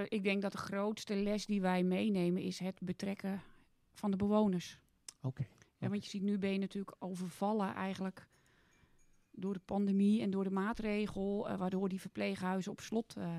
[0.08, 3.40] Ik denk dat de grootste les die wij meenemen is het betrekken
[3.92, 4.80] van de bewoners.
[5.22, 5.46] Oké.
[5.84, 8.26] Ja, want je ziet nu ben je natuurlijk overvallen eigenlijk
[9.30, 13.38] door de pandemie en door de maatregel, eh, waardoor die verpleeghuizen op slot eh,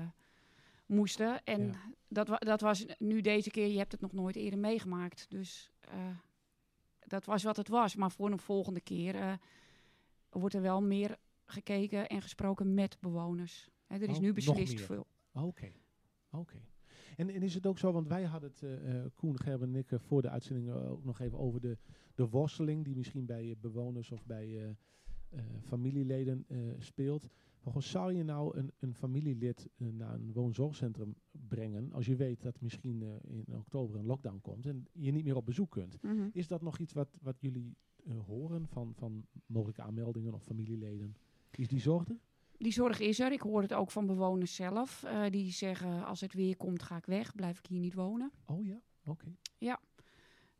[0.86, 1.44] moesten.
[1.44, 1.80] En Ja.
[2.08, 5.26] dat, wa dat was nu deze keer, je hebt het nog nooit eerder meegemaakt.
[5.30, 6.16] Dus eh,
[7.00, 7.96] dat was wat het was.
[7.96, 9.38] Maar voor een volgende keer
[10.30, 13.68] wordt er wel meer gekeken en gesproken met bewoners.
[13.86, 15.06] Hè, er is Oh, nu beslist veel.
[15.32, 15.72] Oké,
[16.30, 16.60] oké.
[17.16, 19.92] En, en is het ook zo, want wij hadden het, eh, Koen, Gerben en ik,
[19.92, 21.76] eh, voor de uitzending ook nog even over de,
[22.14, 24.76] de worsteling die misschien bij bewoners of bij
[25.62, 26.46] familieleden
[26.78, 27.28] speelt.
[27.62, 32.60] Maar zou je nou een, een familielid naar een woonzorgcentrum brengen als je weet dat
[32.60, 36.02] misschien in oktober een lockdown komt en je niet meer op bezoek kunt?
[36.02, 36.28] Mhm.
[36.32, 37.76] Is dat nog iets wat, wat jullie
[38.26, 41.16] horen van, van mogelijke aanmeldingen of familieleden?
[41.50, 42.18] Is die zorg er?
[42.58, 43.32] Die zorg is er.
[43.32, 45.02] Ik hoor het ook van bewoners zelf.
[45.02, 47.34] eh, die zeggen, als het weer komt, ga ik weg.
[47.34, 48.30] Blijf ik hier niet wonen.
[48.46, 49.36] Oh ja, oké.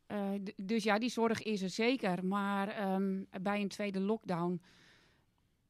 [0.07, 2.25] Eh, d- dus ja, die zorg is er zeker.
[2.25, 4.61] Maar ehm, bij een tweede lockdown,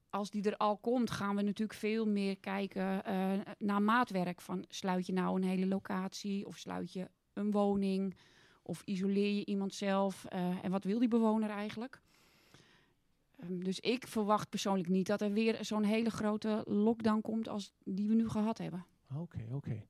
[0.10, 4.42] als die er al komt, gaan we natuurlijk veel meer kijken eh, naar maatwerk.
[4.42, 8.16] Van sluit je nou een hele locatie of sluit je een woning
[8.62, 10.26] of isoleer je iemand zelf?
[10.26, 12.02] eh, en wat wil die bewoner eigenlijk?
[13.38, 17.74] Ehm, dus ik verwacht persoonlijk niet dat er weer zo'n hele grote lockdown komt als
[17.84, 18.86] die we nu gehad hebben.
[19.16, 19.84] Oké, oké.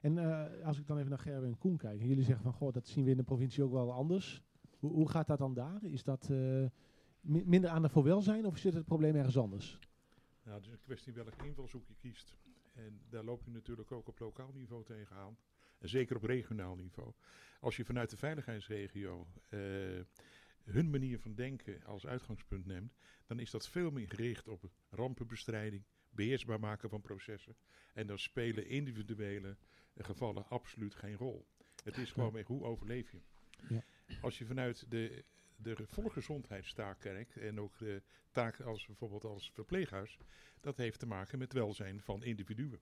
[0.00, 2.52] En eh, als ik dan even naar Gerben en Koen kijk, en jullie zeggen van,
[2.52, 4.42] goh, dat zien we in de provincie ook wel anders.
[4.78, 5.84] Hoe, hoe gaat dat dan daar?
[5.84, 6.36] Is dat eh,
[7.20, 9.78] mi- minder aandacht voor welzijn of zit het probleem ergens anders?
[10.44, 12.34] Nou, het is een kwestie welke invalshoek je kiest.
[12.74, 15.36] En daar loop je natuurlijk ook op lokaal niveau tegenaan.
[15.78, 17.12] En zeker op regionaal niveau.
[17.60, 19.60] Als je vanuit de veiligheidsregio eh,
[20.64, 22.94] hun manier van denken als uitgangspunt neemt,
[23.26, 27.56] dan is dat veel meer gericht op rampenbestrijding, beheersbaar maken van processen.
[27.94, 29.56] En dan spelen individuele
[29.96, 31.46] gevallen absoluut geen rol.
[31.84, 33.20] Het is gewoon meer hoe overleef je.
[33.68, 33.84] Ja.
[34.20, 35.24] Als je vanuit de,
[35.56, 40.18] de volksgezondheidstaak kijkt en ook de taak als bijvoorbeeld als verpleeghuis,
[40.60, 42.80] dat heeft te maken met welzijn van individuen.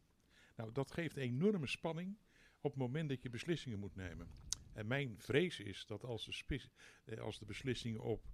[0.57, 2.19] Nou, dat geeft enorme spanning
[2.61, 4.29] op het moment dat je beslissingen moet nemen.
[4.73, 6.61] En mijn vrees is dat als de,
[7.05, 8.29] eh, als de beslissingen op,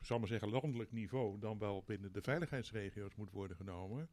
[0.00, 4.10] zal maar zeggen, landelijk niveau, dan wel binnen de veiligheidsregio's moet worden genomen,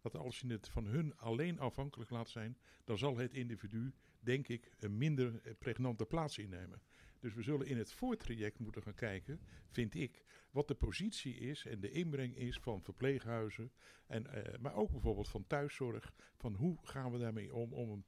[0.00, 4.48] dat als je het van hun alleen afhankelijk laat zijn, dan zal het individu, denk
[4.48, 6.82] ik, een minder eh, pregnante plaats innemen.
[7.20, 11.64] Dus we zullen in het voortraject moeten gaan kijken, vind ik, wat de positie is
[11.64, 13.72] en de inbreng is van verpleeghuizen,
[14.06, 18.04] en, eh, maar ook bijvoorbeeld van thuiszorg, van hoe gaan we daarmee om, om een-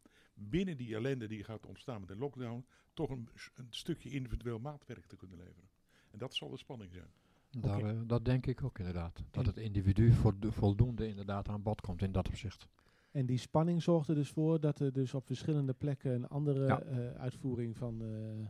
[0.48, 5.06] binnen die ellende die gaat ontstaan met de lockdown, toch een, een stukje individueel maatwerk
[5.06, 5.68] te kunnen leveren.
[6.10, 7.10] En dat zal de spanning zijn.
[7.50, 9.22] Daar, eh, dat denk ik ook inderdaad.
[9.30, 12.68] Dat het individu voldo- voldoende inderdaad aan bod komt in dat opzicht.
[13.10, 16.66] En die spanning zorgt er dus voor dat er dus op verschillende plekken een andere
[16.66, 16.80] Ja.
[16.82, 18.02] eh, uitvoering van...
[18.02, 18.48] eh,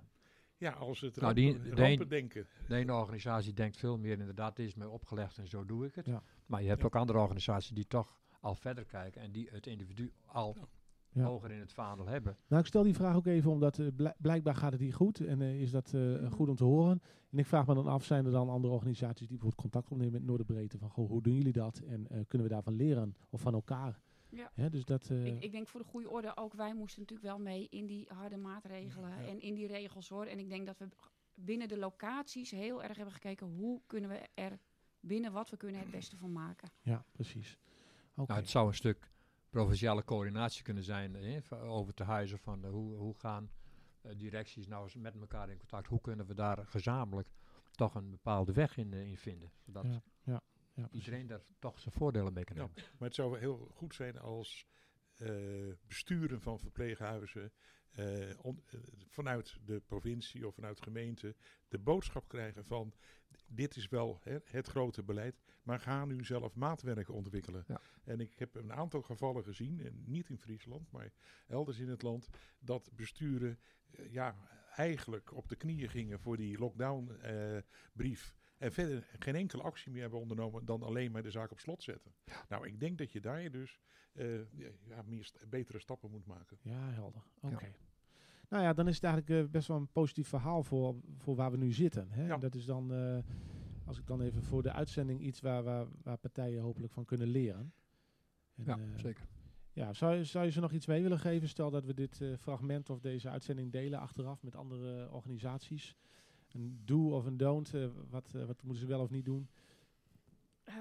[0.57, 2.47] Ja, als het Nou, die- rampen, de denken.
[2.69, 5.95] De ene organisatie denkt veel meer inderdaad, dit is me opgelegd en zo doe ik
[5.95, 6.07] het.
[6.07, 6.23] Ja.
[6.47, 6.87] Maar je hebt Ja.
[6.87, 10.57] ook andere organisaties die toch al verder kijken en die het individu al
[11.13, 11.25] Ja.
[11.25, 12.37] hoger in het vaandel hebben.
[12.49, 15.21] Nou, ik stel die vraag ook even omdat eh, blijk- blijkbaar gaat het hier goed
[15.21, 17.03] en eh, is dat eh, goed om te horen.
[17.31, 20.13] En ik vraag me dan af, zijn er dan andere organisaties die bijvoorbeeld contact opnemen
[20.13, 20.79] met Noorderbreedte?
[20.79, 21.79] Van, goh, hoe doen jullie dat?
[21.79, 24.01] En eh, kunnen we daarvan leren of van elkaar?
[24.29, 24.51] Ja.
[24.55, 27.29] Hè, dus dat, eh, Ik, ik denk voor de goede orde, ook wij moesten natuurlijk
[27.29, 30.25] wel mee in die harde maatregelen en in die regels hoor.
[30.27, 30.89] En ik denk dat we
[31.35, 34.59] binnen de locaties heel erg hebben gekeken hoe kunnen we er
[35.01, 36.71] binnen wat we kunnen het beste van maken.
[36.83, 37.59] ja, precies.
[38.17, 38.27] Oké.
[38.33, 39.11] Nou, het zou een stuk
[39.51, 43.51] provinciale coördinatie kunnen zijn hè, over te huizen van hoe, hoe gaan
[44.03, 45.87] eh, directies nou eens met elkaar in contact.
[45.87, 47.29] Hoe kunnen we daar gezamenlijk
[47.71, 49.53] toch een bepaalde weg in, eh, in vinden.
[49.59, 49.85] Zodat
[50.25, 50.43] Ja,
[50.75, 52.83] ja, iedereen daar toch zijn voordelen mee kan Ja, hebben.
[52.99, 54.67] maar het zou heel goed zijn als
[55.17, 57.53] eh, besturen van verpleeghuizen
[57.91, 61.37] eh, on- eh, vanuit de provincie of vanuit gemeente
[61.69, 62.95] de boodschap krijgen van
[63.47, 67.65] dit is wel hè, het grote beleid, maar ga nu zelf maatwerken ontwikkelen.
[67.67, 67.81] Ja.
[68.05, 71.13] En ik heb een aantal gevallen gezien, en niet in Friesland, maar
[71.47, 73.59] elders in het land, dat besturen
[73.91, 74.37] eh, ja,
[74.75, 78.35] eigenlijk op de knieën gingen voor die lockdown-brief.
[78.61, 81.83] En verder geen enkele actie meer hebben ondernomen dan alleen maar de zaak op slot
[81.83, 82.13] zetten.
[82.49, 83.81] Nou, ik denk dat je daar dus
[84.13, 84.35] eh,
[84.89, 86.59] ja, meer st- betere stappen moet maken.
[86.63, 87.23] Ja, helder.
[87.41, 87.73] Oké.
[88.49, 91.51] Nou ja, dan is het eigenlijk eh, best wel een positief verhaal voor, voor waar
[91.51, 92.11] we nu zitten.
[92.11, 92.27] Hè?
[92.27, 92.35] Ja.
[92.35, 93.19] En dat is dan, eh,
[93.85, 97.29] als ik dan even voor de uitzending iets waar, waar, waar partijen hopelijk van kunnen
[97.29, 97.73] leren.
[98.57, 99.27] En, Ja, eh, zeker.
[99.73, 101.49] Ja, zou, je- zou je ze nog iets mee willen geven?
[101.49, 105.97] Stel dat we dit eh, fragment of deze uitzending delen achteraf met andere organisaties.
[106.55, 109.49] Een do of een don't, eh, wat, eh, wat moeten ze wel of niet doen?
[110.65, 110.75] Eh,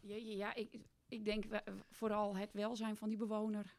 [0.00, 0.78] jeetje, ja, ik,
[1.08, 1.44] ik denk
[1.90, 3.76] vooral het welzijn van die bewoner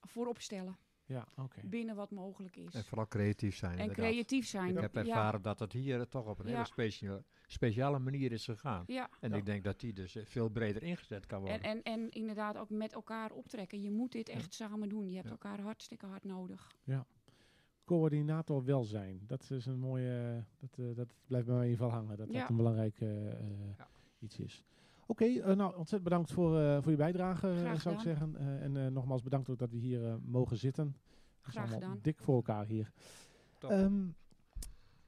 [0.00, 0.76] voorop stellen.
[1.04, 1.60] Ja, oké.
[1.64, 2.74] binnen wat mogelijk is.
[2.74, 3.72] En vooral creatief zijn.
[3.72, 4.06] En inderdaad.
[4.06, 4.68] creatief zijn.
[4.76, 5.00] Ik heb ja.
[5.00, 6.52] ervaren dat het hier toch op een Ja.
[6.52, 8.84] hele specia- speciale manier is gegaan.
[8.86, 9.08] Ja.
[9.20, 9.36] En Ja.
[9.36, 11.62] ik denk dat die dus veel breder ingezet kan worden.
[11.62, 13.80] En, en, en inderdaad ook met elkaar optrekken.
[13.80, 14.34] Je moet dit Ja.
[14.34, 15.08] echt samen doen.
[15.08, 15.30] Je hebt Ja.
[15.32, 16.72] elkaar hartstikke hard nodig.
[17.84, 19.20] Coördinator welzijn.
[19.26, 20.44] Dat is een mooie.
[20.58, 22.16] Dat, eh, dat blijft bij mij in ieder geval hangen.
[22.16, 22.40] Dat Ja.
[22.40, 23.36] dat een belangrijk eh, eh,
[23.78, 23.88] Ja.
[24.18, 24.64] iets is.
[25.06, 28.36] Oké, nou ontzettend bedankt voor, eh, voor je bijdrage, Graag zou ik zeggen.
[28.36, 30.96] Eh, en eh, nogmaals bedankt ook dat we hier eh, mogen zitten.
[31.40, 31.98] Graag allemaal gedaan.
[32.02, 32.92] dik voor elkaar hier.
[33.58, 34.06] Ehm,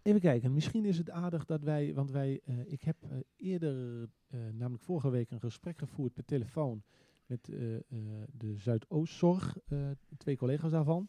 [0.03, 2.97] even kijken, misschien is het aardig dat wij, want wij, eh, ik heb
[3.37, 6.83] eerder, eh, namelijk vorige week, een gesprek gevoerd per telefoon
[7.27, 7.83] met eh, eh,
[8.33, 11.09] de Zuidoostzorg, eh, twee collega's daarvan.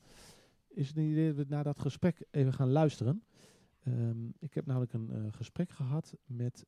[0.75, 3.23] Is het een idee dat we naar dat gesprek even gaan luisteren?
[3.83, 6.65] Ehm, ik heb namelijk een eh, gesprek gehad met,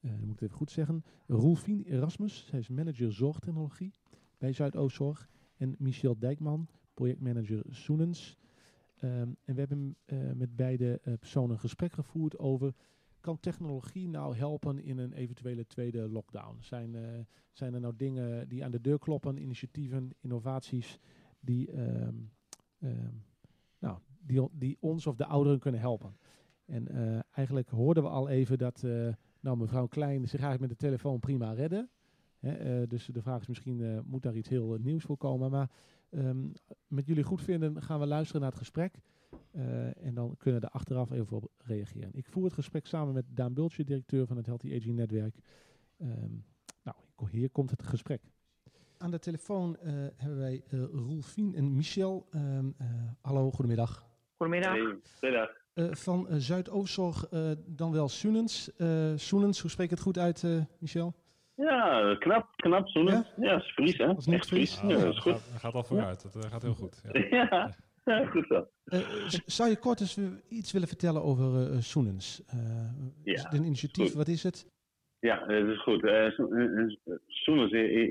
[0.00, 2.46] dat moet ik even goed zeggen, Roelfien Erasmus.
[2.46, 3.94] Zij is manager zorgtechnologie
[4.38, 5.28] bij Zuidoostzorg.
[5.56, 8.38] En Michel Dijkman, projectmanager Soenens.
[8.96, 12.74] Ehm, en we hebben eh, met beide personen een gesprek gevoerd over...
[13.20, 16.56] kan technologie nou helpen in een eventuele tweede lockdown?
[16.60, 16.96] Zijn,
[17.52, 20.98] zijn er nou dingen die aan de deur kloppen, initiatieven, innovaties...
[21.40, 21.70] die,
[23.78, 26.16] nou, die, die ons of de ouderen kunnen helpen?
[26.70, 29.08] En eh, eigenlijk hoorden we al even dat eh,
[29.40, 31.88] nou, mevrouw Klein zich eigenlijk met de telefoon prima redde.
[32.38, 35.50] Hè, eh, dus de vraag is misschien, moet daar iets heel nieuws voor komen?
[35.50, 35.70] Maar
[36.10, 36.48] ehm,
[36.86, 39.00] met jullie goed vinden gaan we luisteren naar het gesprek.
[40.00, 42.10] En dan kunnen we er achteraf even op reageren.
[42.12, 45.36] Ik voer het gesprek samen met Daan Bultje, directeur van het Healthy Aging Netwerk.
[45.96, 46.32] Ehm,
[46.82, 46.96] nou,
[47.30, 48.22] hier komt het gesprek.
[49.02, 52.26] Aan de telefoon eh, hebben wij eh Roelfien en Michel.
[52.30, 52.86] Ehm, eh,
[53.22, 54.06] hallo, goedemiddag.
[54.36, 54.72] Goedemiddag.
[55.20, 55.48] Hey.
[55.74, 58.76] Eh, van Zuidoostzorg, eh, dan wel Soenens.
[58.76, 61.14] Eh Soenens, hoe spreek ik het goed uit, eh, Michel?
[61.54, 63.32] Ja, knap, knap, Soenens.
[63.36, 64.06] Ja, dat is Fries, hè?
[64.06, 64.74] Dat is niet Echt Fries.
[64.74, 64.90] Fries.
[64.90, 65.32] Ja, Ja, dat is goed.
[65.32, 66.22] Gaat, gaat al vooruit.
[66.32, 67.00] Dat gaat heel goed.
[67.12, 67.74] Ja.
[68.04, 68.66] Ja, ja goed zo.
[68.84, 69.00] Eh,
[69.46, 70.18] zou je kort eens
[70.48, 72.42] iets willen vertellen over eh Soenens?
[72.46, 72.58] Eh,
[73.22, 74.04] Ja, het een initiatief?
[74.06, 74.14] goed.
[74.14, 74.66] Wat is het?
[75.20, 76.04] Ja, dat is goed.
[76.04, 76.34] I-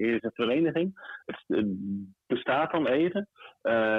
[0.02, 0.94] is een vereniging.
[1.26, 1.66] Het
[2.28, 3.28] bestaat dan even.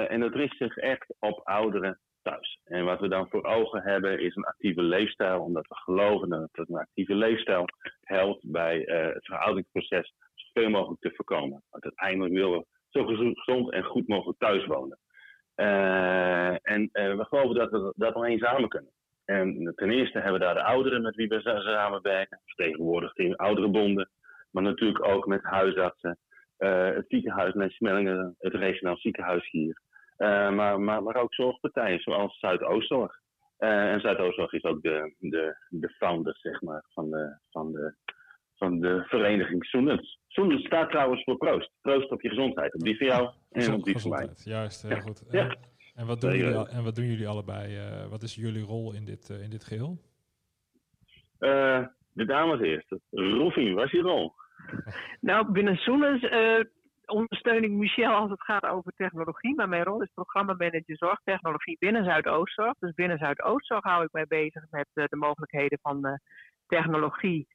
[0.07, 2.59] en dat richt zich echt op ouderen thuis.
[2.63, 5.41] En wat we dan voor ogen hebben is een actieve leefstijl.
[5.43, 7.65] Omdat we geloven dat een actieve leefstijl
[8.01, 11.63] helpt bij het verouderingsproces zoveel mogelijk te voorkomen.
[11.69, 14.99] Want uiteindelijk willen we zo gezo- gezond en goed mogelijk thuis wonen.
[15.55, 18.91] En we geloven dat we dat alleen samen kunnen.
[19.25, 24.09] En ten eerste hebben we daar de ouderen met wie we samenwerken, vertegenwoordigd in ouderenbonden,
[24.51, 26.17] maar natuurlijk ook met huisartsen,
[26.57, 29.81] eh, het ziekenhuis in Smellingen, het regionaal ziekenhuis hier,
[30.17, 33.19] Eh, maar, maar, maar ook zorgpartijen zoals Zuidoostzorg.
[33.57, 37.95] Eh, en Zuidoostzorg is ook de, de, de founder zeg maar, van, de, van, de,
[38.55, 40.19] van de vereniging Soenens.
[40.27, 41.71] Soenens staat trouwens voor proost.
[41.81, 42.73] Proost op je gezondheid.
[42.73, 44.29] Op die van jou en op die van mij.
[44.43, 44.99] Juist, heel Ja.
[44.99, 45.23] goed.
[45.29, 45.55] Ja.
[45.95, 47.77] En, wat doen jullie, eh, en wat doen jullie allebei?
[47.77, 49.97] eh, wat is jullie rol in dit, eh, in dit geheel?
[51.39, 52.95] Eh, de dames eerst.
[53.09, 54.33] Roefie, wat is je rol?
[55.19, 56.59] Nou, binnen Soenens eh
[57.11, 59.55] ondersteun ik Michel als het gaat over technologie.
[59.55, 62.73] Maar mijn rol is programmamanager zorgtechnologie binnen Zuidoostzorg.
[62.79, 66.13] Dus binnen Zuidoostzorg hou ik mij bezig met eh, de mogelijkheden van eh,
[66.67, 67.47] technologie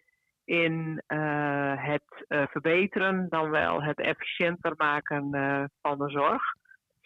[0.44, 6.42] in eh, het eh, verbeteren, dan wel het efficiënter maken eh, van de zorg.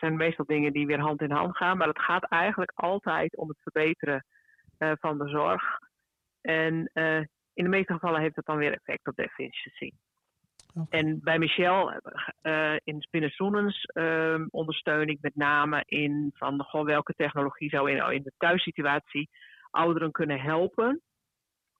[0.00, 3.36] Het zijn meestal dingen die weer hand in hand gaan, maar het gaat eigenlijk altijd
[3.36, 4.24] om het verbeteren
[4.78, 5.62] eh, van de zorg.
[6.40, 7.16] En eh,
[7.52, 9.94] in de meeste gevallen heeft het dan weer effect op de efficiëntie.
[10.88, 11.92] En bij Michel,
[12.40, 17.90] eh, in binnen Soenens, ehm, ondersteun ik met name in van goh, welke technologie zou
[17.90, 19.28] in, in de thuissituatie
[19.70, 21.00] ouderen kunnen helpen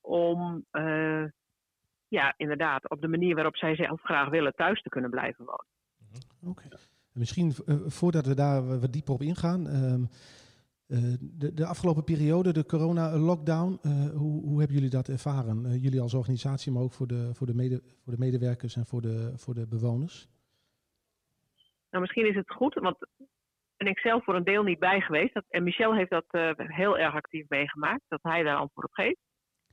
[0.01, 0.65] om
[2.09, 5.67] ja, inderdaad op de manier waarop zij zelf graag willen thuis te kunnen blijven wonen.
[6.43, 6.69] Oké.
[7.13, 9.67] Misschien eh, voordat we daar wa- wat dieper op ingaan.
[9.69, 10.03] ehm,
[10.87, 15.79] eh, de, de afgelopen periode, de corona-lockdown, eh, hoe, hoe hebben jullie dat ervaren?
[15.79, 19.01] Jullie als organisatie, maar ook voor de, voor de, mede, voor de medewerkers en voor
[19.01, 20.29] de, voor de bewoners?
[21.91, 22.97] Nou, misschien is het goed, want
[23.77, 25.35] ben ik zelf voor een deel niet bij geweest.
[25.35, 28.93] Dat, en Michel heeft dat eh, heel erg actief meegemaakt, dat hij daar antwoord op
[28.95, 29.19] geeft.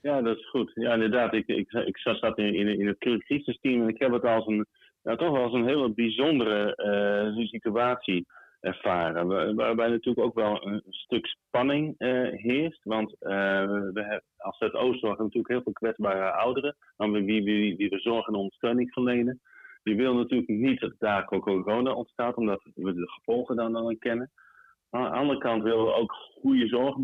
[0.01, 0.71] Ja, dat is goed.
[0.73, 1.33] Ja, inderdaad.
[1.33, 4.65] Ik, ik, ik zat in, in, in het crisisteam en ik heb het als een,
[5.01, 8.25] ja, toch wel als een hele bijzondere eh, situatie
[8.59, 9.27] ervaren.
[9.27, 12.83] Waar- Waarbij natuurlijk ook wel een stuk spanning eh, heerst.
[12.83, 13.29] Want eh,
[13.67, 17.99] we hebben, als het Oostzorg natuurlijk heel veel kwetsbare ouderen, aan wie, wie, wie, we
[17.99, 19.41] zorg en ondersteuning verlenen.
[19.83, 24.31] Die willen natuurlijk niet dat daar corona ontstaat, omdat we de gevolgen dan dan kennen.
[24.89, 27.01] Aan de andere kant willen we ook goede zorg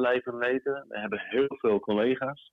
[0.00, 0.84] blijven weten.
[0.88, 2.52] We hebben heel veel collega's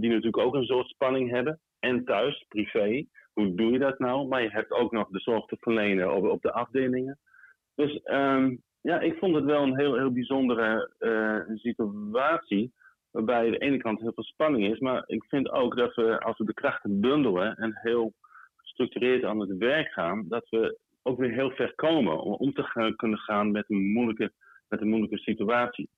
[0.00, 1.60] die natuurlijk ook een soort spanning hebben.
[1.78, 3.04] En thuis, privé.
[3.34, 4.28] Hoe doe je dat nou?
[4.28, 7.18] Maar je hebt ook nog de zorg te verlenen op, op de afdelingen.
[7.74, 12.72] Dus ehm, ja, ik vond het wel een heel, heel bijzondere uh, situatie.
[13.10, 14.78] Waarbij aan de ene kant heel veel spanning is.
[14.78, 18.12] Maar ik vind ook dat we, als we de krachten bundelen en heel
[18.56, 22.92] gestructureerd aan het werk gaan, dat we ook weer heel ver komen om om te
[22.96, 24.32] kunnen gaan met een moeilijke,
[24.68, 25.88] met een moeilijke situatie.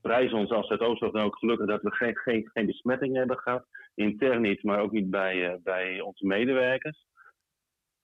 [0.00, 3.66] Prijzen ons als Zuidoost dan ook gelukkig dat we geen, geen, geen besmetting hebben gehad.
[3.94, 7.06] Intern niet, maar ook niet bij, uh, bij onze medewerkers.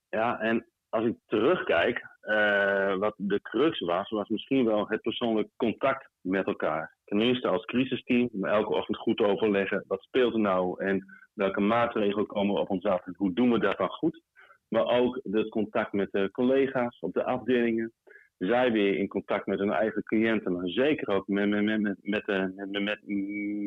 [0.09, 5.49] Ja, en als ik terugkijk, uh, wat de crux was, was misschien wel het persoonlijk
[5.55, 6.95] contact met elkaar.
[7.05, 12.55] Tenminste als crisisteam, elke ochtend goed overleggen, wat speelt er nou en welke maatregelen komen
[12.55, 14.21] op ons af en hoe doen we dat dan goed.
[14.67, 17.93] Maar ook het contact met de collega's op de afdelingen.
[18.37, 22.25] Zij weer in contact met hun eigen cliënten, maar zeker ook met, met, met, met,
[22.25, 22.99] de, met, met,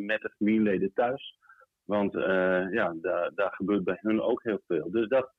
[0.06, 1.38] met de familieleden thuis.
[1.84, 4.90] Want uh, ja, daar, daar gebeurt bij hun ook heel veel.
[4.90, 5.32] Dus dat,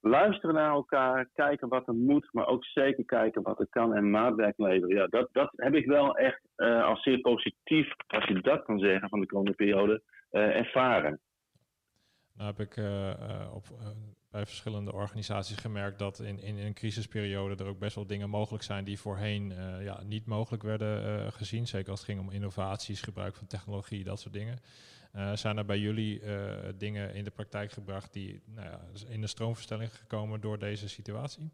[0.00, 4.10] luisteren naar elkaar, kijken wat er moet, maar ook zeker kijken wat er kan en
[4.10, 4.96] maatwerk leveren.
[4.96, 8.78] Ja, dat, dat heb ik wel echt uh, als zeer positief, als je dat kan
[8.78, 11.20] zeggen, van de komende periode ervaren.
[12.36, 12.76] Nou heb ik
[13.54, 13.64] op,
[14.32, 18.30] bij verschillende organisaties gemerkt dat in, in, in, een crisisperiode er ook best wel dingen
[18.30, 21.66] mogelijk zijn die voorheen ja, niet mogelijk werden gezien.
[21.66, 24.58] Zeker als het ging om innovaties, gebruik van technologie, dat soort dingen.
[25.16, 26.28] Uh, zijn er bij jullie uh,
[26.78, 31.50] dingen in de praktijk gebracht die nou ja, in de stroomverstelling gekomen door deze situatie?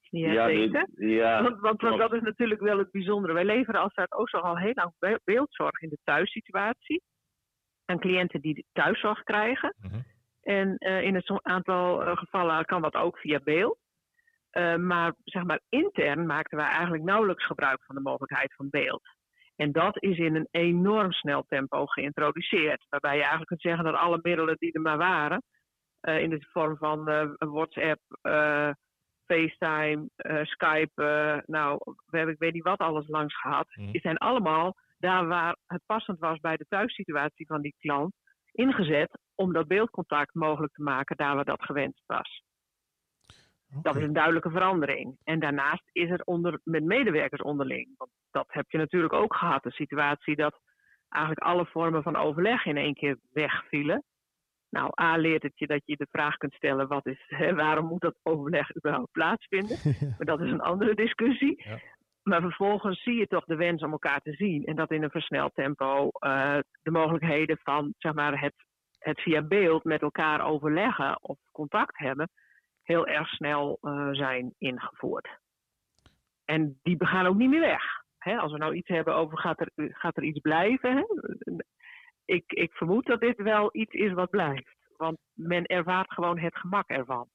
[0.00, 0.88] Ja, ja zeker.
[0.94, 3.32] Ja, want, want, want, dat is natuurlijk wel het bijzondere.
[3.32, 7.02] Wij leveren als Zuidoost al heel lang beeldzorg in de thuissituatie.
[7.84, 9.74] Aan cliënten die thuiszorg krijgen.
[9.80, 9.92] -huh.
[10.42, 13.78] En uh, in een aantal gevallen kan dat ook via beeld.
[14.78, 19.02] maar zeg maar intern maakten wij eigenlijk nauwelijks gebruik van de mogelijkheid van beeld.
[19.56, 22.86] En dat is in een enorm snel tempo geïntroduceerd.
[22.88, 25.42] Waarbij je eigenlijk kunt zeggen dat alle middelen die er maar waren,
[26.00, 27.04] in de vorm van
[27.38, 28.00] WhatsApp,
[29.26, 30.08] FaceTime,
[30.42, 33.92] Skype, nou, we hebben ik weet niet wat alles langs gehad, mm.
[33.92, 38.14] die zijn allemaal daar waar het passend was bij de thuissituatie van die klant,
[38.52, 42.42] ingezet om dat beeldcontact mogelijk te maken daar waar dat gewenst was.
[43.68, 43.82] Okay.
[43.82, 45.16] Dat is een duidelijke verandering.
[45.24, 47.88] En daarnaast is het onder, met medewerkers onderling.
[47.96, 50.60] Want dat heb je natuurlijk ook gehad, de situatie dat
[51.08, 54.04] eigenlijk alle vormen van overleg in één keer wegvielen.
[54.70, 57.86] Nou, A leert het je dat je de vraag kunt stellen: wat is, hè, waarom
[57.86, 59.78] moet dat overleg überhaupt plaatsvinden?
[60.16, 61.62] maar dat is een andere discussie.
[61.68, 61.78] Ja.
[62.30, 64.64] Maar vervolgens zie je toch de wens om elkaar te zien.
[64.64, 68.54] En dat in een versneld tempo uh, de mogelijkheden van zeg maar, het,
[68.98, 72.30] het via beeld met elkaar overleggen of contact hebben
[72.82, 75.28] heel erg snel uh, zijn ingevoerd.
[76.44, 77.82] En die gaan ook niet meer weg.
[78.18, 78.36] Hè?
[78.36, 80.96] Als we nou iets hebben over gaat er, gaat er iets blijven.
[80.96, 81.04] Hè?
[82.24, 84.76] Ik, ik vermoed dat dit wel iets is wat blijft.
[84.96, 87.28] Want men ervaart gewoon het gemak ervan.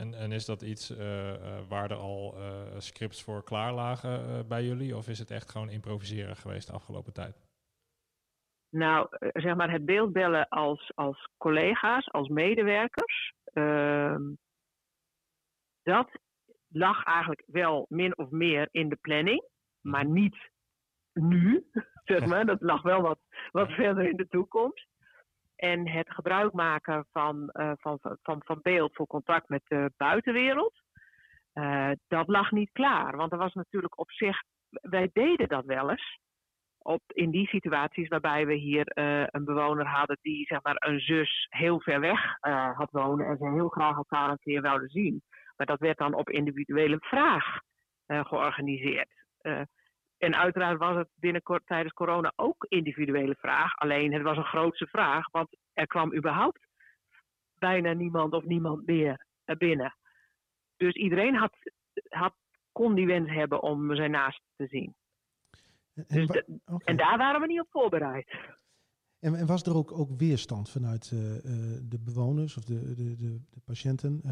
[0.00, 4.46] En, en is dat iets uh, uh, waar er al uh, scripts voor klaar lagen
[4.48, 4.96] bij jullie?
[4.96, 7.46] Of is het echt gewoon improviseren geweest de afgelopen tijd?
[8.70, 13.34] Nou, zeg maar het beeldbellen als, als collega's, als medewerkers.
[13.44, 14.22] Ehm,
[15.82, 16.10] dat
[16.68, 19.44] lag eigenlijk wel min of meer in de planning,
[19.80, 20.50] maar niet
[21.12, 21.66] nu,
[22.04, 22.46] zeg maar.
[22.46, 23.18] Dat lag wel wat,
[23.50, 24.86] wat verder in de toekomst.
[25.58, 30.80] En het gebruik maken van, uh, van, van, van beeld voor contact met de buitenwereld,
[31.54, 33.16] uh, dat lag niet klaar.
[33.16, 36.18] Want er was natuurlijk op zich, wij deden dat wel eens.
[36.78, 41.00] Op, in die situaties waarbij we hier uh, een bewoner hadden die zeg maar een
[41.00, 42.36] zus heel ver weg
[42.74, 45.22] had wonen en ze heel graag elkaar een keer wilden zien.
[45.56, 47.60] Maar dat werd dan op individuele vraag
[48.06, 49.26] georganiseerd.
[50.18, 53.76] Uh, en uiteraard was het binnenkort tijdens corona ook individuele vraag.
[53.76, 56.66] Alleen het was een grootse vraag, want er kwam überhaupt
[57.58, 59.26] bijna niemand of niemand meer
[59.58, 59.96] binnen.
[60.76, 61.52] Dus iedereen had,
[62.08, 62.34] had,
[62.72, 64.94] kon die wens hebben om zijn naast te zien.
[65.94, 66.78] En, dus de, okay.
[66.84, 68.34] en daar waren we niet op voorbereid.
[69.20, 71.20] En, en was er ook, ook weerstand vanuit uh,
[71.88, 74.22] de bewoners of de, de, de, de patiënten?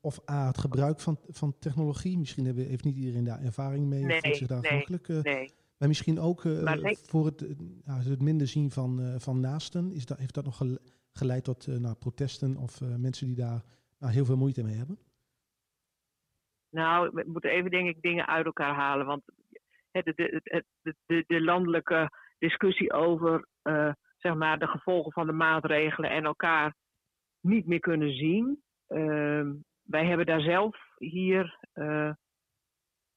[0.00, 2.18] Of A, het gebruik van, van technologie.
[2.18, 4.04] Misschien hebben, heeft niet iedereen daar ervaring mee.
[4.04, 4.86] Nee, of zich daar nee.
[5.08, 5.52] Uh, nee.
[5.78, 7.40] Maar misschien ook uh, maar voor het,
[7.84, 9.92] het minder zien van, uh, van naasten.
[9.92, 10.62] Is dat, heeft dat nog
[11.12, 13.64] geleid tot nou, protesten of mensen die daar
[13.98, 14.98] nou, heel veel moeite mee hebben?
[16.70, 19.06] Nou, we moeten even denk ik dingen uit elkaar halen.
[19.06, 19.22] Want
[19.90, 20.40] de, de,
[20.82, 23.46] de, de, de landelijke discussie over
[24.18, 26.74] zeg maar de gevolgen van de maatregelen en elkaar
[27.40, 28.62] niet meer kunnen zien.
[28.92, 29.50] Uh,
[29.82, 32.12] wij hebben daar zelf hier uh,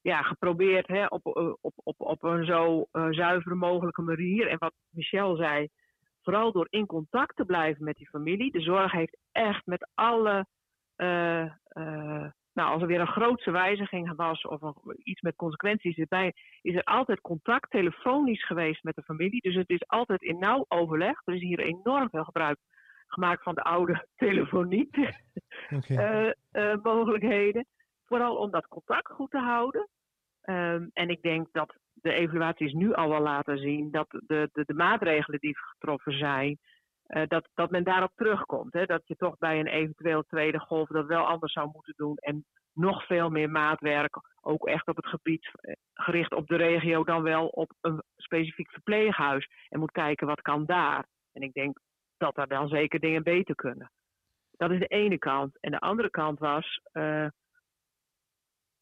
[0.00, 1.26] ja, geprobeerd hè, op,
[1.60, 4.48] op, op, op een zo uh, zuivere mogelijke manier.
[4.48, 5.68] En wat Michel zei,
[6.22, 8.52] vooral door in contact te blijven met die familie.
[8.52, 10.46] De zorg heeft echt met alle.
[10.96, 14.60] eh, eh, nou, als er weer een grootse wijziging was of
[15.02, 16.32] iets met consequenties erbij,
[16.62, 19.40] is er altijd contact telefonisch geweest met de familie.
[19.40, 21.22] Dus het is altijd in nauw overleg.
[21.24, 22.58] Er is hier enorm veel gebruik
[23.06, 24.88] gemaakt van de oude telefonie.
[25.70, 25.94] Oké.
[26.02, 27.66] eh, eh, mogelijkheden.
[28.04, 29.88] Vooral om dat contact goed te houden.
[30.40, 34.64] Ehm, en ik denk dat de evaluaties nu al wel laten zien dat de, de,
[34.64, 36.58] de maatregelen die getroffen zijn,
[37.06, 38.72] eh, dat, dat men daarop terugkomt.
[38.72, 38.84] Hè?
[38.84, 42.16] Dat je toch bij een eventueel tweede golf dat wel anders zou moeten doen.
[42.16, 45.50] En nog veel meer maatwerk, ook echt op het gebied
[45.94, 49.48] gericht op de regio, dan wel op een specifiek verpleeghuis.
[49.68, 51.06] En moet kijken wat kan daar.
[51.32, 51.78] En ik denk
[52.16, 53.90] dat er dan zeker dingen beter kunnen.
[54.50, 55.60] Dat is de ene kant.
[55.60, 57.24] En de andere kant was, eh,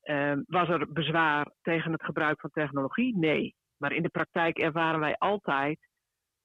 [0.01, 3.16] eh, was er bezwaar tegen het gebruik van technologie?
[3.16, 3.55] Nee.
[3.77, 5.89] Maar in de praktijk ervaren wij altijd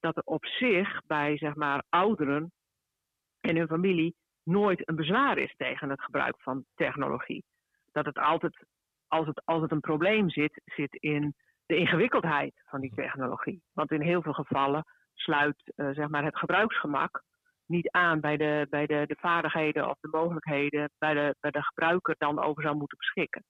[0.00, 2.52] dat er op zich bij zeg maar, ouderen
[3.40, 7.44] en hun familie nooit een bezwaar is tegen het gebruik van technologie.
[7.92, 8.64] Dat het altijd,
[9.08, 11.34] als het, als het een probleem zit, zit in
[11.66, 13.62] de ingewikkeldheid van die technologie.
[13.72, 14.84] Want in heel veel gevallen
[15.20, 17.22] sluit eh, zeg maar het gebruiksgemak
[17.66, 21.62] niet aan bij, de, bij de, de vaardigheden of de mogelijkheden bij de, bij de
[21.62, 23.44] gebruiker dan over zou moeten beschikken.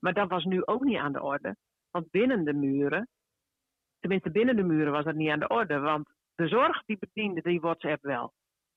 [0.00, 1.56] Maar dat was nu ook niet aan de orde.
[1.90, 3.08] Want binnen de muren,
[4.00, 5.78] tenminste binnen de muren was dat niet aan de orde.
[5.78, 8.32] Want de zorg die bediende die WhatsApp wel.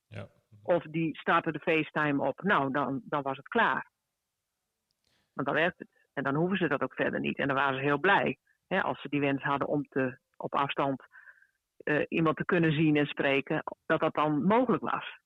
[0.07, 0.27] Ja.
[0.63, 2.41] Of die startte de FaceTime op.
[2.41, 3.89] Nou, dan, dan was het klaar.
[5.33, 5.89] Want dan werkt het.
[6.13, 7.37] En dan hoeven ze dat ook verder niet.
[7.37, 8.37] En dan waren ze heel blij.
[8.67, 11.03] Hè, als ze die wens hadden om te, op afstand
[12.09, 13.63] iemand te kunnen zien en spreken.
[13.85, 15.19] Dat dat dan mogelijk was.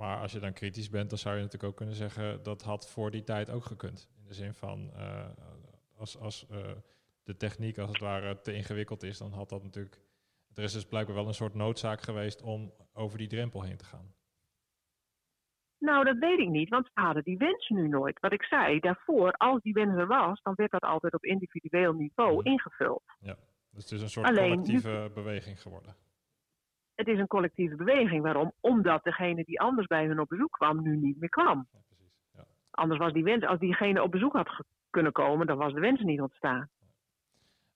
[0.00, 2.90] Maar als je dan kritisch bent, dan zou je natuurlijk ook kunnen zeggen dat had
[2.90, 4.10] voor die tijd ook gekund.
[4.16, 5.28] In de zin van eh,
[5.96, 6.58] als, als eh,
[7.24, 10.00] de techniek als het ware te ingewikkeld is, dan had dat natuurlijk.
[10.54, 13.84] Er is dus blijkbaar wel een soort noodzaak geweest om over die drempel heen te
[13.84, 14.14] gaan.
[15.78, 18.20] Nou, dat weet ik niet, want ze hadden die wens nu nooit.
[18.20, 21.92] Wat ik zei, daarvoor, als die wens er was, dan werd dat altijd op individueel
[21.92, 23.02] niveau ingevuld.
[23.20, 23.36] Ja.
[23.70, 25.94] Dus het is een soort Alleen, nu- collectieve beweging geworden.
[26.94, 28.22] Het is een collectieve beweging.
[28.22, 28.52] Waarom?
[28.60, 31.68] Omdat degene die anders bij hun op bezoek kwam, nu niet meer kwam.
[32.70, 36.02] Anders was die wens, als diegene op bezoek had kunnen komen, dan was de wens
[36.02, 36.68] niet ontstaan.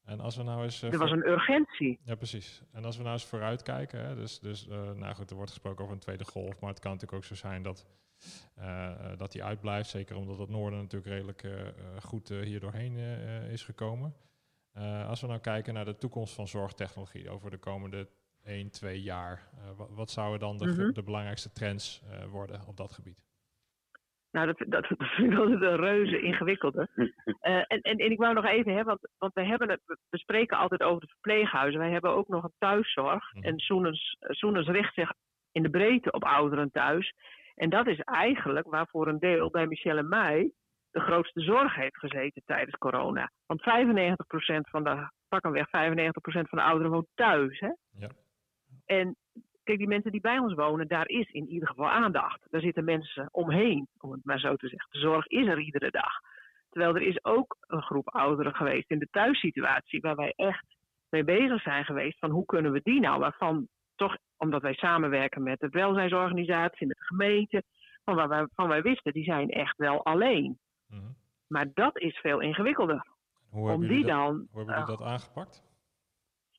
[0.05, 0.83] En als we nou eens.
[0.83, 1.99] eh, Er was een urgentie.
[2.03, 2.63] Ja, precies.
[2.73, 5.83] En als we nou eens vooruitkijken, hè, dus, dus eh, nou goed, er wordt gesproken
[5.83, 7.87] over een tweede golf, maar het kan natuurlijk ook zo zijn dat,
[8.55, 11.45] eh, dat die uitblijft, zeker omdat het noorden natuurlijk redelijk
[12.03, 12.97] goed hier doorheen
[13.51, 14.15] is gekomen.
[14.75, 18.09] Eh, als we nou kijken naar de toekomst van zorgtechnologie over de komende
[18.45, 20.93] 1, 2 jaar, eh, wat, wat zouden dan de, Mhm.
[20.93, 23.23] de belangrijkste trends eh, worden op dat gebied?
[24.31, 26.89] Nou, dat, dat, dat vind ik altijd een reuze ingewikkelde.
[27.41, 30.19] Eh, en, en, en ik wou nog even, hè, want, want wij hebben het, we
[30.19, 31.81] spreken altijd over de verpleeghuizen.
[31.81, 33.33] Wij hebben ook nog een thuiszorg.
[33.41, 35.13] En Soenens, Soenens richt zich
[35.53, 37.15] in de breedte op ouderen thuis.
[37.55, 40.51] En dat is eigenlijk waar voor een deel bij Michelle en mij
[40.95, 43.31] de grootste zorg heeft gezeten tijdens corona.
[43.47, 43.65] Want 95%
[44.71, 45.71] van de, pakkenweg 95%
[46.23, 47.61] van de ouderen woont thuis.
[47.61, 47.71] Hè?
[47.91, 48.09] Ja.
[48.87, 49.17] En
[49.63, 52.47] kijk, die mensen die bij ons wonen, daar is in ieder geval aandacht.
[52.51, 54.91] Daar zitten mensen omheen, om het maar zo te zeggen.
[54.91, 56.13] De zorg is er iedere dag.
[56.71, 60.77] Terwijl er is ook een groep ouderen geweest in de thuissituatie, waar wij echt
[61.09, 65.43] mee bezig zijn geweest van hoe kunnen we die nou, waarvan toch, omdat wij samenwerken
[65.43, 67.63] met de welzijnsorganisatie, met de gemeente,
[68.05, 70.59] van waar wij, van wij wisten, die zijn echt wel alleen.
[71.47, 73.07] Maar dat is veel ingewikkelder.
[73.51, 75.63] Hoe hebben die jullie dat, dan, hoe hebben jullie eh, dat aangepakt?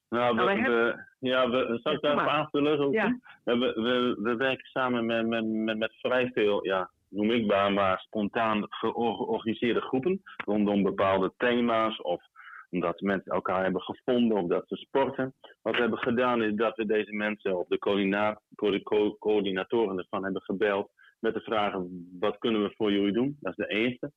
[0.10, 2.30] Nou, we, Nou, we- ja, we, zal ik daarop maar.
[2.30, 2.92] aanvullen?
[2.92, 3.18] Ja.
[3.44, 7.74] we, we, we werken samen met, met, met, met vrij veel, ja, noem ik maar,
[7.74, 12.24] maar spontaan geor- georganiseerde groepen rondom bepaalde thema's of
[12.70, 15.34] omdat mensen elkaar hebben gevonden of dat ze sporten.
[15.62, 19.98] Wat we hebben gedaan is dat we deze mensen of de coördina- co- co- coördinatoren
[19.98, 20.92] ervan hebben gebeld
[21.26, 21.74] met de vraag
[22.20, 23.38] wat kunnen we voor jullie doen?
[23.40, 24.12] Dat is de eerste.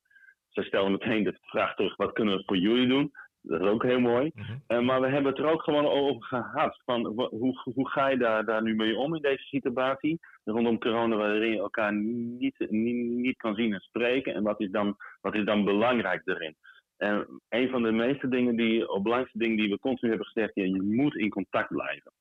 [0.49, 3.11] Ze stellen meteen de vraag terug wat kunnen we voor jullie doen?
[3.41, 4.31] Dat is ook heel mooi.
[4.67, 6.81] Eh, maar we hebben het er ook gewoon over gehad.
[6.85, 10.19] Van, hoe, hoe ga je daar, daar nu mee om in deze situatie?
[10.43, 14.33] Rondom corona waarin je elkaar niet, niet, niet kan zien en spreken.
[14.33, 16.55] En wat is dan, wat is dan belangrijk daarin?
[16.97, 20.55] En een van de meeste dingen die, of belangrijkste dingen die we continu hebben gezegd,
[20.55, 22.11] ja, je moet in contact blijven.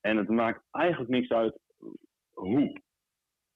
[0.00, 1.58] En het maakt eigenlijk niks uit
[2.32, 2.80] hoe.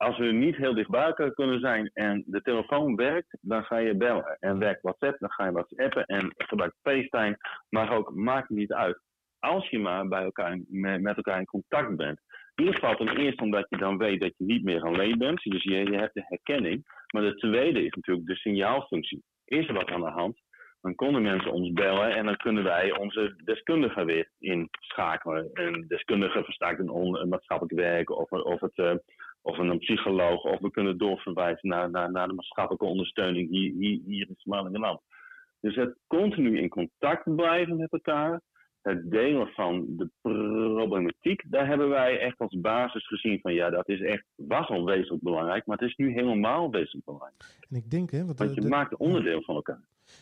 [0.03, 4.37] Als we niet heel dichtbij kunnen zijn en de telefoon werkt, dan ga je bellen.
[4.41, 7.37] En werkt WhatsApp, dan ga je WhatsAppen en gebruik FaceTime.
[7.69, 9.01] Maar ook, maakt niet uit.
[9.39, 12.21] Als je maar bij elkaar, met, elkaar in contact bent.
[12.55, 15.43] In ieder geval ten eerste omdat je dan weet dat je niet meer alleen bent.
[15.43, 16.85] Dus je, je hebt de herkenning.
[17.13, 19.23] Maar de tweede is natuurlijk de signaalfunctie.
[19.45, 20.41] Is er wat aan de hand?
[20.81, 25.51] Dan konden mensen ons bellen en dan kunnen wij onze deskundigen weer inschakelen.
[25.53, 28.95] Een deskundige verstaat een, maatschappelijk werk of, of, het, uh,
[29.43, 30.45] of een psycholoog.
[30.45, 35.01] Of we kunnen doorverwijzen naar, naar, naar de maatschappelijke ondersteuning hier, hier, hier in Somaliland.
[35.61, 38.41] Dus het continu in contact blijven met elkaar
[38.83, 43.89] het delen van de problematiek, daar hebben wij echt als basis gezien van ja, dat
[43.89, 47.35] is echt, was al wezenlijk belangrijk, maar het is nu helemaal wezenlijk belangrijk.
[47.71, 49.81] En ik denk, hè, want, want je de, maakt onderdeel van elkaar.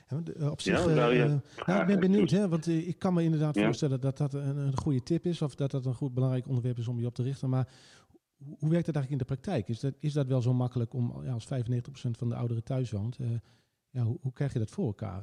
[0.08, 1.32] Ja, op zich, ja, uh,
[1.66, 4.76] nou, ik ben benieuwd, hè, want ik kan me inderdaad voorstellen dat dat een, een,
[4.76, 7.22] goede tip is, of dat dat een goed belangrijk onderwerp is om je op te
[7.22, 7.68] richten, maar
[8.58, 9.68] hoe werkt het eigenlijk in de praktijk?
[9.68, 11.48] Is dat, is dat wel zo makkelijk om, ja, als 95%
[12.10, 13.26] van de ouderen thuis woont, uh,
[13.90, 15.22] ja, hoe, hoe, krijg je dat voor elkaar?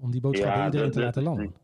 [0.00, 1.54] om die boodschap bij iedereen te laten landen?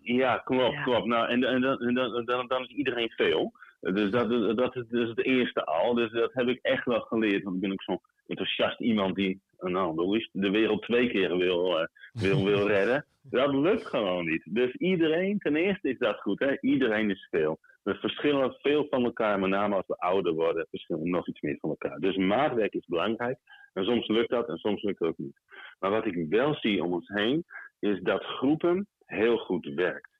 [0.00, 1.06] Ja, klopt, klopt.
[1.06, 3.52] Nou, en, en, dan, dan, dan, dan is iedereen veel.
[3.80, 5.94] Dus dat, dat, is, dus het eerste al.
[5.94, 7.42] Dus dat heb ik echt wel geleerd.
[7.42, 11.86] Want ik ben ook zo'n enthousiast iemand die nou, de wereld twee keer wil, uh,
[12.12, 13.04] wil, wil redden.
[13.22, 14.42] Dat lukt gewoon niet.
[14.44, 16.38] Dus iedereen, ten eerste is dat goed.
[16.38, 16.60] Hè?
[16.60, 17.58] Iedereen is veel.
[17.88, 21.58] We verschillen veel van elkaar, met name als we ouder worden, verschillen nog iets meer
[21.60, 21.98] van elkaar.
[21.98, 23.38] Dus maatwerk is belangrijk.
[23.72, 25.40] En soms lukt dat en soms lukt het ook niet.
[25.78, 27.44] Maar wat ik wel zie om ons heen,
[27.78, 30.10] is dat groepen heel goed werkt.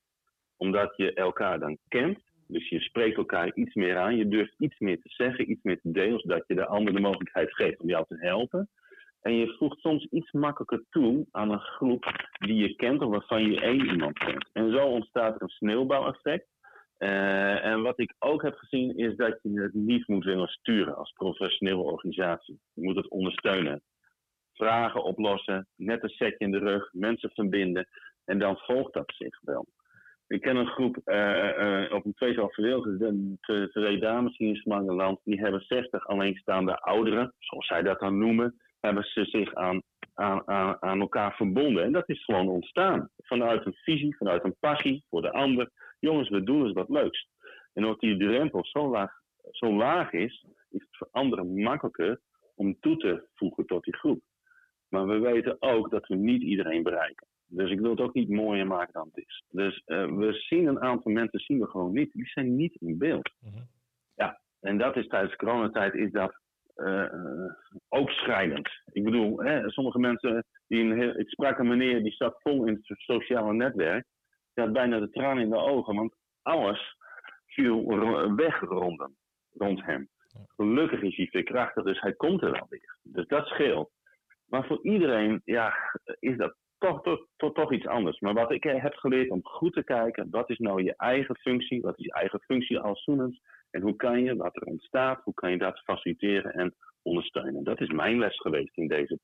[0.57, 4.79] Omdat je elkaar dan kent, dus je spreekt elkaar iets meer aan, je durft iets
[4.79, 7.89] meer te zeggen, iets meer te delen, zodat je de ander de mogelijkheid geeft om
[7.89, 8.69] jou te helpen.
[9.21, 13.51] En je voegt soms iets makkelijker toe aan een groep die je kent of waarvan
[13.51, 14.49] je één iemand kent.
[14.53, 16.47] En zo ontstaat er een sneeuwbouweffect.
[16.99, 20.97] Uh, en wat ik ook heb gezien is dat je het niet moet willen sturen
[20.97, 22.61] als professionele organisatie.
[22.73, 23.83] Je moet het ondersteunen.
[24.53, 27.89] Vragen oplossen, net een setje in de rug, mensen verbinden.
[28.25, 29.67] En dan volgt dat zich wel.
[30.27, 32.85] Ik ken een groep uh, uh, op een tweetal verdeeld,
[33.73, 38.55] twee dames hier in Smangeland, die hebben 60 alleenstaande ouderen, zoals zij dat dan noemen,
[38.81, 39.83] hebben ze zich aan,
[40.19, 41.85] aan, aan, aan elkaar verbonden.
[41.85, 43.11] En dat is gewoon ontstaan.
[43.17, 45.71] Vanuit een visie, vanuit een passie voor de ander.
[45.99, 47.29] Jongens, we doen eens wat leuks.
[47.73, 49.13] En omdat die drempel zo laag,
[49.51, 52.21] zo laag is, is het voor anderen makkelijker
[52.55, 54.21] om toe te voegen tot die groep.
[54.89, 57.27] Maar we weten ook dat we niet iedereen bereiken.
[57.47, 59.45] Dus ik wil het ook niet mooier maken dan het is.
[59.49, 62.13] Dus uh, we zien een aantal mensen zien we gewoon niet.
[62.13, 63.31] Die zijn niet in beeld.
[63.41, 63.69] Mm-hmm.
[64.15, 66.41] Ja, en dat is tijdens de coronatijd is dat
[67.89, 68.69] ook schrijnend.
[68.93, 72.67] Ik bedoel, hè, sommige mensen, die een heel, ik sprak een meneer die zat vol
[72.67, 74.05] in het sociale netwerk.
[74.55, 76.97] Die had bijna de tranen in de ogen, want alles
[77.47, 77.87] viel
[78.35, 79.11] weg rond
[79.53, 80.09] rond hem.
[80.47, 82.99] Gelukkig is hij veerkrachtig, dus hij komt er wel weer.
[83.03, 83.91] Dus dat scheelt.
[84.47, 85.75] Maar voor iedereen ja,
[86.19, 88.21] is dat toch, toch, toch, toch iets anders.
[88.21, 91.81] Maar wat ik heb geleerd om goed te kijken, wat is nou je eigen functie?
[91.81, 93.41] Wat is je eigen functie als Soenens?
[93.71, 97.65] En hoe kan je wat er ontstaat, hoe kan je dat faciliteren en ondersteunen?
[97.65, 99.19] Dat is mijn les geweest in deze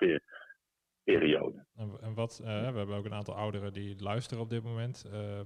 [1.05, 1.67] periode.
[2.01, 5.11] En, wat, uh, we hebben ook een aantal ouderen die luisteren op dit moment.
[5.13, 5.41] Uh,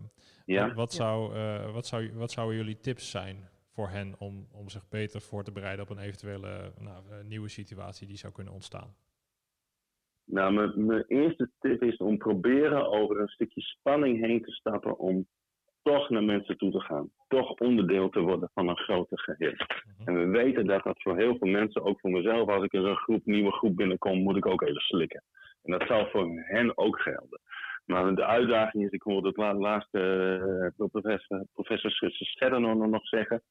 [0.44, 0.74] ja.
[0.74, 4.88] Wat, zou, uh, wat, zou, wat zouden jullie tips zijn voor hen om, om zich
[4.88, 8.94] beter voor te bereiden op een eventuele nou, nieuwe situatie die zou kunnen ontstaan?
[10.24, 14.98] Nou, mijn, mijn eerste tip is om proberen over een stukje spanning heen te stappen
[14.98, 15.26] om
[15.88, 17.10] toch naar mensen toe te gaan.
[17.28, 19.54] Toch onderdeel te worden van een groter geheel.
[19.54, 20.08] Mhm.
[20.08, 22.84] En we weten dat dat voor heel veel mensen, ook voor mezelf, als ik in
[22.84, 25.22] een groep, nieuwe groep binnenkom, moet ik ook even slikken.
[25.62, 27.40] En dat zal voor hen ook gelden.
[27.84, 30.00] Maar de uitdaging is, ik hoorde het laatste
[30.78, 33.42] uh, professor, professor Scherder nog zeggen,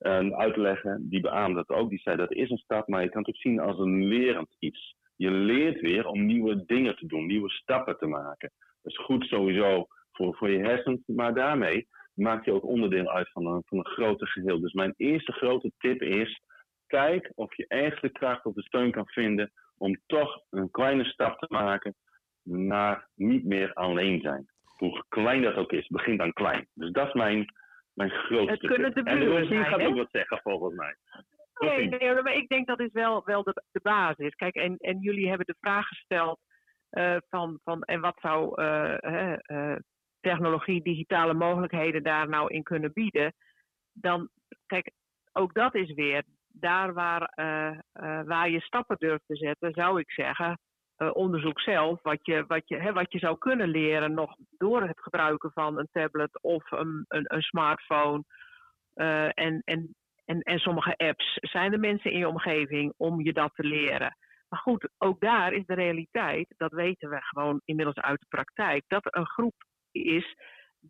[0.00, 1.90] uh, uitleggen, die beaamde dat ook.
[1.90, 4.56] Die zei dat is een stap, maar je kan het ook zien als een lerend
[4.58, 4.94] iets.
[5.16, 8.52] Je leert weer om nieuwe dingen te doen, nieuwe stappen te maken.
[8.82, 9.86] Dat is goed sowieso
[10.16, 13.86] voor, voor je hersens, maar daarmee maak je ook onderdeel uit van een, van een
[13.86, 14.60] groter geheel.
[14.60, 16.40] Dus mijn eerste grote tip is:
[16.86, 21.04] kijk of je ergens de kracht of de steun kan vinden om toch een kleine
[21.04, 21.94] stap te maken
[22.42, 24.46] naar niet meer alleen zijn.
[24.64, 26.66] Hoe klein dat ook is, begin dan klein.
[26.74, 27.54] Dus dat is mijn,
[27.94, 29.06] mijn grootste tip.
[29.06, 30.96] En de gaat ook wat zeggen volgens mij.
[31.58, 34.34] Nee, nee, maar ik denk dat is wel, wel de, de basis.
[34.34, 36.38] Kijk, en, en jullie hebben de vraag gesteld
[36.90, 38.96] uh, van, van en wat zou uh,
[39.46, 39.76] uh,
[40.30, 43.34] technologie, digitale mogelijkheden daar nou in kunnen bieden?
[43.92, 44.28] Dan,
[44.66, 44.90] kijk,
[45.32, 47.32] ook dat is weer daar waar,
[48.24, 50.58] waar je stappen durft te zetten, zou ik zeggen.
[51.12, 55.00] onderzoek zelf, wat je, wat, je, hè, wat je zou kunnen leren nog door het
[55.00, 58.22] gebruiken van een tablet of een, een, een smartphone.
[59.34, 59.94] en, en
[60.26, 61.38] en, en sommige apps.
[61.40, 64.16] Zijn er mensen in je omgeving om je dat te leren?
[64.48, 68.84] Maar goed, ook daar is de realiteit, dat weten we gewoon inmiddels uit de praktijk,
[68.86, 69.54] dat een groep
[70.04, 70.36] is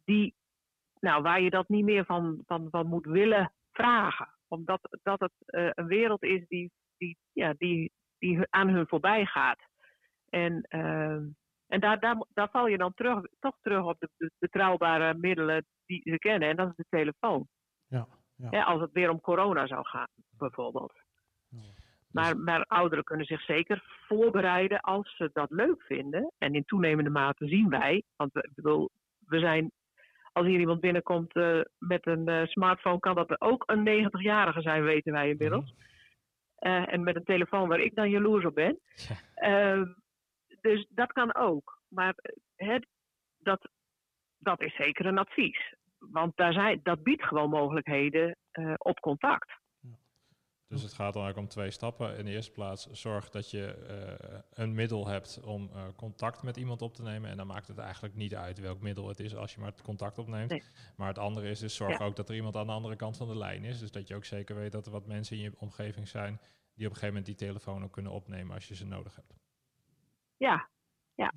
[0.05, 0.35] die,
[1.01, 4.29] nou, waar je dat niet meer van, van, van moet willen vragen.
[4.49, 9.27] Omdat dat het uh, een wereld is die, die, ja, die, die aan hun voorbij
[9.27, 9.61] gaat.
[10.29, 11.21] En uh,
[11.67, 15.67] En daar, daar, daar val je dan terug, toch terug op de, de betrouwbare middelen
[15.87, 16.49] die ze kennen.
[16.49, 17.49] En dat is de telefoon.
[17.87, 18.49] Ja, ja.
[18.51, 20.93] Hè, als het weer om corona zou gaan, bijvoorbeeld.
[22.17, 26.33] Maar, maar ouderen kunnen zich zeker voorbereiden als ze dat leuk vinden.
[26.39, 28.91] En in toenemende mate zien wij, want we, ik bedoel,
[29.27, 29.71] we zijn,
[30.33, 34.83] als hier iemand binnenkomt eh, met een eh, smartphone, kan dat ook een 90-jarige zijn,
[34.83, 35.75] weten wij inmiddels.
[36.57, 38.79] Eh, en met een telefoon waar ik dan jaloers op ben.
[39.35, 39.85] Ehm,
[40.61, 41.81] dus dat kan ook.
[41.89, 42.15] Maar
[42.57, 42.87] het,
[43.39, 43.69] dat,
[44.39, 45.75] dat is zeker een advies.
[45.99, 48.37] Want daar zijn, dat biedt gewoon mogelijkheden
[48.77, 49.65] op contact.
[50.69, 52.19] Dus het gaat dan eigenlijk om twee stappen.
[52.19, 56.57] In de eerste plaats zorg dat je eh, een middel hebt om eh, contact met
[56.57, 57.31] iemand op te nemen.
[57.31, 59.83] En dan maakt het eigenlijk niet uit welk middel het is als je maar het
[59.83, 60.51] contact opneemt.
[60.51, 60.63] Nee.
[60.97, 62.05] Maar het andere is dus zorg Ja.
[62.05, 63.79] ook dat er iemand aan de andere kant van de lijn is.
[63.79, 66.41] Dus dat je ook zeker weet dat er wat mensen in je omgeving zijn
[66.75, 69.35] die op een gegeven moment die telefoon ook kunnen opnemen als je ze nodig hebt.
[70.37, 70.69] Ja,
[71.15, 71.33] ja.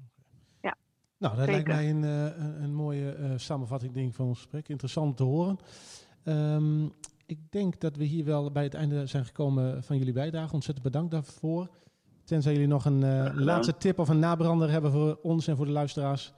[0.62, 0.76] ja.
[1.18, 4.38] Nou, dat lijkt mij een, eh, een, een mooie eh, samenvatting denk ik, van ons
[4.38, 4.70] gesprek.
[4.70, 5.60] Interessant om te horen.
[6.24, 6.90] Ehm,
[7.30, 10.54] ik denk dat we hier wel bij het einde zijn gekomen van jullie bijdrage.
[10.54, 11.68] Ontzettend bedankt daarvoor.
[12.26, 15.66] Tenzij jullie nog een eh, laatste tip of een nabrander hebben voor ons en voor
[15.66, 16.34] de luisteraars.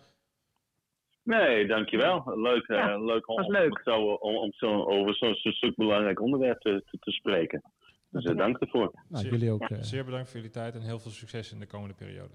[1.23, 2.39] Nee, dankjewel.
[2.41, 3.73] Leuk, eh, Ja, leuk, om, leuk.
[3.73, 7.61] het Zo, om, om zo over zo'n zo'n stuk belangrijk onderwerp te, te, te spreken.
[8.09, 8.91] Dus eh, dank ervoor.
[9.09, 9.61] Nou, zeer, jullie ook.
[9.69, 12.33] eh, zeer bedankt voor jullie tijd en heel veel succes in de komende periode.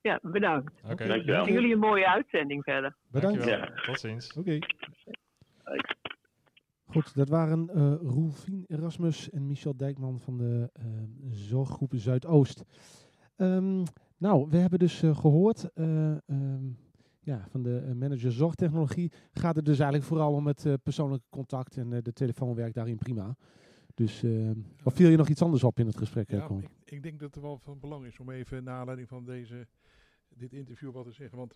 [0.00, 0.82] Ja, bedankt.
[0.90, 1.46] Oké, Dankjewel.
[1.46, 2.96] En jullie een mooie uitzending verder.
[3.10, 3.38] bedankt.
[3.38, 3.68] dankjewel.
[3.74, 3.82] Ja.
[3.82, 4.32] Tot ziens.
[4.36, 4.58] Oké.
[6.90, 7.66] Goed, dat waren
[8.02, 10.84] Roelfien Erasmus en Michel Dijkman van de eh,
[11.30, 12.64] Zorggroep Zuidoost.
[13.36, 13.82] Ehm,
[14.16, 16.64] nou, we hebben dus eh, gehoord eh, ehm,
[17.20, 19.12] ja, van de manager zorgtechnologie.
[19.32, 23.36] Gaat het dus eigenlijk vooral om het persoonlijke contact en de telefoon werkt daarin prima.
[24.00, 24.50] Dus, eh,
[24.84, 26.30] of viel je nog iets anders op in het gesprek?
[26.30, 29.24] Ja, ik, ik denk dat het wel van belang is om even naar aanleiding van
[29.24, 29.66] deze,
[30.28, 31.38] dit interview wat te zeggen.
[31.38, 31.54] Want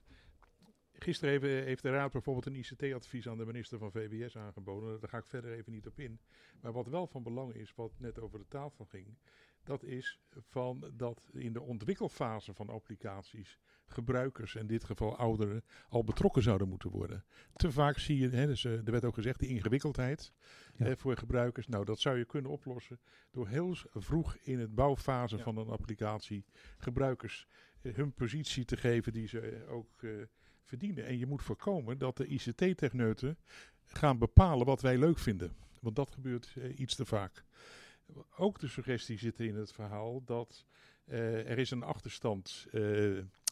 [1.05, 5.01] gisteren heeft, heeft de Raad bijvoorbeeld een ICT-advies aan de minister van VWS aangeboden.
[5.01, 6.21] Daar ga ik verder even niet op in.
[6.61, 9.19] Maar wat wel van belang is, wat net over de tafel ging,
[9.65, 16.05] dat is van dat in de ontwikkelfase van applicaties gebruikers, in dit geval ouderen, al
[16.05, 17.25] betrokken zouden moeten worden.
[17.55, 20.33] Te vaak zie je, hè, dus, eh, er werd ook gezegd, die ingewikkeldheid
[20.77, 20.87] Ja.
[20.87, 21.67] eh, voor gebruikers.
[21.67, 23.01] Nou, dat zou je kunnen oplossen
[23.31, 26.45] door heel vroeg in het bouwfase van een applicatie
[26.79, 27.47] gebruikers
[27.83, 30.11] eh, hun positie te geven die ze eh, ook eh,
[30.65, 31.07] verdienen.
[31.07, 33.37] En je moet voorkomen dat de ICT-techneuten
[33.85, 35.53] gaan bepalen wat wij leuk vinden.
[35.81, 37.45] Want dat gebeurt eh, iets te vaak.
[38.37, 40.65] Ook de suggestie zit in het verhaal dat
[41.05, 42.83] eh, er is een achterstand eh,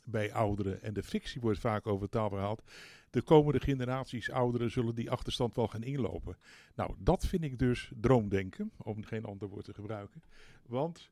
[0.04, 0.82] bij ouderen.
[0.82, 2.62] En de frictie wordt vaak over tafel gehaald.
[3.10, 6.36] De komende generaties ouderen zullen die achterstand wel gaan inlopen.
[6.74, 10.22] Nou, dat vind ik dus droomdenken, om geen ander woord te gebruiken.
[10.66, 11.10] Want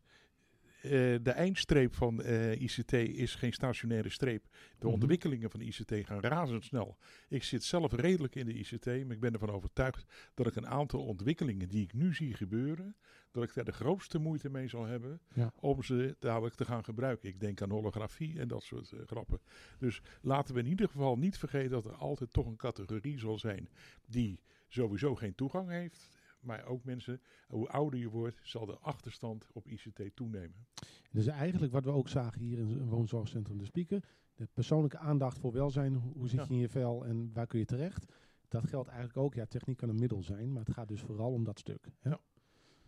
[0.83, 0.91] eh,
[1.23, 4.45] de eindstreep van eh, ICT is geen stationaire streep.
[4.79, 4.95] De Mhm.
[4.95, 6.97] ontwikkelingen van ICT gaan razendsnel.
[7.29, 10.05] Ik zit zelf redelijk in de ICT, maar ik ben ervan overtuigd
[10.35, 12.97] dat ik een aantal ontwikkelingen die ik nu zie gebeuren,
[13.31, 15.53] dat ik daar de grootste moeite mee zal hebben Ja.
[15.61, 17.29] om ze dadelijk te gaan gebruiken.
[17.29, 19.41] Ik denk aan holografie en dat soort eh, grappen.
[19.79, 23.39] Dus laten we in ieder geval niet vergeten dat er altijd toch een categorie zal
[23.39, 23.69] zijn
[24.07, 26.09] die sowieso geen toegang heeft.
[26.41, 30.67] Maar ook mensen, hoe ouder je wordt, zal de achterstand op ICT toenemen.
[31.11, 34.05] Dus eigenlijk wat we ook zagen hier in het woonzorgcentrum De Spieker.
[34.35, 35.95] De persoonlijke aandacht voor welzijn.
[35.95, 36.45] Hoe, zit Ja.
[36.49, 38.13] je in je vel en waar kun je terecht?
[38.49, 39.35] Dat geldt eigenlijk ook.
[39.35, 41.91] Ja, techniek kan een middel zijn, maar het gaat dus vooral om dat stuk.
[41.99, 42.13] hè?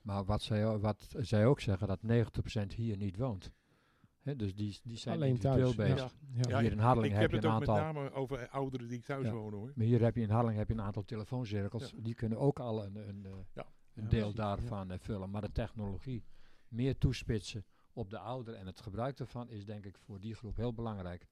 [0.02, 3.52] Maar wat zij, wat zij ook zeggen, dat 90% hier niet woont.
[4.22, 5.94] Hè, dus die, die zijn Alleen individueel thuis, ja.
[5.94, 6.14] bezig.
[6.48, 6.60] Ja.
[6.60, 7.74] Hier in Hardeling ik heb, heb je het een ook aantal...
[7.74, 9.32] met name over ouderen die thuis Ja.
[9.32, 9.72] wonen hoor.
[9.74, 11.90] Maar hier heb je in Hardeling heb je een aantal telefooncirkels.
[11.90, 12.02] Ja.
[12.02, 13.66] Die kunnen ook al een, een, eh, Ja.
[13.94, 15.30] een deel daarvan eh, vullen.
[15.30, 16.24] Maar de technologie
[16.68, 20.56] meer toespitsen op de ouder en het gebruik daarvan is denk ik voor die groep
[20.56, 21.26] heel belangrijk.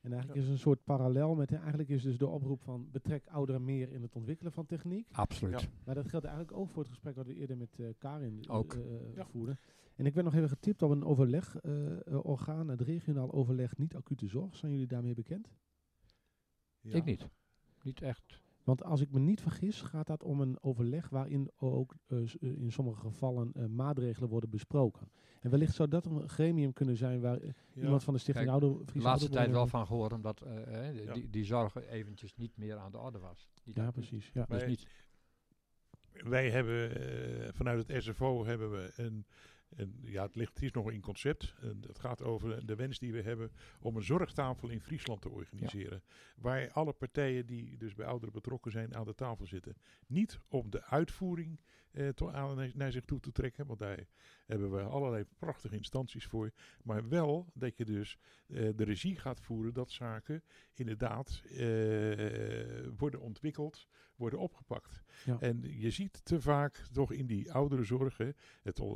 [0.00, 3.26] En eigenlijk is er een soort parallel met, eigenlijk is dus de oproep van betrek
[3.26, 5.08] ouderen meer in het ontwikkelen van techniek.
[5.12, 5.60] Absoluut.
[5.60, 5.68] Ja.
[5.84, 8.54] Maar dat geldt eigenlijk ook voor het gesprek wat we eerder met eh, Karin eh,
[8.54, 8.78] Ook.
[9.14, 9.24] Ja.
[9.26, 9.58] voerden.
[10.00, 14.56] En ik werd nog even getipt op een overlegorgaan, het regionaal overleg niet acute zorg.
[14.56, 15.48] Zijn jullie daarmee bekend?
[16.80, 16.94] Ja.
[16.94, 17.28] Ik niet.
[17.82, 18.40] Niet echt.
[18.64, 22.28] Want als ik me niet vergis, gaat dat om een overleg waarin ook eh, eh,
[22.40, 25.10] in sommige gevallen eh, maatregelen worden besproken.
[25.40, 27.82] En wellicht zou dat een gremium kunnen zijn waar eh, Ja.
[27.82, 30.88] iemand van de Stichting Kijk, Ouder De Friese laatste tijd wel van gehoord, omdat eh,
[30.88, 31.12] eh, Ja.
[31.12, 33.50] die, die zorg eventjes niet meer aan de orde was.
[33.64, 34.30] Ja, precies.
[34.32, 34.44] Ja.
[34.48, 34.86] Dus Wij- niet.
[36.12, 39.26] Wij hebben eh, vanuit het SFO hebben we een
[39.76, 41.54] En ja, het, ligt, het is nog in concept.
[41.60, 45.30] En het gaat over de wens die we hebben om een zorgtafel in Friesland te
[45.30, 46.02] organiseren.
[46.36, 49.76] Waar alle partijen die dus bij ouderen betrokken zijn aan de tafel zitten.
[50.06, 51.60] Niet om de uitvoering
[52.32, 54.06] aan, naar zich toe te trekken, want daar
[54.46, 56.50] hebben we allerlei prachtige instanties voor.
[56.82, 60.42] Maar wel dat je dus eh, de regie gaat voeren dat zaken
[60.74, 63.88] inderdaad eh, worden ontwikkeld,
[64.20, 65.02] worden opgepakt.
[65.24, 65.40] Ja.
[65.40, 68.30] En je ziet te vaak toch in die oudere zorg, hè,
[68.62, 68.86] het, eh,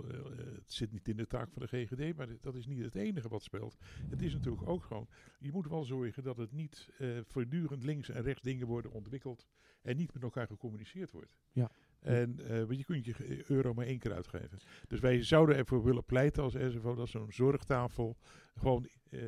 [0.67, 3.43] zit niet in de taak van de GGD, maar dat is niet het enige wat
[3.43, 3.77] speelt.
[4.09, 5.09] Het is natuurlijk ook gewoon,
[5.39, 9.47] je moet wel zorgen dat het niet eh, voortdurend links en rechts dingen worden ontwikkeld
[9.83, 11.37] en niet met elkaar gecommuniceerd wordt.
[11.53, 11.71] Ja.
[12.05, 12.37] En
[12.67, 14.59] want je kunt je euro maar één keer uitgeven.
[14.89, 18.17] Dus wij zouden ervoor willen pleiten als SFO dat zo'n zorgtafel
[18.55, 19.21] gewoon, eh,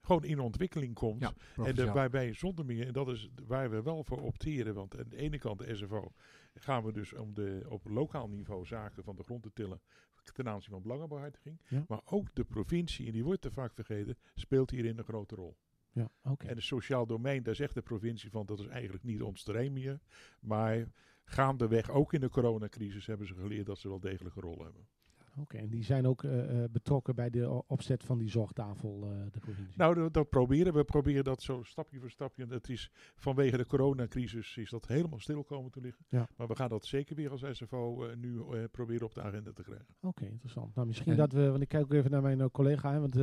[0.00, 1.20] gewoon in ontwikkeling komt.
[1.20, 1.32] Ja,
[1.64, 5.08] en de, waarbij zonder meer, en dat is waar we wel voor opteren, want aan
[5.08, 6.12] de ene kant de SFO
[6.54, 9.80] gaan we dus om de, op lokaal niveau zaken van de grond te tillen
[10.32, 11.60] ten aanzien van belangenbehartiging.
[11.68, 11.84] Ja.
[11.88, 15.56] Maar ook de provincie, en die wordt te vaak vergeten, speelt hierin een grote rol.
[15.92, 16.46] Ja, oké.
[16.46, 19.72] En het sociaal domein, daar zegt de provincie van dat is eigenlijk niet ons terrein
[19.72, 20.00] meer.
[20.40, 20.86] Maar
[21.28, 24.86] gaandeweg, ook in de coronacrisis, hebben ze geleerd dat ze wel degelijk een rol hebben.
[25.40, 29.32] Oké, en die zijn ook eh, eh, betrokken bij de opzet van die zorgtafel, eh,
[29.32, 29.74] de provincie.
[29.76, 30.84] Nou, dat, dat proberen we.
[30.84, 32.42] proberen dat zo stapje voor stapje.
[32.42, 36.04] En Het is vanwege de coronacrisis is dat helemaal stil komen te liggen.
[36.08, 36.28] Ja.
[36.36, 39.50] Maar we gaan dat zeker weer als SFO eh, nu eh, proberen op de agenda
[39.52, 39.86] te krijgen.
[40.00, 40.74] Oké, interessant.
[40.74, 43.00] Nou, misschien En- dat we, want ik kijk ook even naar mijn eh, collega, hè,
[43.00, 43.22] want eh,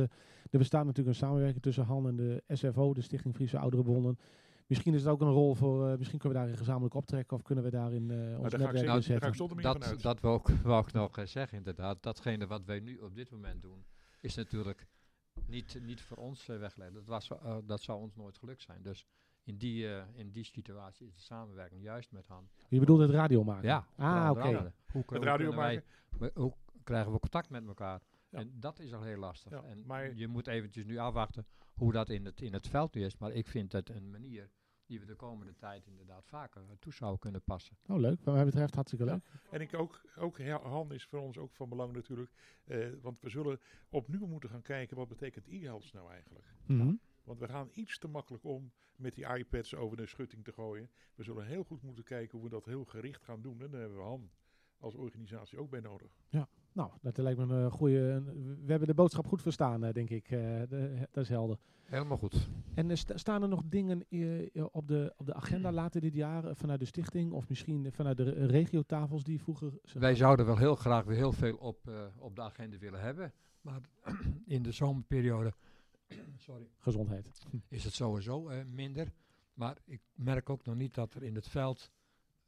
[0.50, 4.18] er bestaat natuurlijk een samenwerking tussen Han en de SFO, de Stichting Friese Ouderenbonden.
[4.66, 7.42] Misschien is het ook een rol voor, eh, misschien kunnen we daar gezamenlijk optrekken of
[7.42, 9.34] kunnen we daarin eh ons netwerk zetten.
[9.34, 10.02] van dat, uit.
[10.02, 12.02] dat wou ik, wou ik nog eh, zeggen, inderdaad.
[12.02, 13.84] Datgene wat wij nu op dit moment doen,
[14.20, 14.86] is natuurlijk
[15.46, 16.94] niet, niet voor ons weggelegd.
[16.94, 18.82] Dat, was, eh, dat zou ons nooit gelukt zijn.
[18.82, 19.06] Dus
[19.42, 22.48] in die, eh, in die situatie is de samenwerking juist met Han.
[22.68, 23.68] Je bedoelt het radio maken?
[23.68, 23.86] Ja.
[23.96, 24.72] Ah, oké.
[24.92, 25.82] Hoe, Het hoe radio wij-
[26.18, 26.30] maken.
[26.40, 28.00] hoe krijgen we contact met elkaar?
[28.30, 28.38] Ja.
[28.38, 29.52] En dat is al heel lastig.
[29.52, 31.46] Ja, en maar- je moet eventjes nu afwachten
[31.76, 33.16] hoe dat in het, in het veld nu is.
[33.16, 34.50] Maar ik vind het een manier
[34.86, 37.76] die we de komende tijd inderdaad vaker eh, toe zouden kunnen passen.
[37.86, 38.20] Oh, leuk.
[38.24, 39.30] Wat mij betreft hartstikke leuk.
[39.50, 42.32] En ik ook, ook Han is voor ons ook van belang natuurlijk.
[42.64, 46.46] eh, want we zullen opnieuw moeten gaan kijken wat betekent e-health nou eigenlijk.
[46.66, 46.94] Mhm.
[47.24, 50.90] Want we gaan iets te makkelijk om met die iPads over de schutting te gooien.
[51.14, 53.62] We zullen heel goed moeten kijken hoe we dat heel gericht gaan doen.
[53.62, 54.30] En daar hebben we Han
[54.78, 56.20] als organisatie ook bij nodig.
[56.28, 58.22] Ja, nou, dat lijkt me een goede.
[58.64, 60.30] We hebben de boodschap goed verstaan, eh, denk ik.
[60.30, 60.38] Eh,
[60.68, 61.58] de- dat is helder.
[61.84, 62.48] Helemaal goed.
[62.74, 66.00] En eh, sta- staan er nog dingen eh, eh, op, de, op de agenda later
[66.00, 69.72] dit jaar eh, vanuit de stichting of misschien vanuit de re- regiotafels die vroeger.
[69.94, 73.32] Wij zouden wel heel graag weer heel veel op, eh, op de agenda willen hebben.
[73.60, 73.80] Maar
[74.46, 75.52] in de zomerperiode
[76.36, 77.30] sorry, Gezondheid.
[77.68, 79.12] is het sowieso eh, minder.
[79.54, 81.90] Maar ik merk ook nog niet dat er in het veld,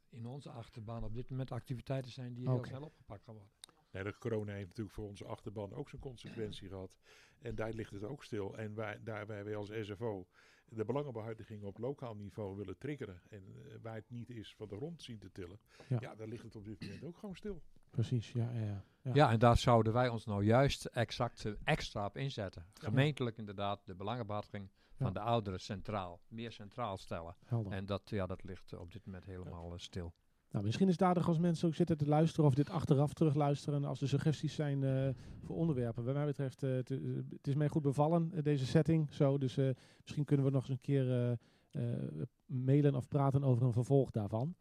[0.09, 3.53] in onze achterbaan, op dit moment activiteiten zijn die heel snel opgepakt gaan worden.
[3.91, 6.97] Nee, de corona heeft natuurlijk voor onze achterban ook zijn consequentie gehad.
[7.39, 8.57] En daar ligt het ook stil.
[8.57, 10.27] En waar, daar wij als SFO
[10.69, 13.21] de belangenbehartiging op lokaal niveau willen triggeren.
[13.29, 15.59] En eh, waar het niet is van de grond zien te tillen.
[15.87, 15.97] Ja.
[15.99, 17.61] Ja, daar ligt het op dit moment ook gewoon stil.
[17.89, 18.51] Precies, ja.
[18.51, 19.13] ja, ja.
[19.13, 19.31] ja.
[19.31, 22.65] En daar zouden wij ons nou juist exact eh, extra op inzetten.
[22.73, 27.35] Gemeentelijk inderdaad de belangenbehartiging van de ouderen centraal, meer centraal stellen.
[27.45, 27.71] Helder.
[27.71, 30.13] En dat, ja, dat ligt eh, op dit moment helemaal stil.
[30.51, 33.83] Nou, misschien is het aardig als mensen ook zitten te luisteren of dit achteraf terugluisteren
[33.85, 35.09] als er suggesties zijn eh,
[35.43, 36.03] voor onderwerpen.
[36.03, 36.97] Wat mij betreft, eh, het, eh,
[37.29, 39.13] het is mij goed bevallen, deze setting.
[39.13, 39.69] Zo, dus eh,
[40.01, 41.31] misschien kunnen we nog eens een keer eh,
[41.71, 41.99] eh,
[42.45, 44.55] mailen of praten over een vervolg daarvan.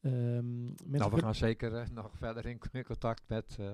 [0.00, 3.70] Ehm, mensen nou, we gaan zeker nog verder in, in contact met eh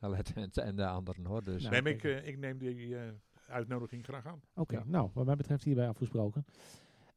[0.00, 1.44] Alet en, en de anderen hoor.
[1.44, 2.18] Dus, Nou, nee, maar kijk.
[2.18, 3.02] ik, eh, ik neem die eh,
[3.48, 4.40] uitnodiging graag aan.
[4.54, 4.82] Oké, Ja.
[4.86, 6.44] nou, wat mij betreft hierbij afgesproken.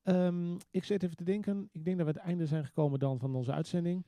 [0.03, 1.69] Ehm, ik zit even te denken.
[1.71, 4.05] Ik denk dat we het einde zijn gekomen dan van onze uitzending.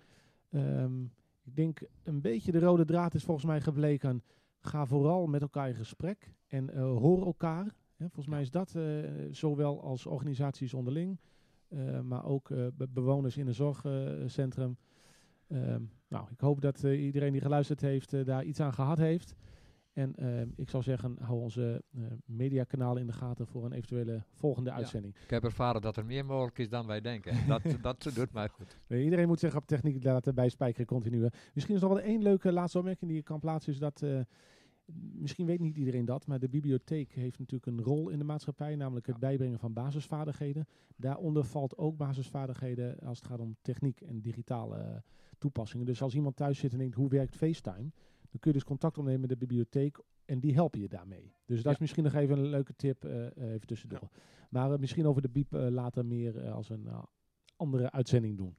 [0.50, 1.04] Ehm,
[1.44, 4.24] ik denk een beetje de rode draad is volgens mij gebleken.
[4.60, 7.66] Ga vooral met elkaar in gesprek en eh, hoor elkaar.
[7.96, 8.84] Hè, volgens mij is dat eh,
[9.32, 11.20] zowel als organisaties onderling,
[11.68, 14.78] eh, maar ook be- bewoners in een zorgcentrum.
[15.48, 19.36] Ehm, nou, ik hoop dat iedereen die geluisterd heeft daar iets aan gehad heeft.
[19.94, 24.24] En ehm, ik zou zeggen, hou onze eh, mediakanalen in de gaten voor een eventuele
[24.32, 24.76] volgende Ja.
[24.76, 25.16] uitzending.
[25.24, 27.34] Ik heb ervaren dat er meer mogelijk is dan wij denken.
[27.48, 28.78] Dat, dat doet mij goed.
[28.88, 31.30] Nee, iedereen moet zich op techniek laten bijspijkeren continu.
[31.54, 33.74] Misschien is er nog wel één leuke laatste opmerking die je kan plaatsen.
[33.74, 34.20] Is dat, eh,
[35.14, 38.76] misschien weet niet iedereen dat, maar de bibliotheek heeft natuurlijk een rol in de maatschappij.
[38.76, 40.68] Namelijk het bijbrengen van basisvaardigheden.
[40.96, 44.96] Daaronder valt ook basisvaardigheden als het gaat om techniek en digitale eh,
[45.38, 45.86] toepassingen.
[45.86, 47.92] Dus als iemand thuis zit en denkt, hoe werkt FaceTime?
[48.34, 51.34] Dan kun je dus contact opnemen met de bibliotheek en die helpen je daarmee.
[51.46, 54.10] Dus dat is misschien nog even een leuke tip, eh, eh, even tussendoor.
[54.50, 56.88] Maar eh, misschien over de biep later meer als een
[57.56, 58.56] andere uitzending doen.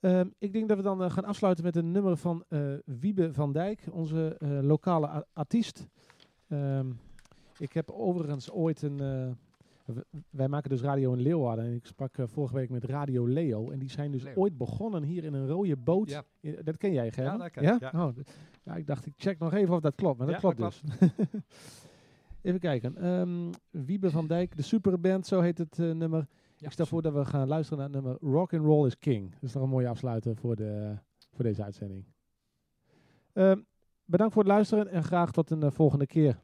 [0.00, 2.44] Ehm, ik denk dat we dan gaan afsluiten met een nummer van
[2.84, 5.88] Wiebe van Dijk, onze lokale artiest.
[6.48, 6.90] Ehm,
[7.58, 9.00] ik heb overigens ooit een.
[10.30, 11.64] Wij maken dus radio in Leeuwarden.
[11.64, 13.70] En ik sprak eh, vorige week met Radio Leo.
[13.70, 14.34] En die zijn dus Leo.
[14.34, 16.10] ooit begonnen hier in een rode boot.
[16.10, 16.24] Ja.
[16.62, 17.38] Dat ken jij, Gerben?
[17.38, 18.06] dat ken ik, ja.
[18.06, 18.16] Oh,
[18.62, 20.18] ja, ik dacht, ik check nog even of dat klopt.
[20.18, 21.10] Maar dat Ja, klopt dat dus.
[22.42, 22.96] even kijken.
[22.96, 26.26] Ehm, Wiebe van Dijk, de Superband, zo heet het eh, nummer.
[26.56, 28.98] Ja, ik stel voor dat we gaan luisteren naar het nummer Rock and Roll is
[28.98, 29.30] King.
[29.32, 30.96] Dat is nog een mooie afsluiter voor, de,
[31.32, 32.04] voor deze uitzending.
[33.32, 33.60] Ehm,
[34.04, 36.40] bedankt voor het luisteren en graag tot een eh, volgende keer.